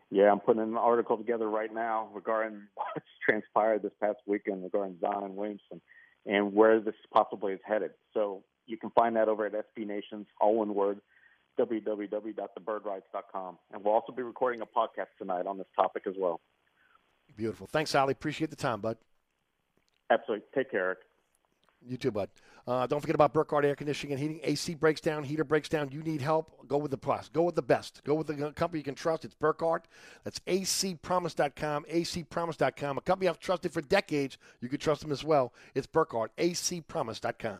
[0.09, 4.97] Yeah, I'm putting an article together right now regarding what's transpired this past weekend regarding
[5.01, 5.81] Zion Williamson
[6.25, 7.91] and where this possibly is headed.
[8.13, 10.99] So you can find that over at SB Nations, all one word,
[11.59, 13.57] www.thebirdwrites.com.
[13.73, 16.41] And we'll also be recording a podcast tonight on this topic as well.
[17.35, 17.67] Beautiful.
[17.67, 18.13] Thanks, Ali.
[18.13, 18.97] Appreciate the time, bud.
[20.09, 20.45] Absolutely.
[20.55, 20.99] Take care, Eric.
[21.85, 22.29] You too, bud.
[22.67, 24.39] Uh, don't forget about Burkhardt Air Conditioning and Heating.
[24.43, 25.89] AC breaks down, heater breaks down.
[25.91, 26.67] You need help?
[26.67, 27.29] Go with the plus.
[27.29, 28.01] Go with the best.
[28.03, 29.23] Go with the company you can trust.
[29.23, 29.87] It's Burkhardt.
[30.25, 32.97] That's acpromise.com, acpromise.com.
[32.97, 34.37] A company I've trusted for decades.
[34.59, 35.53] You can trust them as well.
[35.75, 37.59] It's Burkhardt, acpromise.com.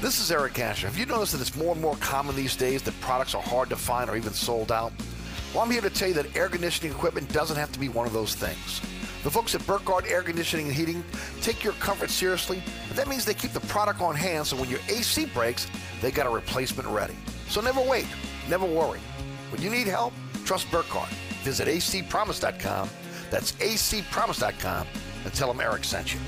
[0.00, 0.86] This is Eric Asher.
[0.86, 3.68] Have you noticed that it's more and more common these days that products are hard
[3.70, 4.92] to find or even sold out?
[5.52, 8.06] Well, I'm here to tell you that air conditioning equipment doesn't have to be one
[8.06, 8.80] of those things.
[9.24, 11.04] The folks at Burkhardt Air Conditioning and Heating
[11.40, 12.62] take your comfort seriously.
[12.94, 15.66] That means they keep the product on hand so when your AC breaks,
[16.00, 17.16] they got a replacement ready.
[17.48, 18.06] So never wait,
[18.48, 19.00] never worry.
[19.50, 20.12] When you need help,
[20.44, 21.08] trust Burkhardt.
[21.42, 22.88] Visit acpromise.com.
[23.30, 24.86] That's acpromise.com
[25.24, 26.20] and tell them Eric sent you.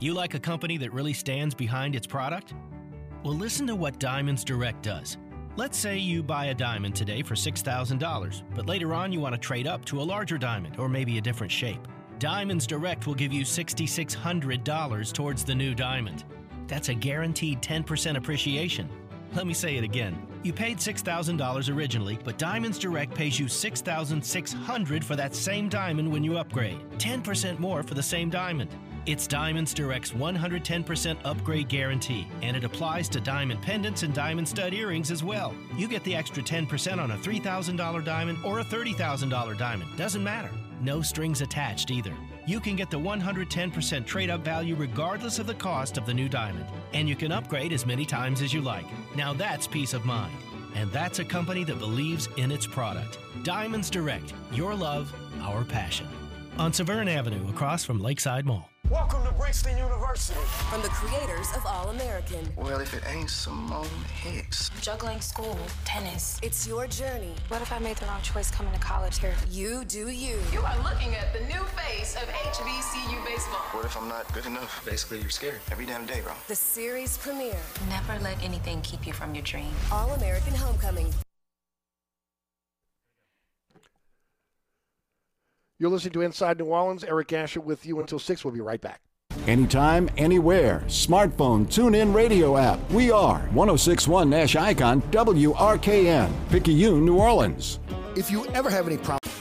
[0.00, 2.54] You like a company that really stands behind its product?
[3.24, 5.16] Well, listen to what Diamonds Direct does.
[5.56, 9.40] Let's say you buy a diamond today for $6,000, but later on you want to
[9.40, 11.80] trade up to a larger diamond or maybe a different shape.
[12.20, 16.24] Diamonds Direct will give you $6,600 towards the new diamond.
[16.68, 18.88] That's a guaranteed 10% appreciation.
[19.34, 20.16] Let me say it again.
[20.44, 26.22] You paid $6,000 originally, but Diamonds Direct pays you $6,600 for that same diamond when
[26.22, 26.78] you upgrade.
[26.98, 28.70] 10% more for the same diamond.
[29.08, 34.74] It's Diamonds Direct's 110% upgrade guarantee, and it applies to diamond pendants and diamond stud
[34.74, 35.54] earrings as well.
[35.78, 39.96] You get the extra 10% on a $3,000 diamond or a $30,000 diamond.
[39.96, 40.50] Doesn't matter.
[40.82, 42.12] No strings attached either.
[42.46, 46.28] You can get the 110% trade up value regardless of the cost of the new
[46.28, 46.66] diamond.
[46.92, 48.84] And you can upgrade as many times as you like.
[49.16, 50.36] Now that's peace of mind.
[50.74, 53.16] And that's a company that believes in its product.
[53.42, 56.08] Diamonds Direct, your love, our passion.
[56.58, 58.68] On Severn Avenue, across from Lakeside Mall.
[58.90, 60.40] Welcome to Bringston University.
[60.70, 62.48] From the creators of All American.
[62.56, 63.86] Well, if it ain't Simone
[64.22, 64.70] Hicks.
[64.80, 66.38] Juggling school, tennis.
[66.42, 67.34] It's your journey.
[67.48, 69.34] What if I made the wrong choice coming to college here?
[69.50, 70.38] You do you.
[70.54, 73.60] You are looking at the new face of HBCU baseball.
[73.72, 74.82] What if I'm not good enough?
[74.86, 76.32] Basically, you're scared every damn day, bro.
[76.46, 77.60] The series premiere.
[77.90, 79.70] Never let anything keep you from your dream.
[79.92, 81.12] All American Homecoming.
[85.80, 87.04] You're listening to Inside New Orleans.
[87.04, 88.44] Eric Asher with you until 6.
[88.44, 89.00] We'll be right back.
[89.46, 90.82] Anytime, anywhere.
[90.88, 92.80] Smartphone, tune in radio app.
[92.90, 97.78] We are 1061 Nash Icon, WRKN, Picayune, New Orleans.
[98.16, 99.32] If you ever have any problems,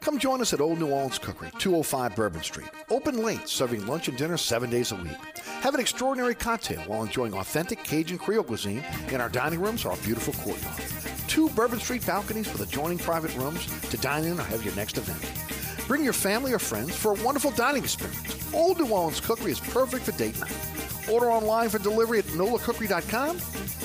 [0.00, 2.68] come join us at Old New Orleans Cookery, 205 Bourbon Street.
[2.90, 5.16] Open late, serving lunch and dinner seven days a week.
[5.62, 9.92] Have an extraordinary cocktail while enjoying authentic Cajun Creole cuisine in our dining rooms or
[9.92, 10.76] our beautiful courtyard.
[11.26, 14.98] Two Bourbon Street balconies with adjoining private rooms to dine in or have your next
[14.98, 15.43] event.
[15.86, 18.52] Bring your family or friends for a wonderful dining experience.
[18.54, 20.56] Old New Orleans Cookery is perfect for date night.
[21.10, 23.36] Order online for delivery at nolacookery.com.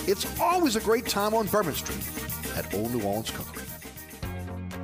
[0.08, 2.08] It's always a great time on Bourbon Street
[2.56, 3.64] at Old New Orleans Cookery.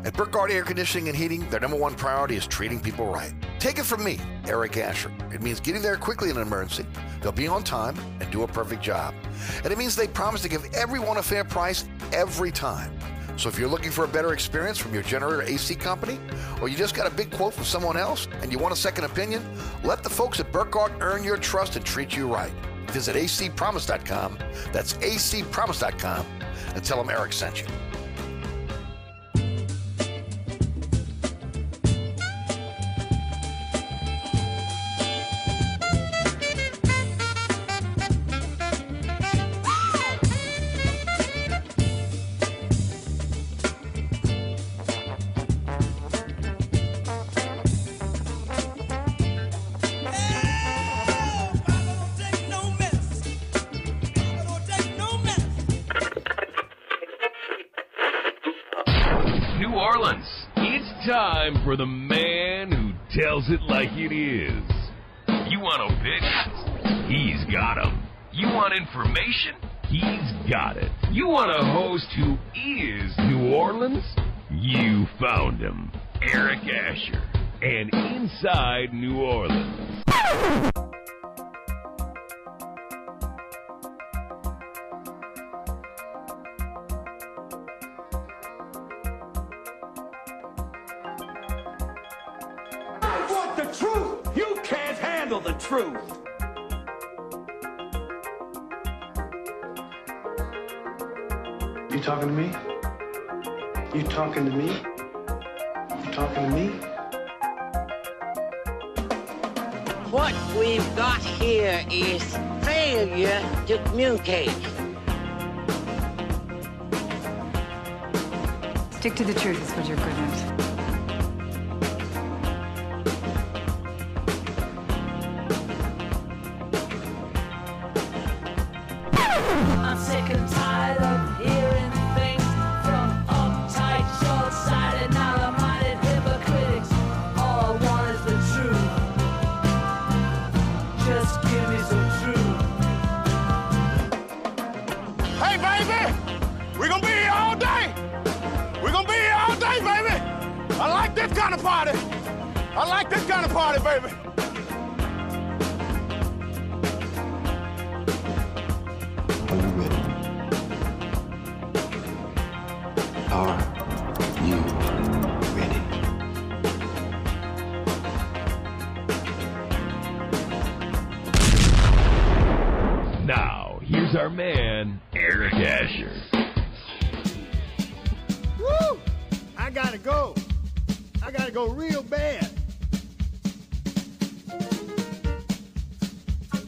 [0.04, 3.34] At Burkhardt Air Conditioning and Heating, their number one priority is treating people right.
[3.60, 5.12] Take it from me, Eric Asher.
[5.34, 6.86] It means getting there quickly in an emergency.
[7.22, 9.16] They'll be on time and do a perfect job.
[9.64, 12.92] And it means they promise to give everyone a fair price every time.
[13.38, 16.20] So if you're looking for a better experience from your generator AC company,
[16.62, 19.04] or you just got a big quote from someone else and you want a second
[19.04, 19.44] opinion,
[19.84, 22.54] let the folks at Burkhardt earn your trust and treat you right.
[22.88, 24.38] Visit acpromise.com.
[24.72, 26.26] That's acpromise.com
[26.74, 27.68] and tell them Eric sent you.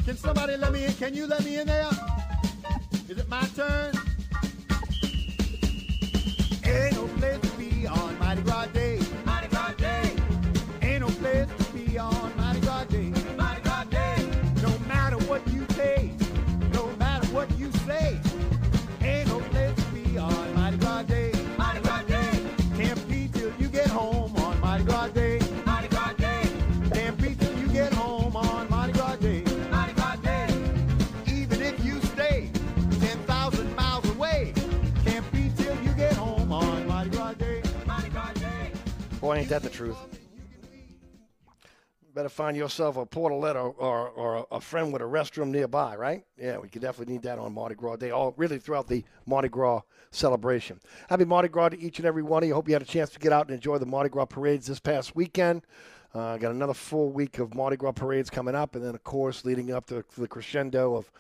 [0.08, 0.94] Can somebody let me in?
[0.94, 1.90] Can you let me in there?
[3.10, 4.07] Is it my turn?
[39.28, 39.98] Boy, ain't that the truth.
[42.16, 46.24] Better find yourself a portalette or, or, or a friend with a restroom nearby, right?
[46.38, 49.50] Yeah, we could definitely need that on Mardi Gras Day, all really throughout the Mardi
[49.50, 50.80] Gras celebration.
[51.10, 52.56] Happy Mardi Gras to each and every one of you.
[52.56, 54.80] Hope you had a chance to get out and enjoy the Mardi Gras parades this
[54.80, 55.64] past weekend.
[56.14, 59.44] Uh, got another full week of Mardi Gras parades coming up, and then, of course,
[59.44, 61.12] leading up to the crescendo of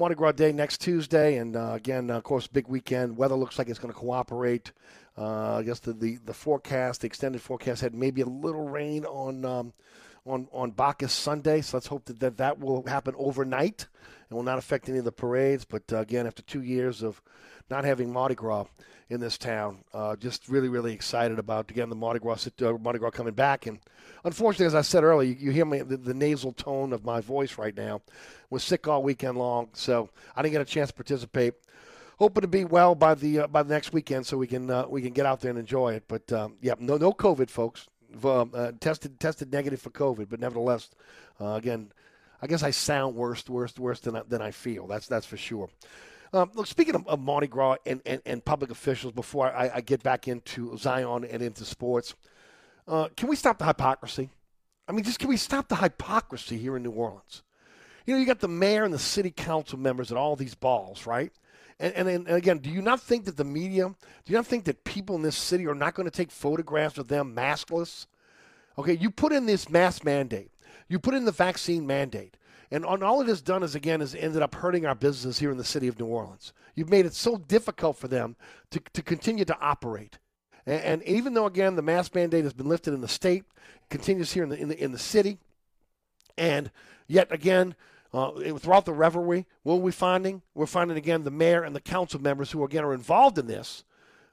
[0.00, 1.36] Mardi Gras Day next Tuesday.
[1.36, 3.18] And uh, again, of course, big weekend.
[3.18, 4.72] Weather looks like it's going to cooperate.
[5.18, 9.04] Uh, I guess the, the, the forecast, the extended forecast, had maybe a little rain
[9.04, 9.44] on.
[9.44, 9.72] Um,
[10.30, 13.86] on, on Bacchus Sunday, so let's hope that, that that will happen overnight
[14.28, 15.64] and will not affect any of the parades.
[15.64, 17.20] But uh, again, after two years of
[17.68, 18.66] not having Mardi Gras
[19.08, 22.98] in this town, uh, just really, really excited about again the Mardi Gras uh, Mardi
[22.98, 23.66] Gras coming back.
[23.66, 23.80] And
[24.24, 27.20] unfortunately, as I said earlier, you, you hear me the, the, nasal tone of my
[27.20, 28.02] voice right now.
[28.50, 31.54] Was sick all weekend long, so I didn't get a chance to participate.
[32.18, 34.86] Hoping to be well by the uh, by the next weekend, so we can uh,
[34.86, 36.04] we can get out there and enjoy it.
[36.06, 37.88] But um, yeah, no no COVID, folks
[38.24, 40.90] uh, tested tested negative for COVID, but nevertheless,
[41.40, 41.92] uh, again,
[42.42, 44.86] I guess I sound worse, worse, worse than I, than I feel.
[44.86, 45.68] That's that's for sure.
[46.32, 49.80] Um, look, speaking of, of Mardi Gras and, and, and, public officials, before I, I,
[49.80, 52.14] get back into Zion and into sports,
[52.86, 54.30] uh, can we stop the hypocrisy?
[54.86, 57.42] I mean, just can we stop the hypocrisy here in New Orleans?
[58.06, 61.04] You know, you got the mayor and the city council members at all these balls,
[61.04, 61.32] right?
[61.80, 64.64] And, and, and, again, do you not think that the media, do you not think
[64.64, 68.06] that people in this city are not going to take photographs of them maskless?
[68.78, 70.50] Okay, you put in this mask mandate,
[70.88, 72.36] you put in the vaccine mandate,
[72.70, 75.50] and on all it has done is again has ended up hurting our business here
[75.50, 76.52] in the city of New Orleans.
[76.74, 78.36] You've made it so difficult for them
[78.70, 80.18] to, to continue to operate.
[80.66, 83.44] And, and even though again the mask mandate has been lifted in the state,
[83.88, 85.38] continues here in the in the, in the city,
[86.36, 86.70] and
[87.08, 87.74] yet again
[88.12, 90.42] uh, throughout the revelry, what are we finding?
[90.54, 93.84] We're finding again the mayor and the council members who again are involved in this,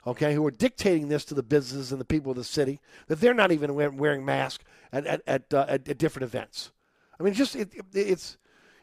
[0.06, 3.20] okay, who are dictating this to the businesses and the people of the city that
[3.22, 6.72] they're not even wearing masks at at at, uh, at, at different events.
[7.20, 8.38] I mean, just it, it, it's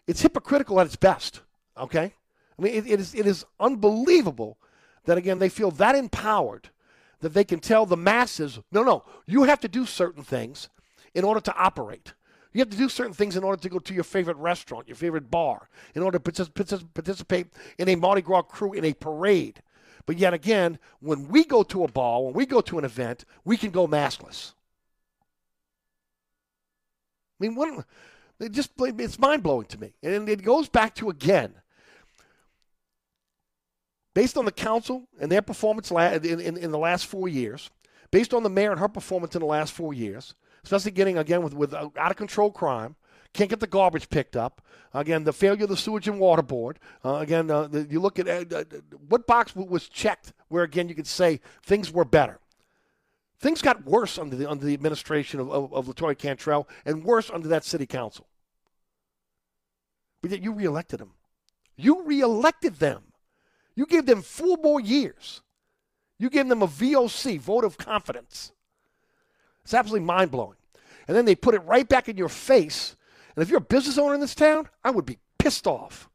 [0.07, 1.41] it's hypocritical at its best.
[1.77, 2.15] Okay,
[2.59, 4.59] I mean it, it is it is unbelievable
[5.07, 6.71] that again they feel that empowered
[7.21, 10.69] that they can tell the masses, no, no, you have to do certain things
[11.15, 12.13] in order to operate.
[12.55, 14.95] You have to do certain things in order to go to your favorite restaurant, your
[14.97, 16.47] favorite bar, in order to
[16.87, 17.49] participate
[17.79, 19.61] in a Mardi Gras crew in a parade.
[20.07, 23.25] But yet again, when we go to a ball, when we go to an event,
[23.45, 24.53] we can go maskless.
[27.41, 27.85] I mean, what?
[28.51, 31.55] Just it's mind blowing to me, and it goes back to again,
[34.15, 37.71] based on the council and their performance in, in, in the last four years,
[38.13, 40.35] based on the mayor and her performance in the last four years,
[40.65, 42.97] especially getting again with with out of control crime.
[43.33, 44.62] Can't get the garbage picked up.
[44.93, 46.79] Again, the failure of the sewage and water board.
[47.05, 48.65] Uh, again, uh, the, you look at uh, uh
[49.09, 52.39] what box was checked where again you could say things were better.
[53.41, 57.29] Things got worse under the under the administration of, of, of Latoya Cantrell and worse
[57.29, 58.27] under that city council.
[60.23, 61.11] But yet you reelected them.
[61.77, 63.03] You reelected them.
[63.75, 65.43] You gave them four more years.
[66.19, 68.53] You gave them a VOC, vote of confidence.
[69.65, 70.57] It's absolutely mind blowing.
[71.09, 72.97] And then they put it right back in your face.
[73.35, 76.09] And if you're a business owner in this town, I would be pissed off.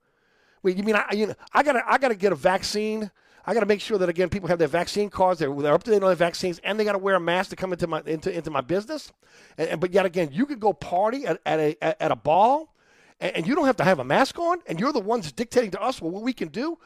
[0.63, 3.11] Wait, you mean I, you know, I gotta, I gotta get a vaccine?
[3.45, 5.39] I got to make sure that again people have their vaccine cards.
[5.39, 7.49] They're, they're up to date on their vaccines, and they got to wear a mask
[7.49, 9.11] to come into my into, into my business.
[9.57, 12.15] And, and but yet again, you could go party at, at a at, at a
[12.15, 12.75] ball,
[13.19, 15.71] and, and, you don't have to have a mask on, and you're the ones dictating
[15.71, 16.77] to us what we can do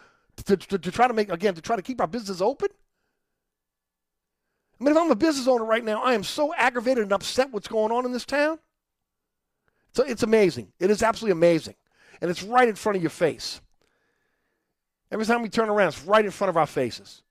[0.46, 2.70] to, to, to try to make again to try to keep our business open.
[4.80, 7.52] I mean, if I'm a business owner right now, I am so aggravated and upset
[7.52, 8.60] what's going on in this town.
[9.94, 10.74] So it's amazing.
[10.80, 11.76] It is absolutely amazing.
[12.22, 13.62] And it's right in front of your face.
[15.12, 17.22] Every time we turn around, it's right in front of our faces.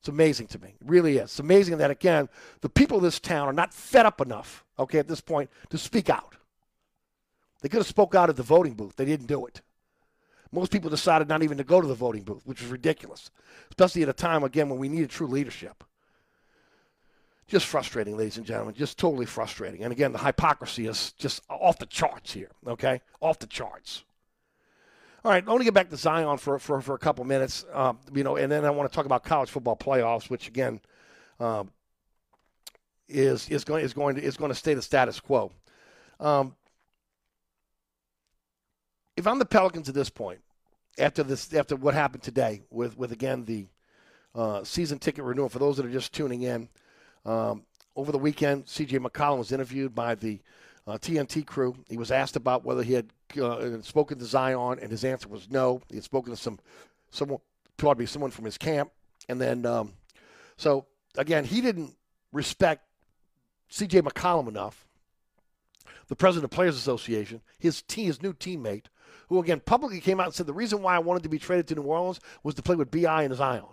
[0.00, 0.68] It's amazing to me.
[0.68, 1.24] It really is.
[1.24, 2.28] It's amazing that, again,
[2.60, 5.78] the people of this town are not fed up enough, okay, at this point, to
[5.78, 6.36] speak out.
[7.62, 8.96] They could have spoke out at the voting booth.
[8.96, 9.62] They didn't do it.
[10.52, 13.30] Most people decided not even to go to the voting booth, which is ridiculous,
[13.70, 15.82] especially at a time, again, when we needed true leadership.
[17.48, 18.74] Just frustrating, ladies and gentlemen.
[18.74, 19.84] Just totally frustrating.
[19.84, 23.00] And again, the hypocrisy is just off the charts here, okay?
[23.20, 24.04] Off the charts.
[25.24, 27.64] All right, I want to get back to Zion for, for, for a couple minutes,
[27.72, 30.80] um, you know, and then I want to talk about college football playoffs, which again
[31.40, 31.70] um,
[33.08, 35.50] is is going is going to is going to stay the status quo.
[36.20, 36.54] Um,
[39.16, 40.40] if I'm the Pelicans at this point,
[40.98, 43.66] after this after what happened today with with again the
[44.34, 46.68] uh, season ticket renewal for those that are just tuning in,
[47.26, 47.64] um,
[47.96, 48.98] over the weekend, C.J.
[49.00, 50.40] McCollum was interviewed by the
[50.86, 51.74] uh, TNT crew.
[51.88, 53.10] He was asked about whether he had
[53.40, 55.82] uh, spoken to Zion, and his answer was no.
[55.88, 56.58] He had spoken to some
[57.10, 57.40] someone,
[58.06, 58.90] someone from his camp,
[59.28, 59.92] and then um,
[60.56, 60.86] so
[61.18, 61.96] again, he didn't
[62.32, 62.86] respect
[63.68, 64.02] C.J.
[64.02, 64.86] McCollum enough,
[66.08, 68.86] the president of Players Association, his team, his new teammate,
[69.28, 71.66] who again publicly came out and said the reason why I wanted to be traded
[71.68, 73.64] to New Orleans was to play with Bi and Zion.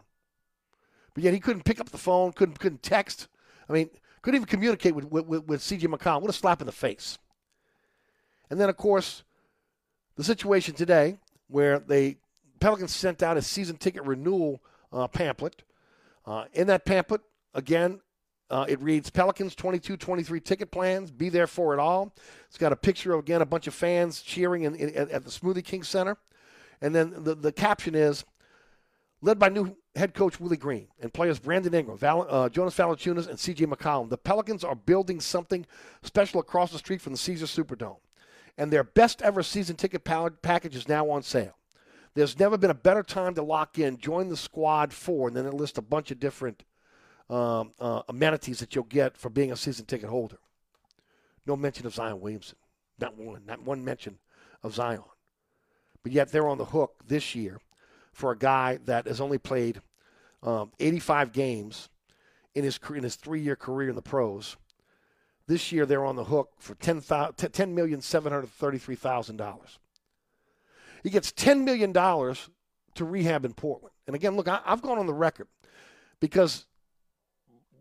[1.14, 3.28] But yet he couldn't pick up the phone, couldn't couldn't text.
[3.70, 3.90] I mean,
[4.22, 5.88] couldn't even communicate with with, with, C.J.
[5.88, 6.22] McCollum.
[6.22, 7.18] What a slap in the face.
[8.50, 9.24] And then of course,
[10.16, 12.18] the situation today where they
[12.60, 14.62] Pelicans sent out a season ticket renewal
[14.94, 15.64] uh, pamphlet.
[16.26, 17.22] Uh, in that pamphlet,
[17.54, 18.00] again,
[18.50, 21.12] uh, it reads Pelicans 22 23 ticket plans.
[21.12, 22.14] Be there for it all.
[22.48, 25.30] It's got a picture of, again, a bunch of fans cheering in, in, at the
[25.30, 26.18] Smoothie King Center.
[26.82, 28.24] And then the, the caption is
[29.22, 33.28] led by new head coach Willie Green and players Brandon Ingram, Val, uh, Jonas Valanciunas,
[33.28, 33.66] and C.J.
[33.66, 34.10] McCollum.
[34.10, 35.66] The Pelicans are building something
[36.02, 37.98] special across the street from the Caesars Superdome,
[38.58, 41.56] and their best ever season ticket package is now on sale.
[42.16, 43.98] There's never been a better time to lock in.
[43.98, 46.64] Join the squad for, and then it lists a bunch of different
[47.30, 50.38] um, uh, amenities that you'll get for being a season ticket holder.
[51.46, 52.58] No mention of Zion Williamson.
[53.00, 53.42] Not one.
[53.46, 54.20] Not one mention
[54.62, 55.04] of Zion.
[56.04, 57.60] But yet they're on the hook this year
[58.14, 59.82] for a guy that has only played
[60.42, 61.90] um, 85 games
[62.56, 64.56] in his in his three year career in the pros.
[65.48, 69.80] This year they're on the hook for ten million seven hundred thirty three thousand dollars.
[71.02, 72.50] He gets ten million dollars
[72.96, 73.94] to rehab in Portland.
[74.08, 75.48] And again, look, I, I've gone on the record
[76.20, 76.66] because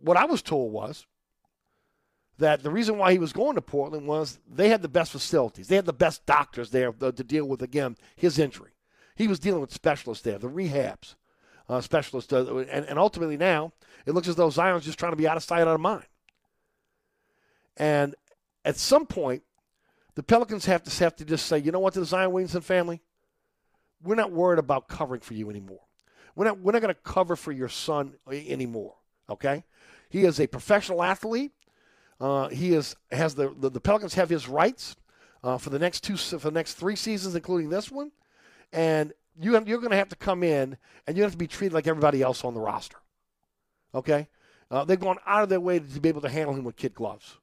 [0.01, 1.07] what I was told was
[2.39, 5.69] that the reason why he was going to Portland was they had the best facilities.
[5.69, 8.72] They had the best doctors there to, to deal with, again, his injury.
[9.15, 11.15] He was dealing with specialists there, the rehabs
[11.69, 12.33] uh, specialists.
[12.33, 13.73] Uh, and, and ultimately now,
[14.07, 16.05] it looks as though Zion's just trying to be out of sight, out of mind.
[17.77, 18.15] And
[18.65, 19.43] at some point,
[20.15, 22.61] the Pelicans have to have to just say, you know what, to the Zion Williamson
[22.61, 23.01] family,
[24.03, 25.81] we're not worried about covering for you anymore.
[26.35, 28.97] We're not, we're not going to cover for your son anymore.
[29.31, 29.65] Okay,
[30.11, 31.53] he is a professional athlete.
[32.21, 34.97] Uh, he is has the, the, the Pelicans have his rights
[35.43, 38.11] uh, for the next two for the next three seasons, including this one,
[38.73, 41.47] and you have, you're going to have to come in and you have to be
[41.47, 42.99] treated like everybody else on the roster.
[43.95, 44.29] Okay,
[44.71, 46.95] uh, they've gone out of their way to be able to handle him with kid
[46.95, 47.37] gloves,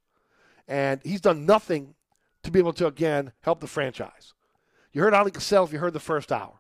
[0.68, 1.94] and he's done nothing
[2.44, 4.34] to be able to again help the franchise.
[4.92, 6.60] You heard Oleh Kosel if you heard the first hour.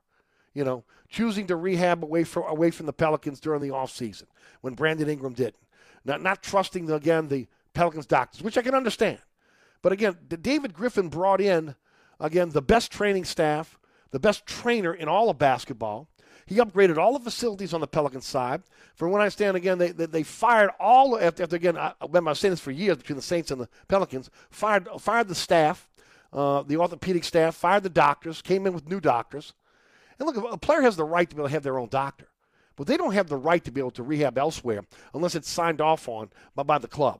[0.53, 4.25] You know, choosing to rehab away from away from the Pelicans during the offseason
[4.61, 5.63] when Brandon Ingram didn't.
[6.05, 9.19] Not not trusting the, again the Pelicans doctors, which I can understand.
[9.81, 11.75] But again, David Griffin brought in
[12.19, 13.78] again the best training staff,
[14.11, 16.07] the best trainer in all of basketball.
[16.45, 18.63] He upgraded all the facilities on the Pelicans side.
[18.95, 21.77] For when I stand again, they, they, they fired all after, after again.
[21.77, 24.31] I, have been saying this for years between the Saints and the Pelicans.
[24.49, 25.87] Fired fired the staff,
[26.33, 29.53] uh, the orthopedic staff, fired the doctors, came in with new doctors.
[30.17, 32.27] And look, a player has the right to be able to have their own doctor.
[32.75, 34.81] But they don't have the right to be able to rehab elsewhere
[35.13, 37.19] unless it's signed off on by, by the club.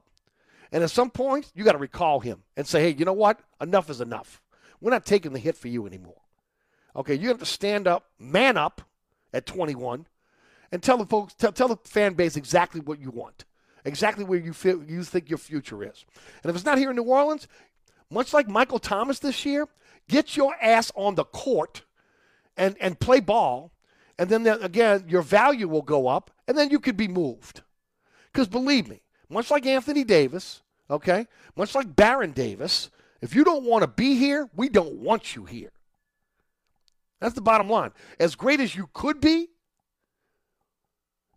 [0.72, 3.42] And at some point, you got to recall him and say, hey, you know what?
[3.60, 4.42] Enough is enough.
[4.82, 6.22] We're not taking the hit for you anymore.
[7.00, 8.82] Okay, you have to stand up, man up
[9.34, 10.06] at 21,
[10.72, 13.46] and tell the folks, tell, tell the fan base exactly what you want,
[13.86, 16.06] exactly where you feel you think your future is.
[16.44, 17.48] And if it's not here in New Orleans,
[18.12, 19.68] much like Michael Thomas this year,
[20.08, 21.84] get your ass on the court
[22.58, 23.72] and and play ball
[24.20, 27.62] and then again, your value will go up, and then you could be moved.
[28.32, 30.62] Because believe me, much like Anthony Davis,
[30.92, 31.26] okay,
[31.56, 32.90] much like Baron Davis,
[33.22, 35.72] if you don't want to be here, we don't want you here.
[37.20, 37.92] That's the bottom line.
[38.20, 39.50] As great as you could be,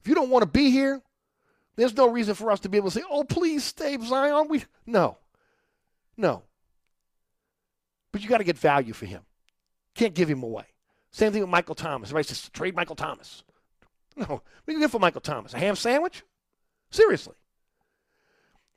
[0.00, 1.00] if you don't want to be here,
[1.76, 4.64] there's no reason for us to be able to say, "Oh, please stay, Zion." We
[4.86, 5.18] no,
[6.16, 6.42] no.
[8.12, 9.22] But you got to get value for him.
[9.94, 10.64] Can't give him away.
[11.10, 12.10] Same thing with Michael Thomas.
[12.10, 13.42] Everybody says, trade Michael Thomas.
[14.16, 14.42] No.
[14.66, 15.54] Do you get for Michael Thomas?
[15.54, 16.22] A ham sandwich?
[16.90, 17.34] Seriously.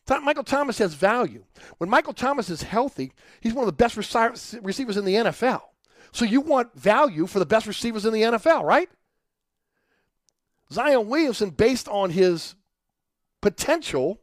[0.08, 1.44] Michael Thomas has value.
[1.78, 3.12] When Michael Thomas is healthy,
[3.42, 5.62] he's one of the best receivers in the NFL.
[6.16, 8.90] So you want value for the best receivers in the NFL, right?
[10.72, 12.56] Zion Williamson, based on his
[13.42, 14.22] potential,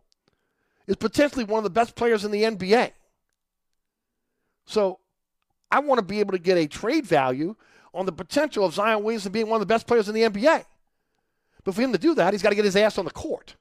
[0.86, 2.93] is potentially one of the best players in the NBA.
[4.64, 5.01] So
[5.70, 7.56] I want to be able to get a trade value
[7.93, 10.64] on the potential of Zion Williamson being one of the best players in the NBA.
[11.62, 13.55] But for him to do that, he's got to get his ass on the court.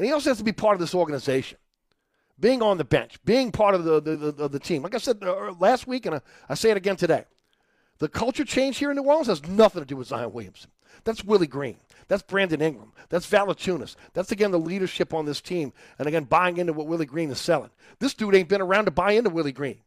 [0.00, 1.58] And he also has to be part of this organization,
[2.38, 4.82] being on the bench, being part of the, the, the, the team.
[4.82, 7.24] Like I said uh, last week, and I, I say it again today
[7.98, 10.70] the culture change here in New Orleans has nothing to do with Zion Williamson.
[11.04, 11.78] That's Willie Green.
[12.08, 12.92] That's Brandon Ingram.
[13.08, 13.96] That's Valanciunas.
[14.12, 17.40] That's again the leadership on this team, and again buying into what Willie Green is
[17.40, 17.70] selling.
[17.98, 19.80] This dude ain't been around to buy into Willie Green.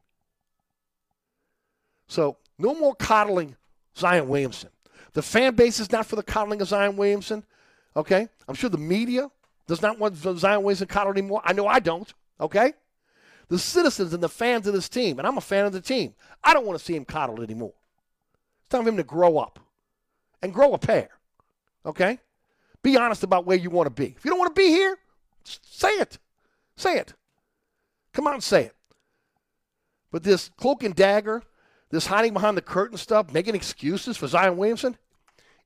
[2.07, 3.55] So no more coddling
[3.95, 4.69] Zion Williamson.
[5.13, 7.43] The fan base is not for the coddling of Zion Williamson.
[7.95, 8.27] Okay?
[8.47, 9.29] I'm sure the media
[9.67, 11.41] does not want Zion Williamson coddled anymore.
[11.43, 12.11] I know I don't.
[12.39, 12.73] Okay,
[13.49, 16.13] the citizens and the fans of this team, and I'm a fan of the team.
[16.43, 17.73] I don't want to see him coddled anymore.
[18.61, 19.59] It's time for him to grow up
[20.41, 21.09] and grow a pair.
[21.85, 22.19] Okay,
[22.83, 24.13] be honest about where you want to be.
[24.17, 24.97] If you don't want to be here,
[25.43, 26.17] say it.
[26.75, 27.13] Say it.
[28.13, 28.75] Come on say it.
[30.11, 31.43] But this cloak and dagger,
[31.89, 34.97] this hiding behind the curtain stuff, making excuses for Zion Williamson,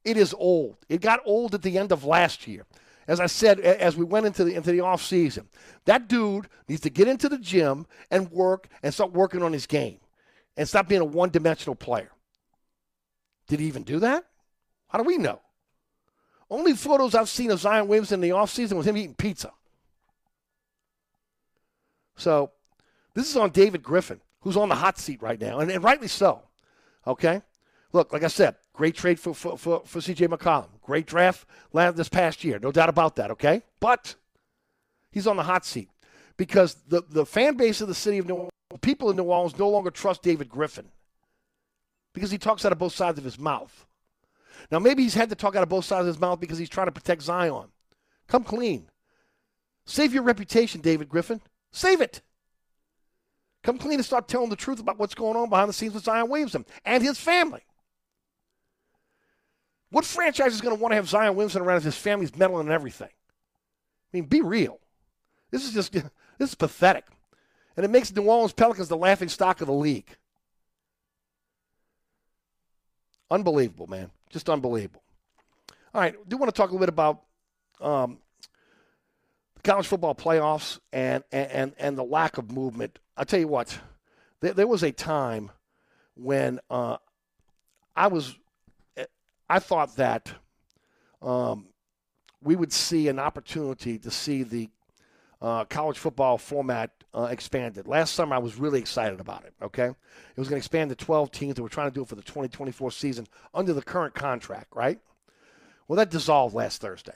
[0.04, 0.78] it is old.
[0.90, 2.66] It got old at the end of last year.
[3.08, 5.48] As I said, as we went into the into the off season,
[5.86, 9.66] that dude needs to get into the gym and work and start working on his
[9.66, 10.00] game,
[10.56, 12.12] and stop being a one dimensional player.
[13.48, 14.26] Did he even do that?
[14.88, 15.42] How do we know?
[16.50, 19.52] Only photos I've seen of Zion Williamson in the offseason was him eating pizza.
[22.16, 22.52] So
[23.16, 26.08] this is on David Griffin, who's on the hot seat right now, and, and rightly
[26.08, 26.44] so.
[27.08, 27.42] Okay?
[27.92, 30.70] Look, like I said, great trade for, for, for, for CJ McCollum.
[30.84, 32.60] Great draft this past year.
[32.60, 33.64] No doubt about that, okay?
[33.80, 34.16] But
[35.12, 35.90] he's on the hot seat
[36.38, 38.52] because the, the fan base of the city of New Orleans,
[38.82, 40.90] people in New Orleans no longer trust David Griffin
[42.14, 43.86] because he talks out of both sides of his mouth.
[44.72, 46.70] Now, maybe he's had to talk out of both sides of his mouth because he's
[46.70, 47.68] trying to protect Zion.
[48.28, 48.90] Come clean.
[49.86, 51.42] Save your reputation, David Griffin.
[51.72, 52.22] Save it.
[53.64, 56.04] Come clean and start telling the truth about what's going on behind the scenes with
[56.04, 57.62] Zion Williamson and his family.
[59.94, 62.65] What franchise is going to want to have Zion Williamson around if his family's meddling
[62.65, 63.10] in everything?
[63.11, 64.80] I mean, be real.
[65.52, 65.91] This is just
[66.40, 67.06] this is pathetic.
[67.78, 70.18] And it makes New Orleans Pelicans the laughing stock of the league.
[73.30, 74.10] Unbelievable, man.
[74.32, 75.03] Just unbelievable.
[75.94, 77.22] All right, do want to talk a little bit about
[77.80, 78.18] um,
[79.53, 82.98] the college football playoffs and, and, and the lack of movement.
[83.15, 83.78] I'll tell you what,
[84.40, 85.52] there, there was a time
[86.15, 86.98] when uh,
[87.95, 88.36] I was,
[89.54, 90.34] I thought that
[91.22, 91.68] um,
[92.42, 94.68] we would see an opportunity to see the
[95.44, 97.88] uh, college football format uh, expanded.
[97.88, 99.54] Last summer, I was really excited about it.
[99.62, 101.62] Okay, it was going to expand to 12 teams.
[101.62, 105.00] Were trying to do it for the 2024 season under the current contract, right?
[105.88, 107.14] Well, that dissolved last Thursday.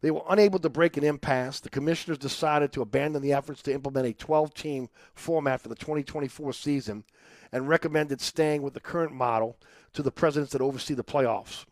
[0.00, 1.60] They were unable to break an impasse.
[1.60, 5.74] The commissioners decided to abandon the efforts to implement a 12 team format for the
[5.74, 7.04] 2024 season
[7.52, 9.56] and recommended staying with the current model
[9.92, 11.64] to the presidents that oversee the playoffs.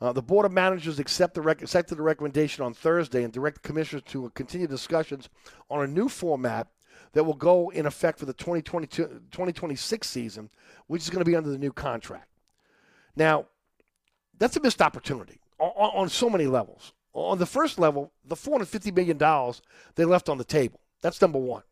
[0.00, 3.62] Uh, the Board of Managers accept the rec- accepted the recommendation on Thursday and direct
[3.62, 5.28] the commissioners to continue discussions
[5.70, 6.68] on a new format
[7.12, 10.50] that will go in effect for the 2026 season,
[10.86, 12.28] which is going to be under the new contract.
[13.14, 13.46] Now,
[14.38, 16.92] that's a missed opportunity on, on so many levels.
[17.14, 19.54] On the first level, the $450 million
[19.94, 20.80] they left on the table.
[21.00, 21.62] That's number one.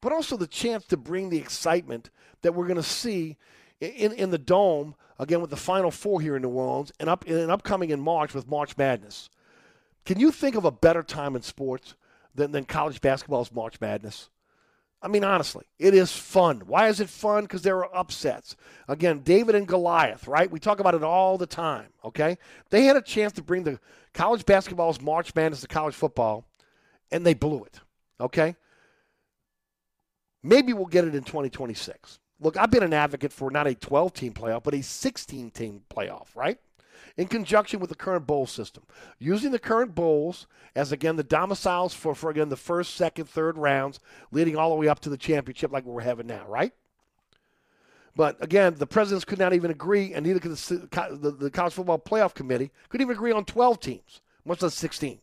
[0.00, 2.10] But also the chance to bring the excitement
[2.42, 3.36] that we're going to see
[3.80, 7.26] in, in the dome again with the Final Four here in New Orleans and up
[7.26, 9.30] and upcoming in March with March Madness.
[10.04, 11.94] Can you think of a better time in sports
[12.34, 14.30] than, than college basketball's March Madness?
[15.02, 16.60] I mean, honestly, it is fun.
[16.66, 17.44] Why is it fun?
[17.44, 18.54] Because there are upsets.
[18.86, 20.50] Again, David and Goliath, right?
[20.50, 22.36] We talk about it all the time, okay?
[22.68, 23.80] They had a chance to bring the
[24.12, 26.44] college basketball's March Madness to college football,
[27.10, 27.80] and they blew it,
[28.20, 28.56] okay?
[30.42, 32.18] Maybe we'll get it in 2026.
[32.40, 35.82] Look, I've been an advocate for not a 12 team playoff, but a 16 team
[35.90, 36.58] playoff, right?
[37.16, 38.84] In conjunction with the current bowl system.
[39.18, 43.58] Using the current bowls as, again, the domiciles for, for again, the first, second, third
[43.58, 44.00] rounds,
[44.30, 46.72] leading all the way up to the championship like we're having now, right?
[48.16, 50.88] But again, the presidents could not even agree, and neither could the,
[51.20, 55.20] the, the College Football Playoff Committee, couldn't even agree on 12 teams, much less 16.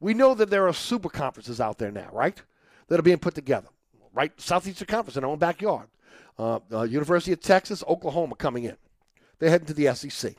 [0.00, 2.42] We know that there are super conferences out there now, right?
[2.92, 3.68] That are being put together
[4.12, 5.88] right Southeastern Conference in our own backyard.
[6.38, 8.76] Uh, uh, University of Texas, Oklahoma coming in.
[9.38, 10.34] They're heading to the SEC.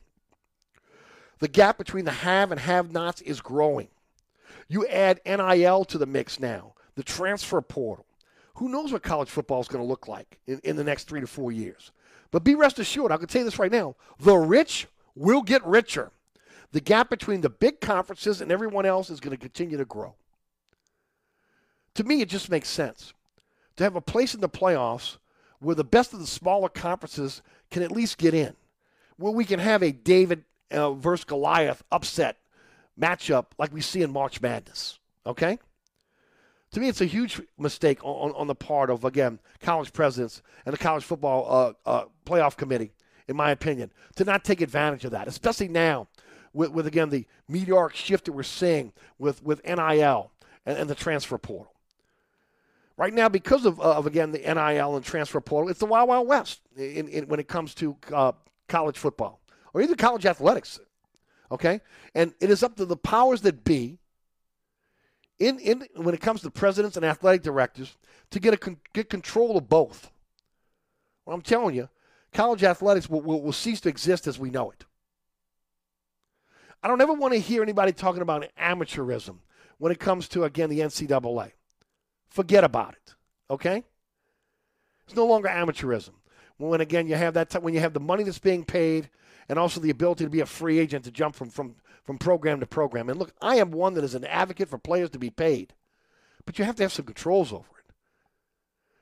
[1.40, 3.88] The gap between the have and have nots is growing.
[4.68, 8.06] You add NIL to the mix now, the transfer portal.
[8.58, 11.22] Who knows what college football is going to look like in, in the next three
[11.22, 11.92] to four years?
[12.30, 14.86] But be rest assured, I can tell you this right now the rich
[15.16, 16.12] will get richer.
[16.72, 20.14] The gap between the big conferences and everyone else is going to continue to grow.
[21.96, 23.14] To me, it just makes sense
[23.76, 25.18] to have a place in the playoffs
[25.60, 27.42] where the best of the smaller conferences
[27.72, 28.54] can at least get in,
[29.18, 32.38] where we can have a David uh, versus Goliath upset
[33.00, 35.00] matchup like we see in March Madness.
[35.26, 35.58] Okay?
[36.72, 40.74] To me, it's a huge mistake on, on the part of, again, college presidents and
[40.74, 42.94] the college football uh, uh, playoff committee,
[43.28, 46.08] in my opinion, to not take advantage of that, especially now
[46.52, 50.32] with, with again, the meteoric shift that we're seeing with, with NIL
[50.66, 51.73] and, and the transfer portal.
[52.96, 56.10] Right now, because of, uh, of again the NIL and transfer portal, it's the wild
[56.10, 58.34] wild west in, in, when it comes to uh,
[58.68, 59.42] college football
[59.74, 60.80] or even college athletics.
[61.52, 61.82] Okay,
[62.16, 63.98] and it is up to the powers that be
[65.40, 67.98] in, in when it comes to presidents and athletic directors
[68.32, 70.12] to get a get control of both.
[71.26, 71.90] Well, I'm telling you,
[72.32, 74.86] college athletics will, will, will cease to exist as we know it.
[76.82, 79.38] I don't ever want to hear anybody talking about amateurism
[79.78, 81.54] when it comes to again the NCAA.
[82.34, 83.14] Forget about it.
[83.48, 83.84] Okay?
[85.06, 86.14] It's no longer amateurism.
[86.58, 89.10] When again you have that t- when you have the money that's being paid
[89.48, 92.60] and also the ability to be a free agent to jump from from from program
[92.60, 93.10] to program.
[93.10, 95.74] And look, I am one that is an advocate for players to be paid,
[96.46, 97.94] but you have to have some controls over it.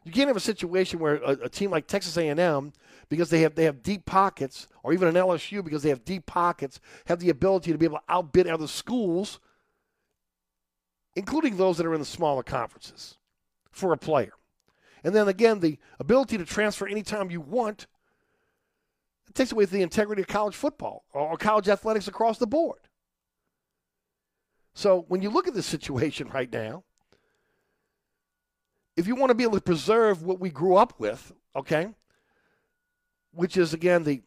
[0.03, 2.73] You can't have a situation where a, a team like Texas A&M,
[3.07, 6.25] because they have they have deep pockets, or even an LSU because they have deep
[6.25, 9.39] pockets, have the ability to be able to outbid other schools,
[11.15, 13.17] including those that are in the smaller conferences,
[13.71, 14.33] for a player.
[15.03, 17.87] And then again, the ability to transfer anytime you want.
[19.27, 22.79] It takes away the integrity of college football or college athletics across the board.
[24.73, 26.83] So when you look at this situation right now,
[28.97, 31.89] if you want to be able to preserve what we grew up with, okay,
[33.31, 34.21] which is again the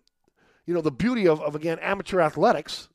[0.66, 2.88] you know the beauty of, of again amateur athletics,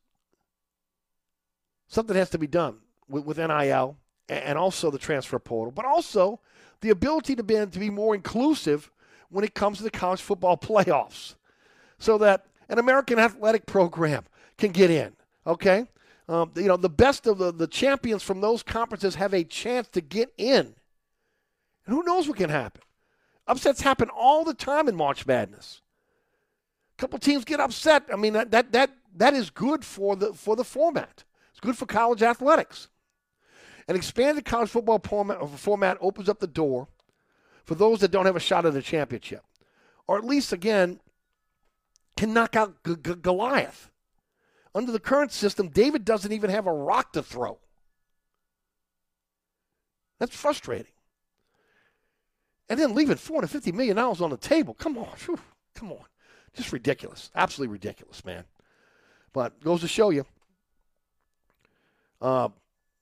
[1.88, 3.98] something has to be done with, with NIL
[4.30, 6.40] and also the transfer portal, but also
[6.82, 8.92] the ability to be, to be more inclusive
[9.30, 11.36] when it comes to the college football playoffs
[11.98, 14.26] so that an American athletic program
[14.58, 15.14] can get in,
[15.46, 15.88] okay?
[16.28, 19.88] Um, you know, the best of the, the champions from those conferences have a chance
[19.90, 20.76] to get in.
[21.86, 22.82] And who knows what can happen?
[23.48, 25.82] Upsets happen all the time in March Madness.
[26.98, 28.04] A couple teams get upset.
[28.14, 31.24] I mean, that, that, that, that is good for the, for the format.
[31.50, 32.90] It's good for college athletics.
[33.90, 36.88] An expanded college football format, opens up the door
[37.66, 39.44] for those that don't have a shot at a championship.
[40.08, 41.00] Or at least, again,
[42.16, 43.90] can knock out G- G- Goliath.
[44.76, 47.58] Under the current system, David doesn't even have a rock to throw.
[50.20, 50.94] That's frustrating.
[52.70, 54.76] And then leaving $450 million on the table.
[54.76, 55.18] Come on.
[55.26, 55.40] Whew,
[55.74, 56.06] come on.
[56.54, 57.32] Just ridiculous.
[57.36, 58.44] Absolutely ridiculous, man.
[59.34, 60.28] But goes to show you.
[62.22, 62.50] Uh,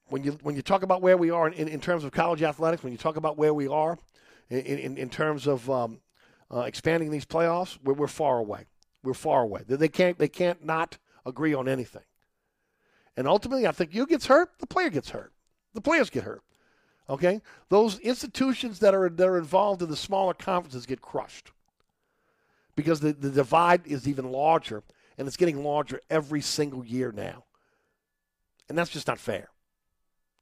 [0.10, 2.84] when you when you talk about where we are in, in, terms of college athletics,
[2.84, 3.98] when you talk about where we are
[4.50, 6.00] in, in, in terms of um,
[6.52, 8.66] uh, expanding these playoffs, we're, we're far away.
[9.04, 9.62] We're far away.
[9.68, 12.04] They can't they can't not agree on anything.
[13.16, 15.34] And ultimately, I think you gets hurt, the player gets hurt,
[15.74, 16.44] the players get hurt.
[17.10, 21.52] Okay, those institutions that are that are involved in the smaller conferences get crushed
[22.76, 24.84] because the, the divide is even larger,
[25.18, 27.46] and it's getting larger every single year now.
[28.70, 29.50] And that's just not fair.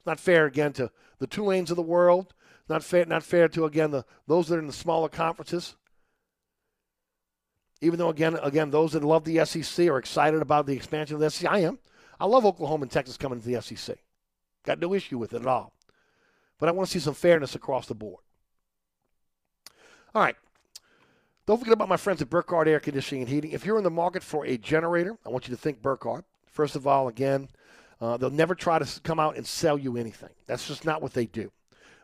[0.06, 2.34] Not fair again to the Tulanes of the world.
[2.69, 3.06] Not fair.
[3.06, 5.76] Not fair to again the those that are in the smaller conferences.
[7.82, 11.22] Even though again, again, those that love the SEC are excited about the expansion of
[11.22, 11.49] the SEC.
[11.49, 11.80] I am.
[12.19, 13.98] I love Oklahoma and Texas coming to the SEC.
[14.64, 15.73] Got no issue with it at all.
[16.60, 18.23] But I want to see some fairness across the board.
[20.14, 20.38] All right.
[21.45, 23.52] Don't forget about my friends at Burkhardt Air Conditioning and Heating.
[23.52, 26.26] If you're in the market for a generator, I want you to think Burkhardt.
[26.48, 27.49] First of all, again,
[28.01, 30.30] uh, they'll never try to come out and sell you anything.
[30.47, 31.51] That's just not what they do.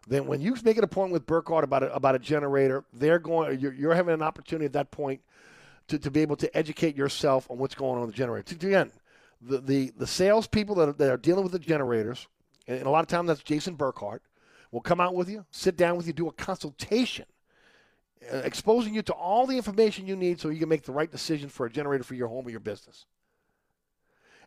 [0.07, 3.59] Then when you make an appointment with Burkhardt about a, about a generator, they're going.
[3.59, 5.21] You're, you're having an opportunity at that point
[5.87, 8.55] to, to be able to educate yourself on what's going on with the generator.
[8.55, 8.91] Again,
[9.41, 12.27] the the the salespeople that are, that are dealing with the generators,
[12.67, 14.21] and a lot of times that's Jason Burkhardt,
[14.71, 17.25] will come out with you, sit down with you, do a consultation,
[18.31, 21.11] uh, exposing you to all the information you need so you can make the right
[21.11, 23.05] decision for a generator for your home or your business.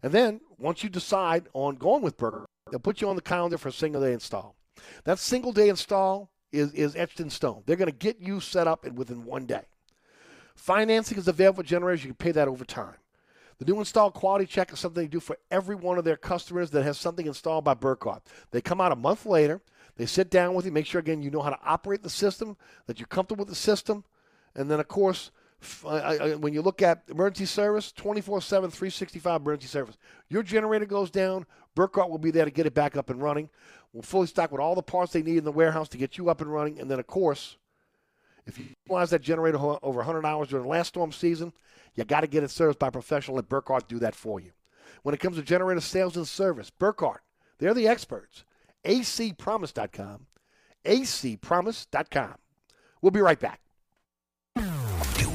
[0.05, 3.57] And then once you decide on going with Burkhardt, they'll put you on the calendar
[3.57, 4.55] for a single day install.
[5.05, 7.63] That single day install is, is etched in stone.
[7.65, 9.63] They're going to get you set up within one day.
[10.57, 12.05] Financing is available for generators.
[12.05, 12.97] You can pay that over time.
[13.57, 16.69] The new install quality check is something they do for every one of their customers
[16.73, 18.25] that has something installed by Burkhardt.
[18.51, 19.63] They come out a month later.
[19.97, 22.59] They sit down with you, make sure again you know how to operate the system,
[22.89, 24.05] that you're comfortable with the system,
[24.55, 25.31] and then of course,
[25.83, 29.97] when you look at emergency service, 24/7, 365 emergency service.
[30.29, 33.51] Your generator goes down, Burkhardt will be there to get it back up and running.
[33.93, 36.29] We'll fully stock with all the parts they need in the warehouse to get you
[36.29, 37.57] up and running, and then of course,
[38.47, 41.53] if you utilize that generator over 100 hours during the last storm season,
[41.95, 43.37] you got to get it serviced by a professional.
[43.37, 44.53] Let Burkhardt do that for you.
[45.03, 47.23] When it comes to generator sales and service, Burkhardt,
[47.59, 48.45] they're the experts.
[48.85, 50.27] acpromise.com.
[50.85, 52.35] acpromise.com.
[53.01, 53.61] We'll be right back.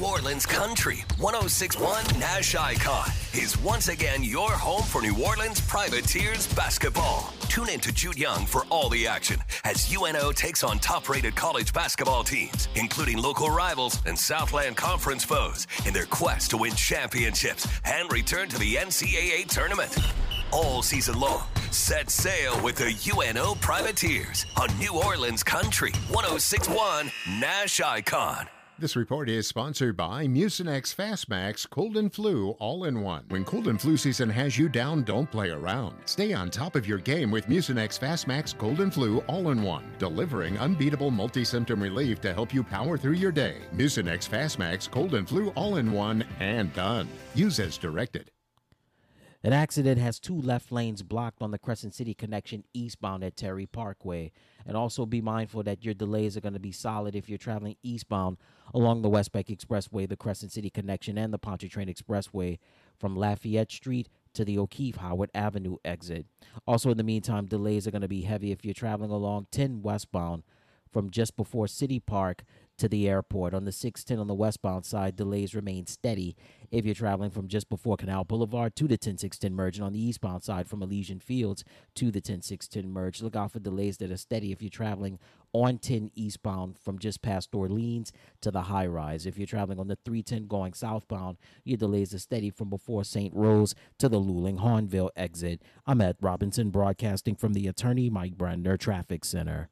[0.00, 6.46] New Orleans Country 1061 Nash Icon is once again your home for New Orleans Privateers
[6.54, 7.34] basketball.
[7.48, 11.36] Tune in to Jude Young for all the action as UNO takes on top rated
[11.36, 16.74] college basketball teams, including local rivals and Southland Conference foes, in their quest to win
[16.74, 19.94] championships and return to the NCAA tournament.
[20.50, 27.82] All season long, Set sail with the UNO Privateers on New Orleans Country 1061 Nash
[27.82, 28.48] Icon.
[28.80, 33.26] This report is sponsored by Mucinex Fastmax Cold and Flu All in One.
[33.28, 35.96] When cold and flu season has you down, don't play around.
[36.06, 39.84] Stay on top of your game with Mucinex Fastmax Cold and Flu All in One,
[39.98, 43.58] delivering unbeatable multi symptom relief to help you power through your day.
[43.76, 47.06] Mucinex Fastmax Cold and Flu All in One and done.
[47.34, 48.30] Use as directed.
[49.42, 53.64] An accident has two left lanes blocked on the Crescent City connection eastbound at Terry
[53.64, 54.32] Parkway.
[54.66, 57.76] And also be mindful that your delays are going to be solid if you're traveling
[57.82, 58.36] eastbound
[58.74, 62.58] along the West Bank Expressway, the Crescent City connection, and the Pontchartrain Expressway
[62.98, 66.26] from Lafayette Street to the O'Keefe Howard Avenue exit.
[66.66, 69.80] Also, in the meantime, delays are going to be heavy if you're traveling along 10
[69.80, 70.42] westbound
[70.92, 72.42] from just before City Park
[72.80, 73.52] to the airport.
[73.54, 76.34] On the 610 on the westbound side, delays remain steady
[76.70, 80.02] if you're traveling from just before Canal Boulevard to the 10610 merge, and on the
[80.02, 81.62] eastbound side from Elysian Fields
[81.94, 83.20] to the 10610 merge.
[83.20, 85.18] Look out for delays that are steady if you're traveling
[85.52, 89.26] on 10 eastbound from just past Orleans to the high rise.
[89.26, 93.34] If you're traveling on the 310 going southbound, your delays are steady from before St.
[93.34, 95.60] Rose to the Luling Hahnville exit.
[95.86, 99.68] I'm at Robinson broadcasting from the attorney Mike Brandner Traffic Center.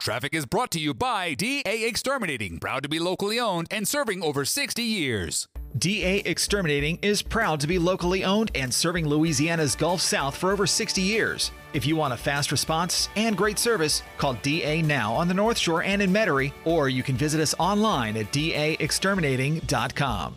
[0.00, 4.22] Traffic is brought to you by DA Exterminating, proud to be locally owned and serving
[4.22, 5.46] over 60 years.
[5.76, 10.66] DA Exterminating is proud to be locally owned and serving Louisiana's Gulf South for over
[10.66, 11.50] 60 years.
[11.74, 15.58] If you want a fast response and great service, call DA now on the North
[15.58, 20.36] Shore and in Metairie, or you can visit us online at daexterminating.com.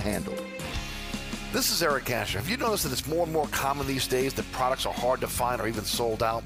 [0.00, 0.34] handle.
[1.52, 2.38] This is Eric Asher.
[2.38, 5.20] Have you noticed that it's more and more common these days that products are hard
[5.20, 6.44] to find or even sold out?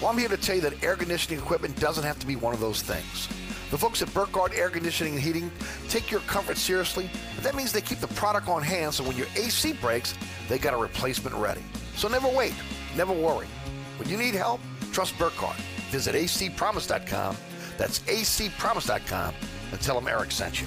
[0.00, 2.52] Well, I'm here to tell you that air conditioning equipment doesn't have to be one
[2.52, 3.28] of those things.
[3.70, 5.50] The folks at Burkhardt Air Conditioning and Heating
[5.88, 7.08] take your comfort seriously,
[7.40, 10.14] that means they keep the product on hand so when your AC breaks,
[10.48, 11.62] they got a replacement ready.
[11.96, 12.54] So never wait,
[12.96, 13.46] never worry.
[13.96, 14.60] When you need help,
[14.92, 15.56] trust Burkhardt.
[15.90, 17.36] Visit acpromise.com.
[17.78, 19.34] That's acpromise.com
[19.70, 20.66] and tell them Eric sent you.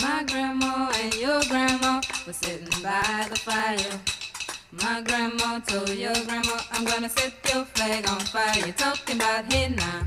[0.00, 4.00] My grandma and your grandma were sitting by the fire.
[4.72, 8.64] My grandma told your grandma, I'm gonna set your flag on fire.
[8.64, 10.06] You're talking about hey now.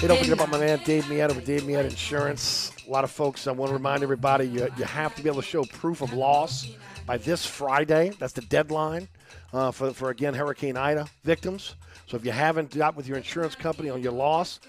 [0.00, 2.72] Hey, don't forget about my man Dave Millet with Dave Millet Insurance.
[2.86, 5.40] A lot of folks, I want to remind everybody, you, you have to be able
[5.40, 6.66] to show proof of loss
[7.06, 8.12] by this Friday.
[8.18, 9.08] That's the deadline
[9.52, 11.76] uh, for, for, again, Hurricane Ida victims.
[12.06, 14.60] So if you haven't got with your insurance company on your loss,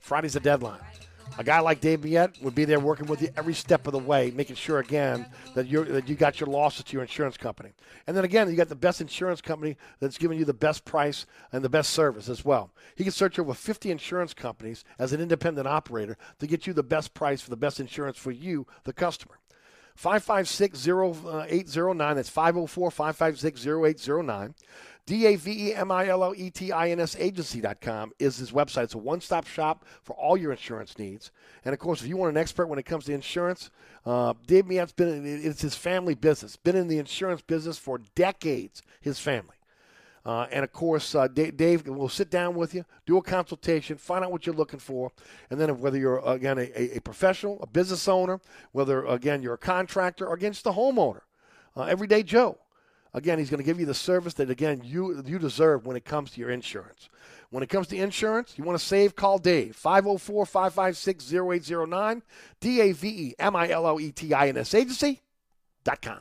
[0.00, 0.80] Friday's the deadline.
[1.36, 3.98] A guy like Dave Millet would be there working with you every step of the
[3.98, 7.72] way, making sure again that you that you got your losses to your insurance company.
[8.06, 11.26] And then again, you got the best insurance company that's giving you the best price
[11.50, 12.70] and the best service as well.
[12.94, 16.82] He can search over 50 insurance companies as an independent operator to get you the
[16.84, 19.38] best price for the best insurance for you, the customer.
[19.96, 22.16] 556 uh, 0809.
[22.16, 24.54] That's 504 556 0809.
[25.06, 28.38] D A V E M I L L E T I N S agency.com is
[28.38, 28.84] his website.
[28.84, 31.30] It's a one stop shop for all your insurance needs.
[31.64, 33.70] And of course, if you want an expert when it comes to insurance,
[34.06, 38.82] uh, Dave Millet's been, it's his family business, been in the insurance business for decades,
[39.00, 39.56] his family.
[40.26, 43.98] Uh, and of course, uh, Dave, Dave will sit down with you, do a consultation,
[43.98, 45.12] find out what you're looking for,
[45.50, 48.40] and then whether you're again a, a professional, a business owner,
[48.72, 51.20] whether again you're a contractor, or again just a homeowner,
[51.76, 52.56] uh, everyday Joe.
[53.14, 56.04] Again, he's going to give you the service that again you you deserve when it
[56.04, 57.08] comes to your insurance.
[57.50, 62.22] When it comes to insurance, you want to save, call Dave 504-556-0809,
[62.58, 66.18] D A V E M I L O E T I N S agency.com.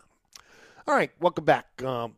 [0.85, 1.81] All right, welcome back.
[1.83, 2.15] Um,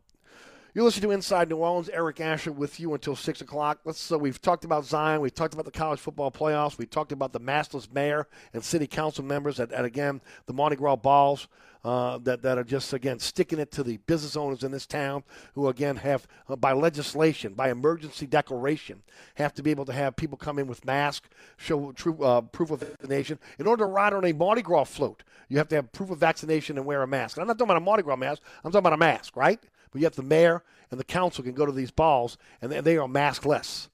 [0.76, 1.88] you're listening to Inside New Orleans.
[1.88, 3.78] Eric Asher with you until six o'clock.
[3.86, 3.98] Let's.
[3.98, 5.22] So we've talked about Zion.
[5.22, 6.76] We've talked about the college football playoffs.
[6.76, 9.58] We talked about the maskless mayor and city council members.
[9.58, 11.48] At again the Mardi Gras balls
[11.82, 15.24] uh, that that are just again sticking it to the business owners in this town
[15.54, 19.02] who again have uh, by legislation, by emergency declaration,
[19.36, 21.26] have to be able to have people come in with masks,
[21.56, 23.38] show true uh, proof of vaccination.
[23.58, 26.18] In order to ride on a Mardi Gras float, you have to have proof of
[26.18, 27.38] vaccination and wear a mask.
[27.38, 28.42] And I'm not talking about a Mardi Gras mask.
[28.62, 29.58] I'm talking about a mask, right?
[29.96, 33.08] But yet the mayor and the council can go to these balls, and they are
[33.08, 33.88] maskless.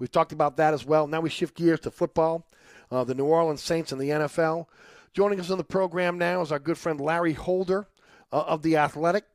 [0.00, 1.06] We've talked about that as well.
[1.06, 2.44] Now we shift gears to football.
[2.90, 4.66] Uh, the New Orleans Saints and the NFL.
[5.12, 7.86] Joining us on the program now is our good friend Larry Holder
[8.32, 9.26] uh, of The Athletic.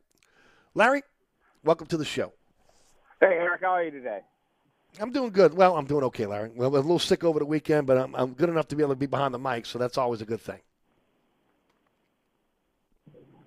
[0.74, 1.04] Larry,
[1.64, 2.34] welcome to the show.
[3.18, 4.20] Hey, Eric, how are you today?
[5.00, 5.54] I'm doing good.
[5.54, 6.50] Well, I'm doing okay, Larry.
[6.54, 8.92] Well, a little sick over the weekend, but I'm, I'm good enough to be able
[8.92, 10.60] to be behind the mic, so that's always a good thing.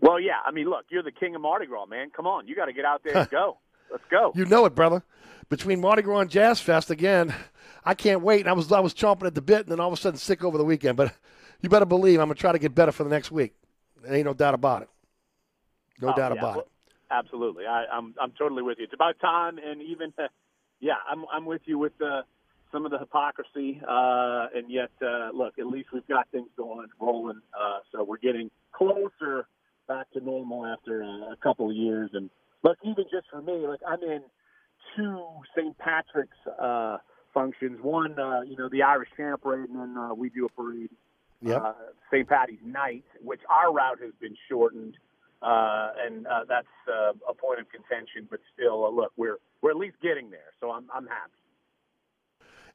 [0.03, 0.33] Well, yeah.
[0.45, 2.09] I mean, look, you're the king of Mardi Gras, man.
[2.15, 3.57] Come on, you got to get out there and go.
[3.91, 4.33] Let's go.
[4.35, 5.01] You know it, brother.
[5.49, 7.33] Between Mardi Gras and Jazz Fest again,
[7.85, 8.41] I can't wait.
[8.41, 10.17] And I was I was chomping at the bit, and then all of a sudden
[10.17, 10.97] sick over the weekend.
[10.97, 11.13] But
[11.61, 13.53] you better believe I'm gonna try to get better for the next week.
[14.03, 14.89] There ain't no doubt about it.
[16.01, 16.67] No Oh, doubt yeah, about well, it.
[17.11, 18.85] Absolutely, I, I'm I'm totally with you.
[18.85, 20.11] It's about time, and even
[20.79, 22.21] yeah, I'm I'm with you with the
[22.71, 26.87] some of the hypocrisy, uh, and yet uh, look, at least we've got things going
[26.99, 29.47] rolling, uh, so we're getting closer
[29.87, 32.09] back to normal after uh, a couple of years.
[32.13, 32.29] And
[32.63, 34.21] look, even just for me, like I'm in
[34.95, 35.77] two St.
[35.77, 36.97] Patrick's uh,
[37.33, 37.79] functions.
[37.81, 40.89] One, uh, you know, the Irish Camp Parade, and then uh, we do a parade
[41.41, 41.61] Yep.
[41.61, 41.73] uh,
[42.09, 42.27] St.
[42.27, 44.95] Patty's night, which our route has been shortened,
[45.41, 48.27] uh, and uh, that's uh, a point of contention.
[48.29, 51.33] But still, uh, look, we're we're at least getting there, so I'm I'm happy.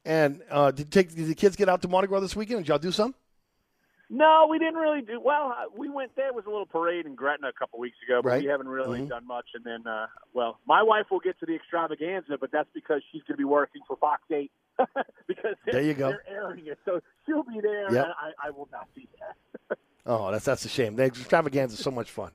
[0.05, 2.59] And uh, did, take, did the kids get out to Mardi Gras this weekend?
[2.61, 3.13] Did y'all do some?
[4.09, 5.53] No, we didn't really do well.
[5.55, 8.29] uh, We went there was a little parade in Gretna a couple weeks ago, but
[8.29, 8.41] Right.
[8.43, 9.09] we haven't really Mhm.
[9.09, 9.49] done much.
[9.53, 13.21] And then, uh, well, my wife will get to the extravaganza, but that's because she's
[13.23, 14.51] going to be working for Fox Eight
[15.27, 16.09] because There you go.
[16.09, 18.05] they're airing it, so she'll be there, Yep.
[18.05, 19.35] and I, I will not be there.
[20.05, 20.95] Oh, that's that's a shame.
[20.95, 22.31] The extravaganza is so much fun.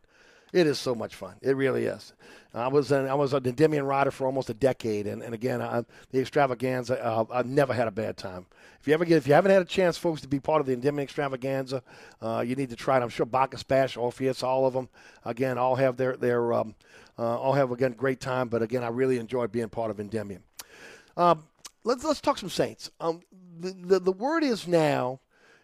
[0.55, 1.35] It is so much fun.
[1.43, 2.13] It really is.
[2.55, 5.61] I was an, I was a Endymion rider for almost a decade, and, and again,
[5.61, 7.05] I, the extravaganza.
[7.05, 8.47] Uh, I've never had a bad time.
[8.81, 10.69] If you ever get, if you haven't had a chance, folks, to be part of
[10.69, 11.83] the Endymion extravaganza,
[12.23, 13.03] uh, you need to try it.
[13.03, 14.89] I'm sure Bacchus Bash, Orpheus, all of them,
[15.25, 16.77] again, all have their their um,
[17.19, 18.47] uh, all have again great time.
[18.47, 20.45] But again, I really enjoyed being part of Endymion.
[21.17, 21.43] Um,
[21.83, 22.93] let's let's talk some Saints.
[23.01, 23.23] Um,
[23.59, 25.19] the, the the word is now,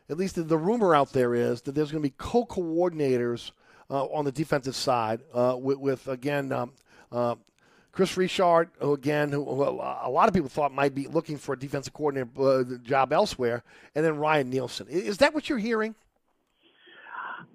[0.09, 3.53] at least the, the rumor out there is that there's going to be co-coordinators
[3.97, 6.73] on the defensive side uh, with, with again um,
[7.12, 7.35] uh,
[7.93, 11.55] Kris Richard, who again who, who a lot of people thought might be looking for
[11.55, 13.62] a defensive coordinator uh, job elsewhere,
[13.95, 14.87] and then Ryan Nielsen.
[14.89, 15.95] Is that what you're hearing?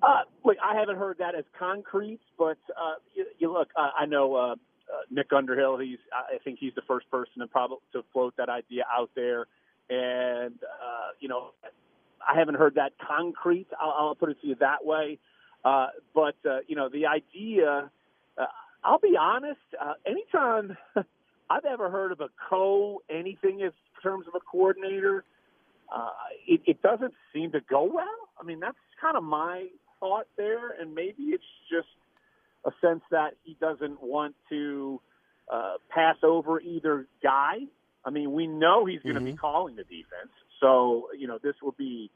[0.03, 3.69] Uh, look, I haven't heard that as concrete, but uh, you, you look.
[3.75, 4.55] Uh, I know uh, uh,
[5.09, 5.77] Nick Underhill.
[5.77, 5.99] He's.
[6.13, 9.47] I think he's the first person to probably to float that idea out there,
[9.89, 11.51] and uh, you know,
[12.27, 13.67] I haven't heard that concrete.
[13.79, 15.17] I'll, I'll put it to you that way.
[15.65, 17.89] Uh, but uh, you know, the idea.
[18.37, 18.45] Uh,
[18.83, 19.59] I'll be honest.
[19.81, 20.77] Uh, anytime
[21.49, 23.71] I've ever heard of a co anything in
[24.03, 25.25] terms of a coordinator,
[25.93, 26.09] uh,
[26.47, 28.05] it, it doesn't seem to go well.
[28.39, 29.67] I mean, that's kind of my
[29.99, 31.87] thought there, and maybe it's just
[32.65, 35.01] a sense that he doesn't want to
[35.51, 37.55] uh, pass over either guy.
[38.03, 40.31] I mean, we know he's going to be calling the defense,
[40.61, 42.11] so you know this will be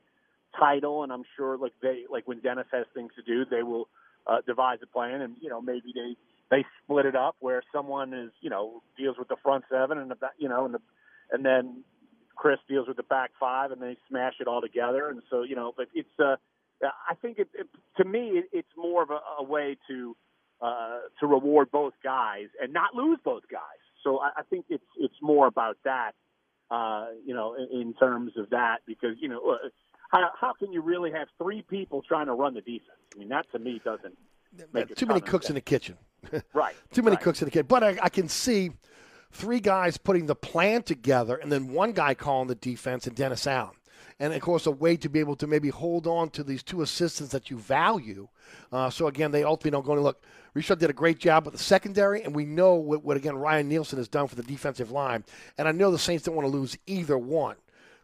[0.60, 3.88] title, and I'm sure like they like when Dennis has things to do, they will
[4.28, 6.16] uh, devise a plan, and you know maybe they
[6.52, 10.12] they split it up where someone is you know deals with the front seven and
[10.12, 10.80] the you know and the
[11.32, 11.84] and then
[12.40, 15.10] Chris deals with the back five, and they smash it all together.
[15.10, 16.38] And so, you know, but it's uh,
[16.82, 17.68] I think it, it
[17.98, 20.16] to me it, it's more of a, a way to
[20.62, 23.62] uh, to reward both guys and not lose both guys.
[24.04, 26.14] So I, I think it's it's more about that,
[26.72, 29.58] uh, you know, in, in terms of that because you know.
[30.10, 33.00] How, how can you really have three people trying to run the defense?
[33.16, 34.18] I mean, that to me doesn't
[34.74, 35.98] make Too many cooks in the kitchen.
[36.54, 36.76] Right.
[36.92, 37.24] Too many right.
[37.24, 37.68] cooks in the kitchen.
[37.68, 38.72] But I, I can see
[39.32, 43.48] three guys putting the plan together and then one guy calling the defense and Dennis
[43.48, 43.72] Allen.
[44.20, 46.82] And of course, a way to be able to maybe hold on to these two
[46.82, 48.28] assistants that you value.
[48.72, 50.22] Uh, so again, they ultimately don't go and look.
[50.54, 53.70] Richard did a great job with the secondary, and we know what, what again Ryan
[53.70, 55.24] Nielsen has done for the defensive line.
[55.58, 57.56] And I know the Saints don't want to lose either one.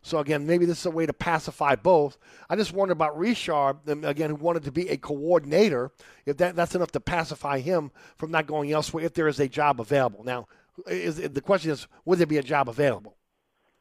[0.05, 2.19] So again, maybe this is a way to pacify both.
[2.47, 5.91] I just wonder about Richard, again, who wanted to be a coordinator,
[6.27, 9.47] if that, that's enough to pacify him from not going elsewhere if there is a
[9.47, 10.23] job available.
[10.23, 10.47] Now,
[10.85, 13.15] is, the question is, would there be a job available?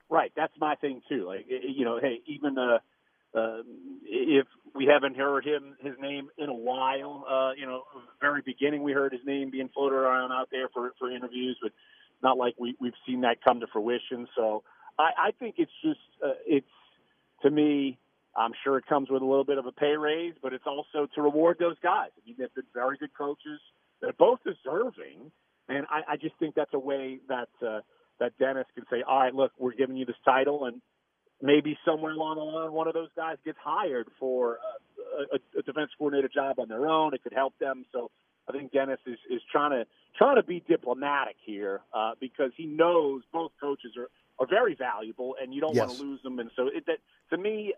[0.08, 1.26] Right, that's my thing too.
[1.26, 2.78] Like you know, hey, even uh,
[3.38, 3.62] uh,
[4.04, 7.82] if we haven't heard him his name in a while, uh, you know,
[8.20, 11.72] very beginning we heard his name being floated around out there for for interviews, but
[12.22, 14.26] not like we we've seen that come to fruition.
[14.36, 14.62] So
[14.98, 16.66] I, I think it's just uh, it's
[17.42, 17.98] to me.
[18.36, 21.06] I'm sure it comes with a little bit of a pay raise, but it's also
[21.14, 22.08] to reward those guys.
[22.16, 23.60] I mean, they've been very good coaches.
[24.00, 25.30] They're both deserving,
[25.68, 27.80] and I, I just think that's a way that uh,
[28.18, 30.80] that Dennis can say, "All right, look, we're giving you this title, and
[31.40, 34.58] maybe somewhere along the line, one of those guys gets hired for
[35.20, 37.14] uh, a, a defense coordinator job on their own.
[37.14, 38.10] It could help them." So
[38.48, 42.66] I think Dennis is, is trying to trying to be diplomatic here uh, because he
[42.66, 44.08] knows both coaches are,
[44.38, 46.38] are very valuable, and you don't want to lose them.
[46.38, 46.98] And so it, that
[47.30, 47.74] to me,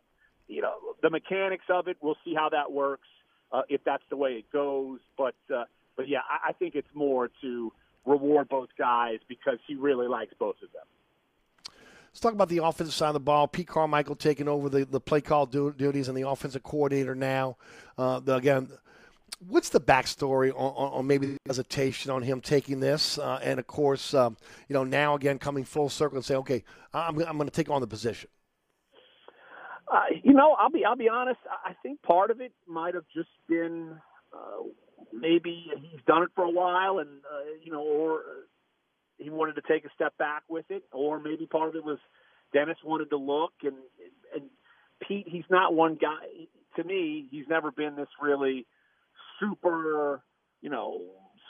[0.49, 3.09] you know, the mechanics of it, we'll see how that works
[3.53, 5.01] uh, if that's the way it goes.
[5.17, 5.65] But uh,
[5.97, 7.73] but yeah, I, I think it's more to
[8.05, 10.85] reward both guys because he really likes both of them.
[12.09, 13.47] Let's talk about the offensive side of the ball.
[13.47, 17.59] Pete Carmichael taking over the, the play call du- duties and the offensive coordinator now.
[17.99, 18.71] Uh, the, again,
[19.39, 23.19] what's the backstory on, on, maybe the hesitation on him taking this?
[23.19, 24.37] Uh, and of course, um,
[24.69, 26.65] you know, now again coming full circle and saying, okay,
[26.95, 28.31] I'm, I'm going to take on the position.
[29.89, 31.39] Uh, you know, I'll be I'll be honest.
[31.65, 33.97] I think part of it might have just been
[34.33, 34.65] uh,
[35.13, 38.23] maybe he's done it for a while, and uh, you know, or
[39.19, 41.99] he wanted to take a step back with it, or maybe part of it was
[42.53, 43.77] Dennis wanted to look, and
[44.35, 44.51] and
[45.07, 46.49] Pete, he's not one guy.
[46.77, 48.67] To me, he's never been this really
[49.41, 50.23] super,
[50.61, 51.01] you know,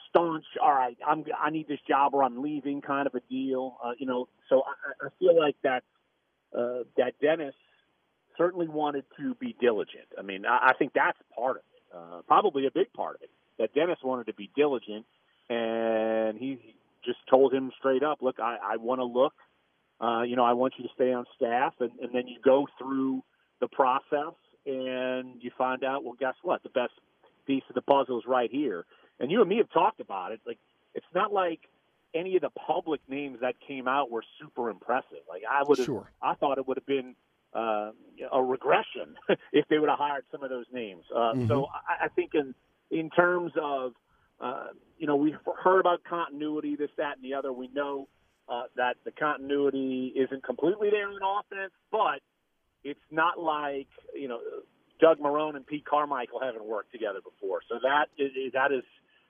[0.08, 0.44] staunch.
[0.62, 3.78] All right, I'm I need this job or I'm leaving kind of a deal.
[3.84, 5.84] Uh, you know, so I, I feel like that
[6.56, 7.54] uh, that Dennis
[8.36, 10.06] certainly wanted to be diligent.
[10.18, 13.22] I mean, I, I think that's part of it, uh, probably a big part of
[13.22, 13.30] it.
[13.58, 15.06] That Dennis wanted to be diligent,
[15.48, 19.34] and he just told him straight up, "Look, I, I want to look.
[19.98, 22.66] Uh, you know, I want you to stay on staff." And, and then you go
[22.78, 23.22] through
[23.60, 24.34] the process,
[24.66, 26.62] and you find out, well, guess what?
[26.62, 26.92] The best
[27.46, 28.84] piece of the puzzle is right here.
[29.20, 30.40] And you and me have talked about it.
[30.46, 30.58] Like,
[30.94, 31.60] it's not like
[32.14, 35.24] any of the public names that came out were super impressive.
[35.28, 36.10] Like, I would have, Sure.
[36.22, 37.14] I thought it would have been
[37.54, 37.92] uh,
[38.32, 39.16] a regression
[39.52, 41.04] if they would have hired some of those names.
[41.14, 41.48] Uh, Mhm.
[41.48, 42.54] So I, I think in
[42.90, 43.94] in terms of
[44.40, 44.68] uh,
[44.98, 47.52] you know we've heard about continuity, this, that, and the other.
[47.52, 48.08] We know
[48.48, 52.20] uh, that the continuity isn't completely there in offense, but
[52.84, 54.40] it's not like you know
[55.00, 57.60] Doug Marrone and Pete Carmichael haven't worked together before.
[57.68, 58.84] So that is that is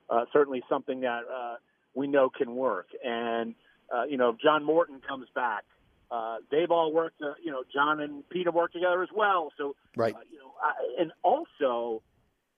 [0.08, 1.56] uh, certainly something that uh,
[1.94, 2.88] we know can work.
[3.04, 3.54] And
[3.94, 5.64] uh, you know, if John Morton comes back.
[6.08, 9.52] Uh, they've all worked, uh, you know, John and Pete have worked together as well.
[9.58, 10.14] So, Right.
[10.14, 12.00] uh, you know, I, and also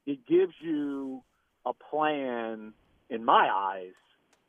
[0.04, 1.22] it gives you
[1.64, 2.74] a plan,
[3.08, 3.94] in my eyes,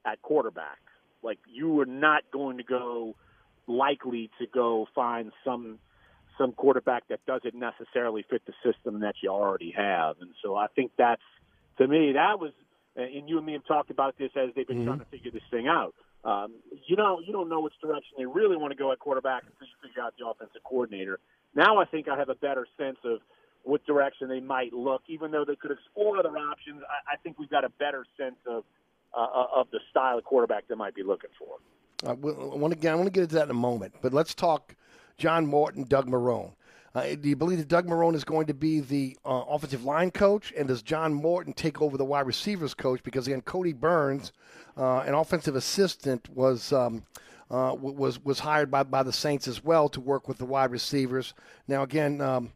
[0.05, 0.79] at quarterback.
[1.23, 3.15] Like you are not going to go
[3.67, 5.79] likely to go find some
[6.39, 10.15] some quarterback that doesn't necessarily fit the system that you already have.
[10.21, 11.21] And so I think that's
[11.77, 12.51] to me that was
[12.95, 14.85] and you and me have talked about this as they've been Mhm.
[14.85, 15.93] trying to figure this thing out.
[16.23, 16.55] Um,
[16.87, 19.67] you know, you don't know which direction they really want to go at quarterback until
[19.67, 21.19] you figure out the offensive coordinator.
[21.53, 23.19] Now I think I have a better sense of
[23.63, 26.81] what direction they might look, even though they could explore other options.
[26.83, 28.63] I, I think we've got a better sense of
[29.13, 31.57] uh, of the style of quarterback they might be looking for.
[32.07, 34.13] Uh, I want to get I want to get into that in a moment, but
[34.13, 34.75] let's talk
[35.19, 36.53] John Morton, Doug Marrone.
[36.95, 40.09] Uh, do you believe that Doug Marrone is going to be the uh, offensive line
[40.09, 43.03] coach, and does John Morton take over the wide receivers coach?
[43.03, 44.31] Because again, Kodi Burns,
[44.75, 47.03] uh, an offensive assistant, was um,
[47.51, 50.71] uh, was was hired by by the Saints as well to work with the wide
[50.71, 51.35] receivers.
[51.67, 52.53] Now again, um,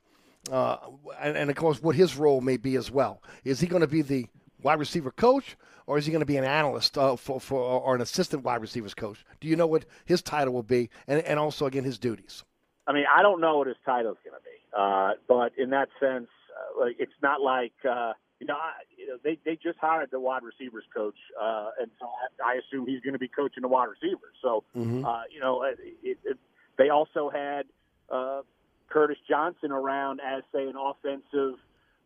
[0.52, 0.78] uh,
[1.22, 3.22] and, and of course, what his role may be as well.
[3.44, 4.28] Is he going to be the
[4.64, 7.94] wide receiver coach, or is he going to be an analyst uh, for, for or
[7.94, 9.24] an assistant wide receivers coach?
[9.42, 12.44] Do you know what his title will be, and, and also again his duties?
[12.88, 15.70] I mean, I don't know what his title is going to be, uh, but in
[15.72, 19.56] that sense, uh, like it's not like uh, you know, I, you know, they they
[19.56, 22.08] just hired the wide receivers coach, uh, and so
[22.44, 24.36] I, I assume he's going to be coaching the wide receivers.
[24.42, 25.06] So, Mhm.
[25.06, 26.38] uh, you know, it, it, it,
[26.78, 27.68] they also had
[28.10, 28.42] uh,
[28.90, 31.56] Curtis Johnson around as say an offensive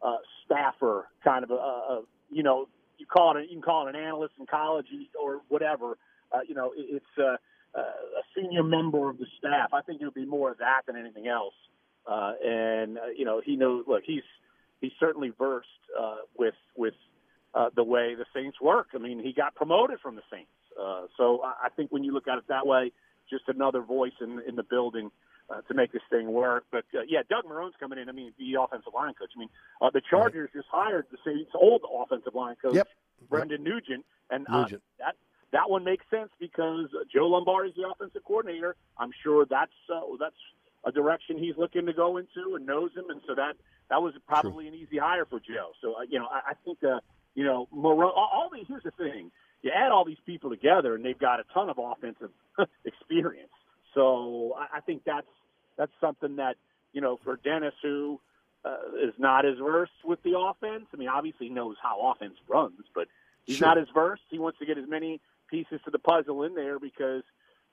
[0.04, 2.68] uh, staffer, kind of a, a you know,
[3.00, 4.88] you call it you can call it an analyst in college
[5.20, 5.98] or whatever.
[6.32, 7.38] Uh, you know, it, it's uh,
[7.76, 9.74] uh, a senior member of the staff.
[9.74, 11.54] I think it would be more of that than anything else.
[12.06, 13.84] Uh, and uh, you know, he knows.
[13.88, 14.24] Look, he's
[14.82, 15.68] he's certainly versed
[16.00, 16.94] uh, with with
[17.54, 18.88] uh, the way the Saints work.
[18.96, 22.14] I mean, he got promoted from the Saints, uh, so I I think when you
[22.14, 22.92] look at it that way,
[23.30, 25.12] just another voice in in the building
[25.50, 26.66] uh, to make this thing work.
[26.72, 28.08] But uh, yeah, Doug Marrone's coming in.
[28.08, 29.32] I mean, the offensive line coach.
[29.36, 29.50] I mean,
[29.82, 32.88] uh, the Chargers just hired the Saints' old offensive line coach, Yep.
[33.30, 34.82] Brendan Nugent, and uh, Nugent.
[35.00, 35.16] that
[35.52, 38.76] that one makes sense because Joe Lombardi is the offensive coordinator.
[38.98, 40.36] I'm sure that's uh, that's
[40.86, 43.54] a direction he's looking to go into and knows him, and so that
[43.90, 45.72] that was probably an easy hire for Joe.
[45.82, 47.00] So uh, you know, I, I think uh,
[47.36, 48.12] you know Marrone.
[48.16, 51.40] All, all these here's the thing: you add all these people together, and they've got
[51.40, 52.32] a ton of offensive
[52.86, 53.50] experience.
[53.94, 55.28] So I, I think that's
[55.78, 56.56] that's something that
[56.94, 58.20] you know for Dennis, who
[58.66, 60.86] uh, is not as versed with the offense.
[60.94, 63.08] I mean, obviously knows how offense runs, but
[63.46, 63.68] he's Sure.
[63.68, 64.24] not as versed.
[64.30, 67.24] He wants to get as many pieces to the puzzle in there because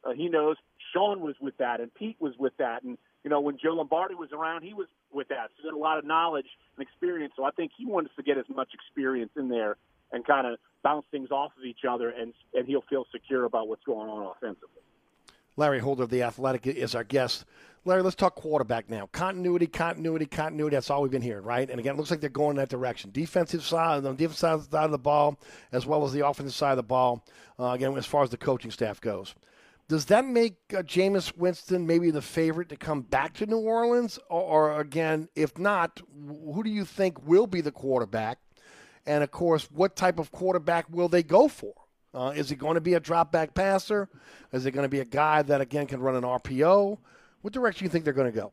[0.04, 0.56] uh, he knows
[0.92, 4.14] Sean was with that and Pete was with that, and you know when Joe Lombardi
[4.14, 5.50] was around, he was with that.
[5.56, 6.46] So he had a lot of knowledge
[6.76, 7.32] and experience.
[7.36, 9.76] So I think he wants to get as much experience in there
[10.12, 13.68] and kind of bounce things off of each other, and and he'll feel secure about
[13.68, 14.82] what's going on offensively.
[15.56, 17.44] Larry Holder of the Athletic is our guest.
[17.86, 19.08] Larry, let's talk quarterback now.
[19.12, 20.74] Continuity, continuity, continuity.
[20.74, 21.68] That's all we've been hearing, right?
[21.68, 23.10] And again, it looks like they're going in that direction.
[23.10, 25.38] Defensive side, on the defensive side of the ball,
[25.70, 27.24] as well as the offensive side of the ball.
[27.58, 29.34] Uh, again, as far as the coaching staff goes,
[29.86, 34.18] does that make uh, Jameis Winston maybe the favorite to come back to New Orleans,
[34.30, 34.40] or,
[34.72, 38.38] or again, if not, who do you think will be the quarterback?
[39.04, 41.74] And of course, what type of quarterback will they go for?
[42.14, 44.08] Uh, is he going to be a drop back passer?
[44.52, 46.98] Is it going to be a guy that again can run an RPO?
[47.42, 48.52] What direction do you think they're going to go?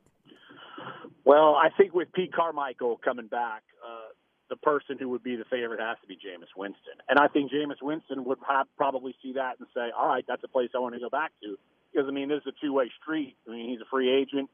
[1.23, 4.09] Well, I think with Pete Carmichael coming back, uh,
[4.49, 6.95] the person who would be the favorite has to be Jameis Winston.
[7.07, 8.39] And I think Jameis Winston would
[8.75, 11.31] probably see that and say, all right, that's a place I want to go back
[11.43, 11.57] to.
[11.93, 13.35] Because, I mean, this is a two way street.
[13.47, 14.49] I mean, he's a free agent.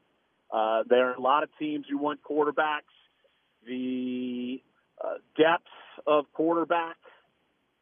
[0.52, 2.94] Uh, there are a lot of teams who want quarterbacks.
[3.66, 4.62] The
[5.02, 5.66] uh, depth
[6.06, 6.96] of quarterback,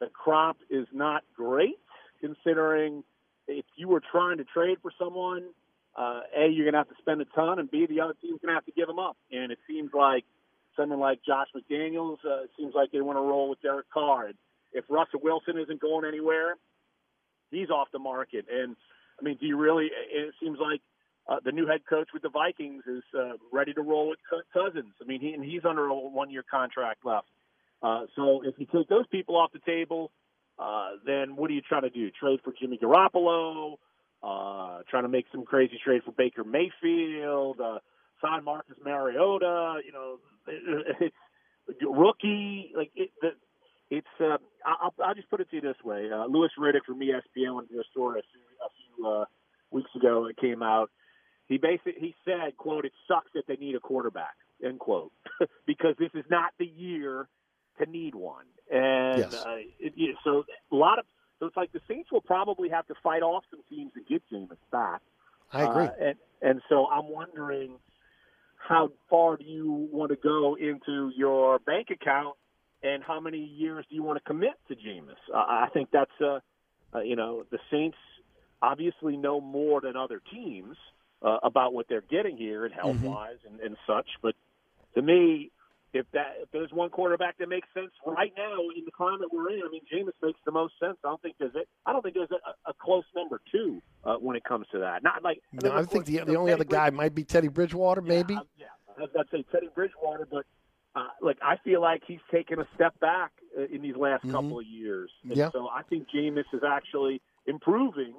[0.01, 1.79] the crop is not great
[2.21, 3.03] considering
[3.49, 5.45] if you were trying to trade for someone,
[5.97, 8.41] uh, A, you're going to have to spend a ton, and B, the other team's
[8.41, 9.17] going to have to give them up.
[9.31, 10.25] And it seems like
[10.77, 14.27] someone like Josh McDaniels, uh, seems like they want to roll with Derek Carr.
[14.27, 14.35] And
[14.73, 16.57] if Russell Wilson isn't going anywhere,
[17.51, 18.47] he's off the market.
[18.53, 18.77] And,
[19.19, 20.81] I mean, do you really, it seems like
[21.29, 24.43] uh, the new head coach with the Vikings is uh, ready to roll with Cou-
[24.53, 24.93] Cousins.
[25.01, 27.29] I mean, he, and he's under a one-year contract left.
[27.83, 30.11] Uh, so if you take those people off the table,
[30.59, 32.11] uh, then what are you trying to do?
[32.11, 33.77] Trade for Jimmy Garoppolo?
[34.23, 37.61] Uh, trying to make some crazy trade for Baker Mayfield?
[37.61, 37.79] Uh,
[38.23, 39.81] sign Marcus Mariota?
[39.85, 40.19] You know,
[41.01, 41.15] it's
[41.83, 42.73] rookie.
[42.75, 43.31] Like it, the,
[43.91, 44.07] it's.
[44.19, 47.55] Uh, I'll, I'll just put it to you this way: uh, Louis Riddick from ESPN
[47.55, 49.25] went to a story a few, a few uh,
[49.71, 50.27] weeks ago.
[50.27, 50.91] It came out.
[51.47, 54.35] He basically he said, "quote It sucks that they need a quarterback."
[54.65, 55.13] End quote.
[55.67, 57.29] because this is not the year
[57.79, 58.45] to need one.
[58.71, 59.35] And Yes.
[59.35, 61.05] uh, it, it, so a lot of
[61.39, 64.23] so it's like the Saints will probably have to fight off some teams to get
[64.33, 65.03] Jameis back.
[65.53, 65.85] I agree.
[65.85, 67.79] Uh, and and so I'm wondering
[68.57, 72.37] how far do you want to go into your bank account,
[72.83, 75.17] and how many years do you want to commit to Jameis?
[75.33, 76.41] Uh, I think that's uh,
[76.95, 77.99] uh, you know the Saints
[78.63, 80.77] obviously know more than other teams
[81.23, 84.09] uh, about what they're getting here and health wise and, and such.
[84.23, 84.35] But
[84.95, 85.51] to me,
[85.93, 89.51] if that if there's one quarterback that makes sense right now in the climate we're
[89.51, 90.97] in, I mean Jameis makes the most sense.
[91.05, 94.17] I don't think there's a, I don't think there's a, a close number two uh,
[94.17, 95.03] when it comes to that.
[95.03, 98.35] Not like No, I think the, the only other guy might be Teddy Bridgewater, maybe.
[98.59, 98.67] yeah,
[98.99, 100.45] I'd I'd say Teddy Bridgewater, but
[100.95, 104.33] uh, like I feel like he's taken a step back uh, in these last Mhm.
[104.33, 105.51] couple of years, and Yeah.
[105.53, 108.15] so I think Jameis is actually improving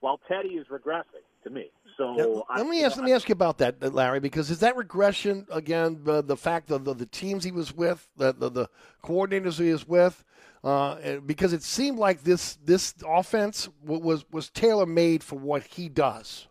[0.00, 1.70] while Teddy is regressing to me.
[1.96, 2.96] So Now, I, let me ask.
[2.96, 6.00] know, Let me ask you about that, uh, Larry, because is that regression again?
[6.02, 8.68] The, the fact of the, the teams he was with, the the, the
[9.02, 10.22] coordinators he was with,
[10.62, 15.88] uh, because it seemed like this this offense was was tailor made for what he
[15.88, 16.48] does.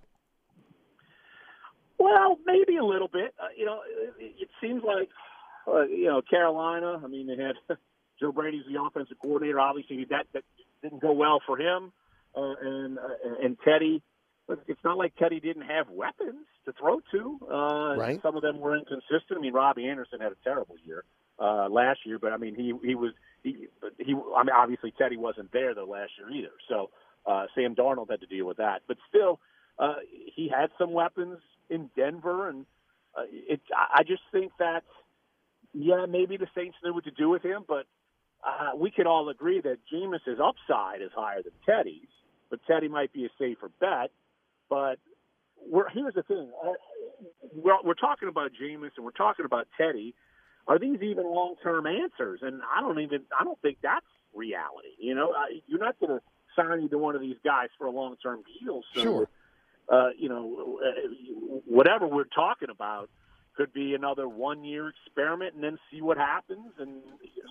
[1.97, 3.33] Well, maybe a little bit.
[3.39, 3.81] Uh, you know,
[4.19, 5.09] it, it seems like
[5.67, 7.01] uh, you know Carolina.
[7.03, 7.55] I mean, they had
[8.19, 9.59] Joe Brady's the offensive coordinator.
[9.59, 10.43] Obviously, that that
[10.81, 11.91] didn't go well for him.
[12.35, 14.01] Uh, and uh, and Teddy,
[14.47, 17.39] but it's not like Teddy didn't have weapons to throw to.
[17.51, 18.21] Uh, Right.
[18.21, 19.37] Some of them were inconsistent.
[19.37, 21.03] I mean, Robbie Anderson had a terrible year
[21.39, 23.13] uh, last year, but I mean, he he was
[23.43, 23.67] he
[23.97, 24.13] he.
[24.13, 26.53] I mean, obviously Teddy wasn't there though last year either.
[26.69, 26.89] So
[27.25, 28.81] uh, Sam Darnold had to deal with that.
[28.87, 29.39] But still,
[29.79, 29.95] uh,
[30.35, 31.39] he had some weapons
[31.69, 32.65] in Denver, and
[33.17, 33.61] uh, it.
[33.75, 34.83] I I just think that
[35.73, 37.85] yeah, maybe the Saints knew what to do with him, but
[38.45, 42.07] uh, we could all agree that Jameis's upside is higher than Teddy's.
[42.49, 44.11] But Teddy might be a safer bet.
[44.69, 44.99] But
[45.67, 46.49] we're, here's the thing:
[47.55, 50.15] we're, we're talking about Jameis and we're talking about Teddy.
[50.67, 52.39] Are these even long-term answers?
[52.41, 54.89] And I don't even I don't think that's reality.
[54.99, 56.21] You know, I, you're not going to
[56.55, 58.81] sign either one of these guys for a long-term deal.
[58.95, 59.29] So, Sure.
[59.89, 63.09] uh, you know, uh, whatever we're talking about
[63.55, 66.73] could be another one-year experiment and then see what happens.
[66.79, 67.01] And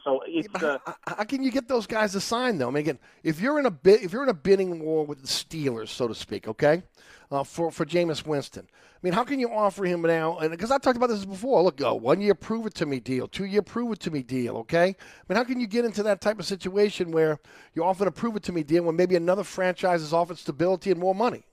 [0.04, 2.68] so it's uh, How can you get those guys to sign though?
[2.68, 5.22] I mean, again, if you're in a bid, if you're in a bidding war with
[5.22, 6.82] the Steelers, so to speak, okay,
[7.30, 10.38] uh, for for Jameis Winston, I mean, how can you offer him now?
[10.38, 13.00] And because I talked about this before, look, go one year, prove it to me
[13.00, 14.88] deal, two year, prove it to me deal, okay.
[14.88, 14.94] I
[15.28, 17.38] mean, how can you get into that type of situation where
[17.74, 20.90] you're offering a prove it to me deal when maybe another franchise is offering stability
[20.90, 21.44] and more money?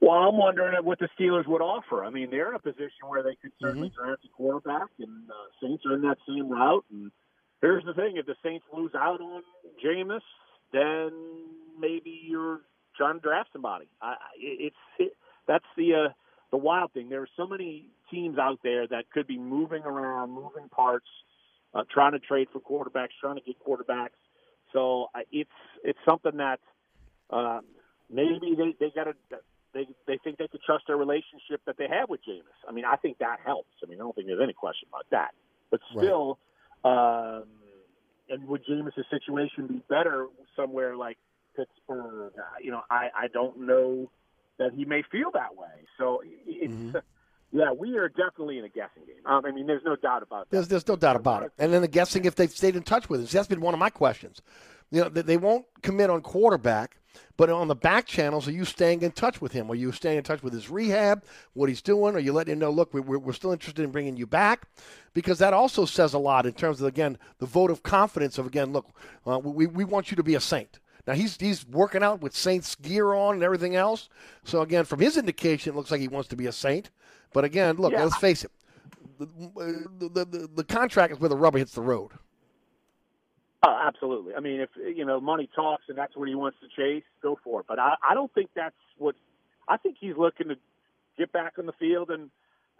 [0.00, 2.04] Well, I'm wondering what the Steelers would offer.
[2.04, 4.04] I mean, they're in a position where they could certainly Mm-hmm.
[4.04, 6.84] draft a quarterback, and uh, Saints are in that same route.
[6.90, 7.10] And
[7.62, 9.42] here's the thing: if the Saints lose out on
[9.84, 10.20] Jameis,
[10.72, 11.10] then
[11.80, 12.60] maybe you're
[12.96, 13.86] trying to draft somebody.
[14.02, 15.12] I, it's it,
[15.48, 16.12] that's the uh,
[16.50, 17.08] the wild thing.
[17.08, 21.06] There are so many teams out there that could be moving around, moving parts,
[21.74, 24.18] uh, trying to trade for quarterbacks, trying to get quarterbacks.
[24.72, 25.50] So uh, it's
[25.82, 26.60] it's something that
[27.30, 27.60] uh,
[28.10, 29.14] maybe they they got to
[29.76, 32.60] they they think they could trust their relationship that they have with Jameis.
[32.68, 33.74] I mean, I think that helps.
[33.84, 35.32] I mean, I don't think there's any question about that.
[35.70, 36.38] But still,
[36.84, 37.44] um,
[38.30, 41.18] and would Jameis' situation be better somewhere like
[41.56, 42.32] Pittsburgh?
[42.38, 44.10] Uh, You know, I I don't know
[44.58, 45.86] that he may feel that way.
[45.98, 46.96] So it's.
[47.52, 49.24] Yeah, we are definitely in a guessing game.
[49.24, 50.56] Um, I mean, there's no doubt about that.
[50.56, 51.52] There's, there's no doubt about it.
[51.58, 53.30] And then the guessing if they've stayed in touch with us.
[53.30, 54.42] That's been one of my questions.
[54.90, 56.98] You know, they, they won't commit on quarterback,
[57.36, 59.70] but on the back channels, are you staying in touch with him?
[59.70, 62.14] Are you staying in touch with his rehab, what he's doing?
[62.14, 64.68] Are you letting him know, look, we- we're, we're still interested in bringing you back?
[65.14, 68.46] Because that also says a lot in terms of, again, the vote of confidence of,
[68.46, 68.86] again, look,
[69.26, 70.78] uh, we, we want you to be a saint.
[71.06, 74.08] Now he's he's working out with Saints gear on and everything else.
[74.42, 76.90] So again, from his indication, it looks like he wants to be a Saint.
[77.32, 78.02] But again, look, Yeah.
[78.02, 78.50] let's face it,
[79.20, 79.28] the,
[80.00, 82.10] the, the, the contract is where the rubber hits the road.
[83.62, 84.34] Oh, absolutely.
[84.34, 87.38] I mean, if you know money talks and that's what he wants to chase, go
[87.42, 87.66] for it.
[87.68, 89.14] But I, I don't think that's what.
[89.68, 90.56] I think he's looking to
[91.18, 92.30] get back on the field and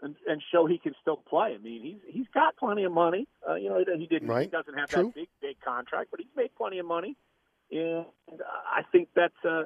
[0.01, 1.55] and, and show he can still play.
[1.55, 3.27] I mean, he's he's got plenty of money.
[3.47, 4.29] Uh, you know, he didn't.
[4.39, 5.05] He doesn't have True.
[5.05, 7.15] that big big contract, but he's made plenty of money.
[7.71, 8.05] And
[8.71, 9.63] I think that's uh,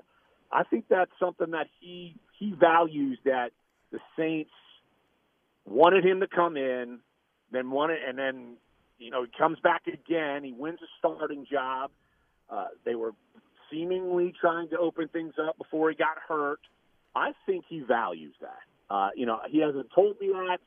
[0.51, 3.51] I think that's something that he he values that
[3.91, 4.51] the Saints
[5.65, 6.99] wanted him to come in,
[7.51, 8.55] then wanted, and then
[9.02, 10.44] you know he comes back again.
[10.44, 11.91] He wins a starting job.
[12.49, 13.11] Uh, they were
[13.72, 16.60] seemingly trying to open things up before he got hurt.
[17.15, 18.94] I think he values that.
[18.94, 20.60] Uh, you know, he hasn't told me that.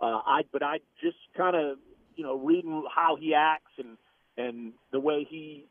[0.00, 1.78] Uh, I, but I just kind of,
[2.16, 3.96] you know, reading how he acts and
[4.36, 5.66] and the way he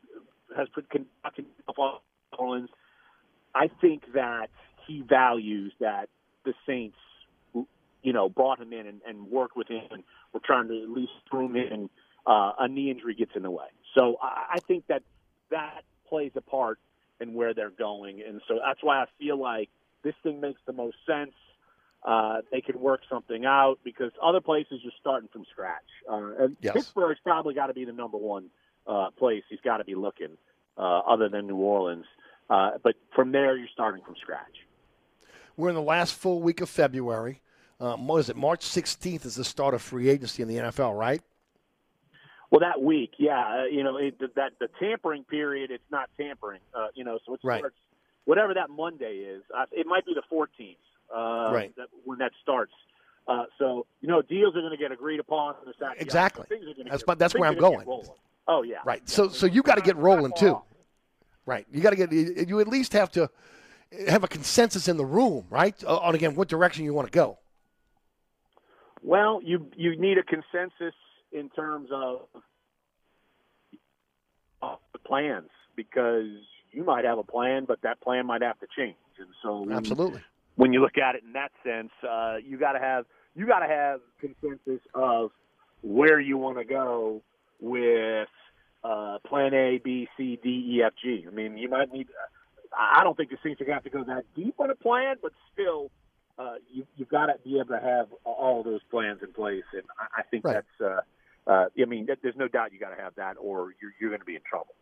[0.56, 2.00] has put conducted himself
[3.54, 4.48] I think that
[4.86, 6.08] he values that
[6.44, 6.96] the Saints,
[8.02, 10.02] you know, brought him in and, and worked with him and
[10.32, 11.90] were trying to at least groom him and
[12.26, 13.66] uh, a knee injury gets in the way.
[13.94, 15.02] So I, I think that
[15.50, 16.78] that plays a part
[17.20, 19.68] in where they're going, and so that's why I feel like
[20.02, 21.32] this thing makes the most sense.
[22.02, 25.84] Uh, they could work something out because other places you're starting from scratch.
[26.10, 26.72] Uh, and Yes.
[26.72, 28.46] Pittsburgh's probably got to be the number one
[28.86, 30.38] uh, place he's got to be looking,
[30.78, 32.06] uh, other than New Orleans.
[32.48, 34.66] Uh, but from there, you're starting from scratch.
[35.58, 37.42] We're in the last full week of February.
[37.80, 38.36] Um, what is it?
[38.36, 41.22] March 16th is the start of free agency in the NFL, right?
[42.50, 46.60] Well, that week, yeah, uh, you know, it, that the tampering period, it's not tampering,
[46.74, 47.60] uh, you know, so it Right.
[47.60, 47.76] starts
[48.24, 49.42] whatever that Monday is.
[49.56, 50.76] Uh, it might be the 14th,
[51.14, 51.74] uh, Right.
[51.76, 52.72] that, when that starts.
[53.28, 55.54] Uh, so you know, deals are going to get agreed upon.
[55.62, 56.00] in the Saturday.
[56.00, 56.44] Exactly.
[56.48, 57.86] Things are gonna That's get, that's where I'm going.
[58.48, 59.08] Oh yeah, Right.
[59.08, 60.60] So so you got to get rolling too.
[61.46, 61.64] Right.
[61.70, 63.30] You got to get you you at least have to
[64.08, 65.74] have a consensus in the room, right?
[65.84, 67.38] Uh, On again what direction you want to go.
[69.02, 70.94] Well, you you need a consensus
[71.32, 72.26] in terms of
[74.62, 76.26] of the plans because
[76.72, 78.96] you might have a plan, but that plan might have to change.
[79.18, 80.20] And so, when- Absolutely.
[80.56, 83.60] when you look at it in that sense, uh, you got to have you got
[83.60, 85.30] to have consensus of
[85.82, 87.22] where you want to go
[87.60, 88.28] with
[88.84, 91.24] uh, plan A, B, C, D, E, F, G.
[91.26, 92.08] I mean, you might need.
[92.76, 94.74] I don't think the Saints are going to have to go that deep on a
[94.76, 95.90] plan, but still,
[96.40, 99.82] uh, you, you've got to be able to have all those plans in place, and
[99.98, 100.54] I, I think Right.
[100.54, 100.80] that's.
[100.80, 101.00] Uh,
[101.50, 104.20] uh, I mean, there's no doubt you got to have that, or you're, you're going
[104.20, 104.74] to be in trouble.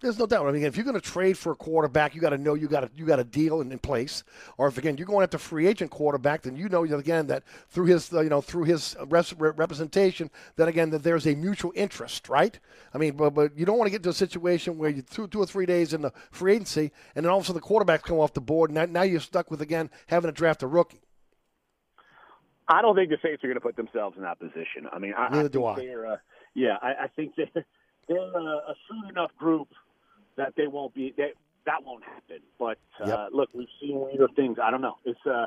[0.00, 0.46] There's no doubt.
[0.46, 2.68] I mean, if you're going to trade for a quarterback, you got to know you
[2.68, 4.24] got a you got a deal in, in place.
[4.56, 7.84] Or if again you're going after free agent quarterback, then you know again that through
[7.86, 12.30] his uh, you know through his res- representation, that again that there's a mutual interest,
[12.30, 12.58] right?
[12.94, 15.28] I mean, but but you don't want to get into a situation where you two
[15.28, 17.66] two or three days in the free agency, and then all of a sudden the
[17.66, 20.62] quarterbacks come off the board, and now, now you're stuck with again having to draft
[20.62, 21.02] a rookie.
[22.68, 24.86] I don't think the Saints are going to put themselves in that position.
[24.90, 25.74] I mean, I, Neither I do I.
[25.74, 26.16] Uh,
[26.54, 27.66] yeah, I, I think they're,
[28.08, 29.68] they're a, a shrewd enough group
[30.40, 31.14] that they won't be.
[31.16, 31.32] They,
[31.66, 32.40] that won't happen.
[32.58, 33.28] But uh, Yep.
[33.32, 34.58] look, we've seen weirder things.
[34.62, 34.96] I don't know.
[35.04, 35.46] It's uh,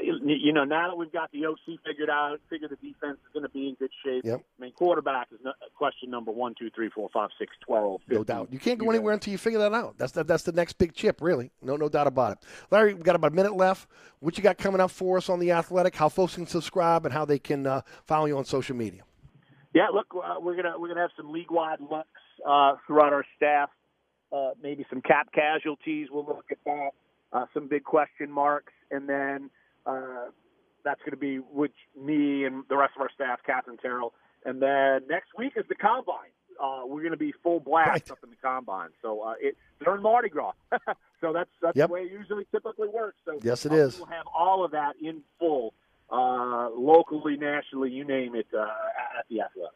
[0.00, 3.42] you know, now that we've got the OC figured out, figure the defense is going
[3.42, 4.24] to be in good shape.
[4.24, 4.40] Yep.
[4.58, 8.00] I mean, quarterback is no, question number one, two, three, four, five, six, twelve.
[8.08, 8.48] No doubt.
[8.50, 9.98] You can't go anywhere until you figure that out.
[9.98, 11.50] That's the, that's the next big chip, really.
[11.60, 12.38] No no doubt about it.
[12.70, 13.86] Larry, we've got about a minute left.
[14.20, 15.94] What you got coming up for us on the Athletic?
[15.94, 19.02] How folks can subscribe and how they can uh, follow you on social media.
[19.74, 22.08] Yeah, look, uh, we're gonna we're gonna have some league wide looks
[22.46, 23.68] uh, throughout our staff.
[24.32, 26.08] Uh, maybe some cap casualties.
[26.10, 26.90] We'll look at that.
[27.32, 29.50] Uh, some big question marks, and then
[29.86, 30.26] uh,
[30.84, 34.12] that's going to be which me and the rest of our staff, Katherine Terrell.
[34.44, 36.30] And then next week is the combine.
[36.62, 38.90] Uh, we're going to be full blast up in the combine.
[39.00, 40.52] So uh, it during Mardi Gras.
[41.20, 41.88] so that's that's Yep.
[41.88, 43.18] the way it usually typically works.
[43.24, 43.96] So Yes, it uh, is.
[43.98, 45.74] We'll have all of that in full,
[46.10, 49.72] uh, locally, nationally, you name it, uh, at the Athletic.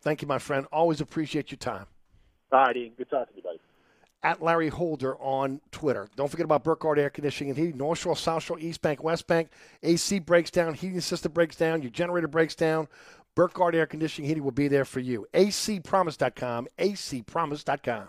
[0.00, 0.66] Thank you, my friend.
[0.72, 1.86] Always appreciate your time.
[2.96, 3.60] Good talking to you, buddy.
[4.22, 6.08] At Larry Holder on Twitter.
[6.16, 7.76] Don't forget about Burkhardt Air Conditioning and Heating.
[7.76, 9.50] North Shore, South Shore, East Bank, West Bank.
[9.82, 12.88] AC breaks down, heating system breaks down, your generator breaks down.
[13.34, 15.26] Burkhardt Air Conditioning Heating will be there for you.
[15.34, 18.08] acpromise.com, acpromise.com.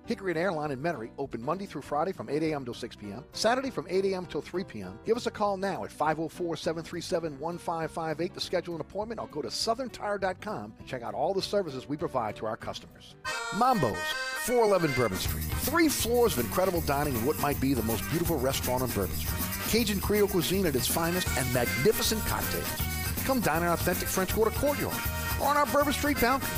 [0.05, 2.65] Hickory and Airline in Metairie open Monday through Friday from 8 a.m.
[2.65, 4.25] till 6 p.m., Saturday from 8 a.m.
[4.25, 4.99] till 3 p.m.
[5.05, 9.41] Give us a call now at 504 737 1558 to schedule an appointment or go
[9.41, 13.15] to southerntire.com and check out all the services we provide to our customers.
[13.57, 13.97] Mambo's,
[14.45, 15.43] 411 Bourbon Street.
[15.61, 19.15] Three floors of incredible dining in what might be the most beautiful restaurant on Bourbon
[19.15, 19.51] Street.
[19.69, 22.91] Cajun Creole cuisine at its finest and magnificent cocktails.
[23.25, 24.97] Come dine in our authentic French Quarter courtyard
[25.39, 26.51] or on our Bourbon Street balcony.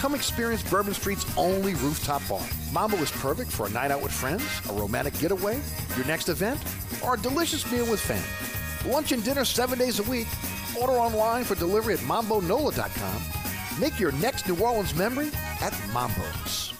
[0.00, 2.40] Come experience Bourbon Street's only rooftop bar.
[2.72, 5.60] Mambo is perfect for a night out with friends, a romantic getaway,
[5.94, 6.58] your next event,
[7.04, 8.90] or a delicious meal with family.
[8.90, 10.26] Lunch and dinner seven days a week.
[10.80, 13.78] Order online for delivery at mambonola.com.
[13.78, 15.28] Make your next New Orleans memory
[15.60, 16.79] at Mambo's.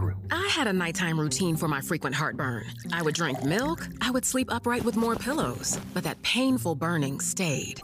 [0.00, 0.16] Grill.
[0.30, 2.64] I had a nighttime routine for my frequent heartburn.
[2.92, 7.20] I would drink milk, I would sleep upright with more pillows, but that painful burning
[7.20, 7.80] stayed.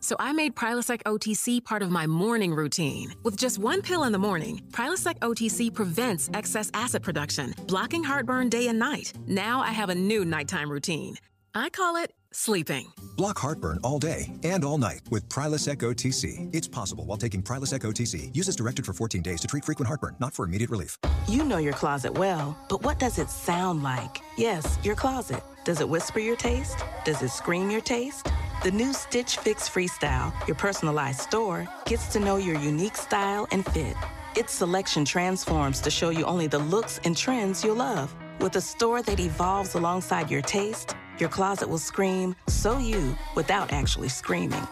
[0.00, 3.12] So I made Prilosec OTC part of my morning routine.
[3.24, 8.48] With just one pill in the morning, Prilosec OTC prevents excess acid production, blocking heartburn
[8.48, 9.12] day and night.
[9.26, 11.16] Now I have a new nighttime routine.
[11.54, 12.92] I call it sleeping.
[13.16, 16.54] Block heartburn all day and all night with Prilosec OTC.
[16.54, 18.34] It's possible while taking Prilosec OTC.
[18.36, 20.98] Use as directed for 14 days to treat frequent heartburn, not for immediate relief.
[21.26, 24.20] You know your closet well, but what does it sound like?
[24.36, 25.42] Yes, your closet.
[25.64, 26.76] Does it whisper your taste?
[27.04, 28.28] Does it scream your taste?
[28.62, 33.64] The new Stitch Fix Freestyle, your personalized store, gets to know your unique style and
[33.66, 33.96] fit.
[34.36, 38.14] Its selection transforms to show you only the looks and trends you'll love.
[38.38, 43.72] With a store that evolves alongside your taste, your closet will scream, so you, without
[43.72, 44.66] actually screaming.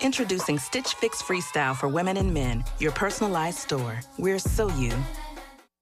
[0.00, 4.00] Introducing Stitch Fix Freestyle for women and men, your personalized store.
[4.18, 4.92] We're so you.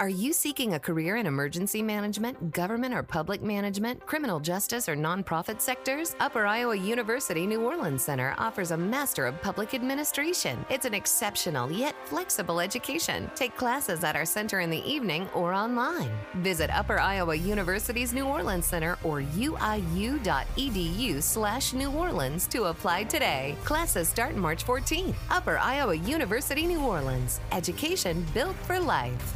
[0.00, 4.96] Are you seeking a career in emergency management, government or public management, criminal justice, or
[4.96, 6.16] nonprofit sectors?
[6.20, 10.64] Upper Iowa University New Orleans Center offers a Master of Public Administration.
[10.70, 13.30] It's an exceptional yet flexible education.
[13.34, 16.10] Take classes at our center in the evening or online.
[16.36, 23.54] Visit Upper Iowa University's New Orleans Center or uiu.edu slash New Orleans to apply today.
[23.64, 25.14] Classes start March 14th.
[25.30, 27.38] Upper Iowa University New Orleans.
[27.52, 29.34] Education built for life.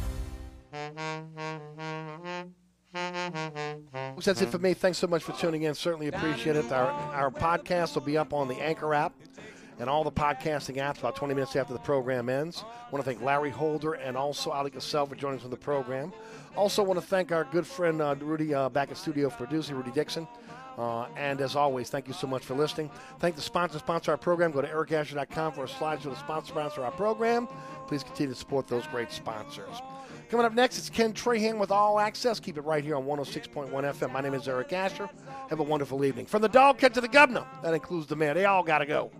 [4.25, 4.73] That's it for me.
[4.73, 5.75] Thanks so much for tuning in.
[5.75, 6.71] Certainly appreciate it.
[6.71, 9.13] Our, our podcast will be up on the Anchor app
[9.79, 12.63] and all the podcasting apps about 20 minutes after the program ends.
[12.65, 15.57] I want to thank Larry Holder and also Ali Cassell for joining us on the
[15.57, 16.11] program.
[16.55, 19.75] Also want to thank our good friend uh, Rudy uh, back at studio for producing,
[19.75, 20.27] Rudy Dixon.
[20.77, 22.89] Uh, and as always, thank you so much for listening.
[23.19, 24.51] Thank the sponsor, sponsor our program.
[24.51, 27.47] Go to ericasher.com for a slide to sponsor, sponsor our program.
[27.87, 29.81] Please continue to support those great sponsors.
[30.29, 32.39] Coming up next, it's Ken Trahan with All Access.
[32.39, 34.11] Keep it right here on 106.1 FM.
[34.11, 35.07] My name is Eric Asher.
[35.49, 36.25] Have a wonderful evening.
[36.25, 38.33] From the dog cat to the governor, that includes the mayor.
[38.33, 39.11] They all got to go.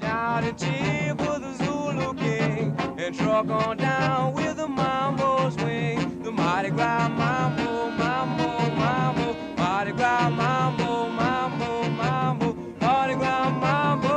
[0.00, 6.22] Shout a cheer for the Zulu King and truck on down with the mambo swing.
[6.22, 14.12] The Mardi Gras mambo, mambo, mambo, Mardi Gras mambo, mambo, mambo, Mardi Gras mambo.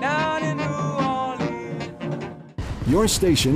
[0.00, 1.84] Down in New Orleans.
[2.88, 3.50] Your station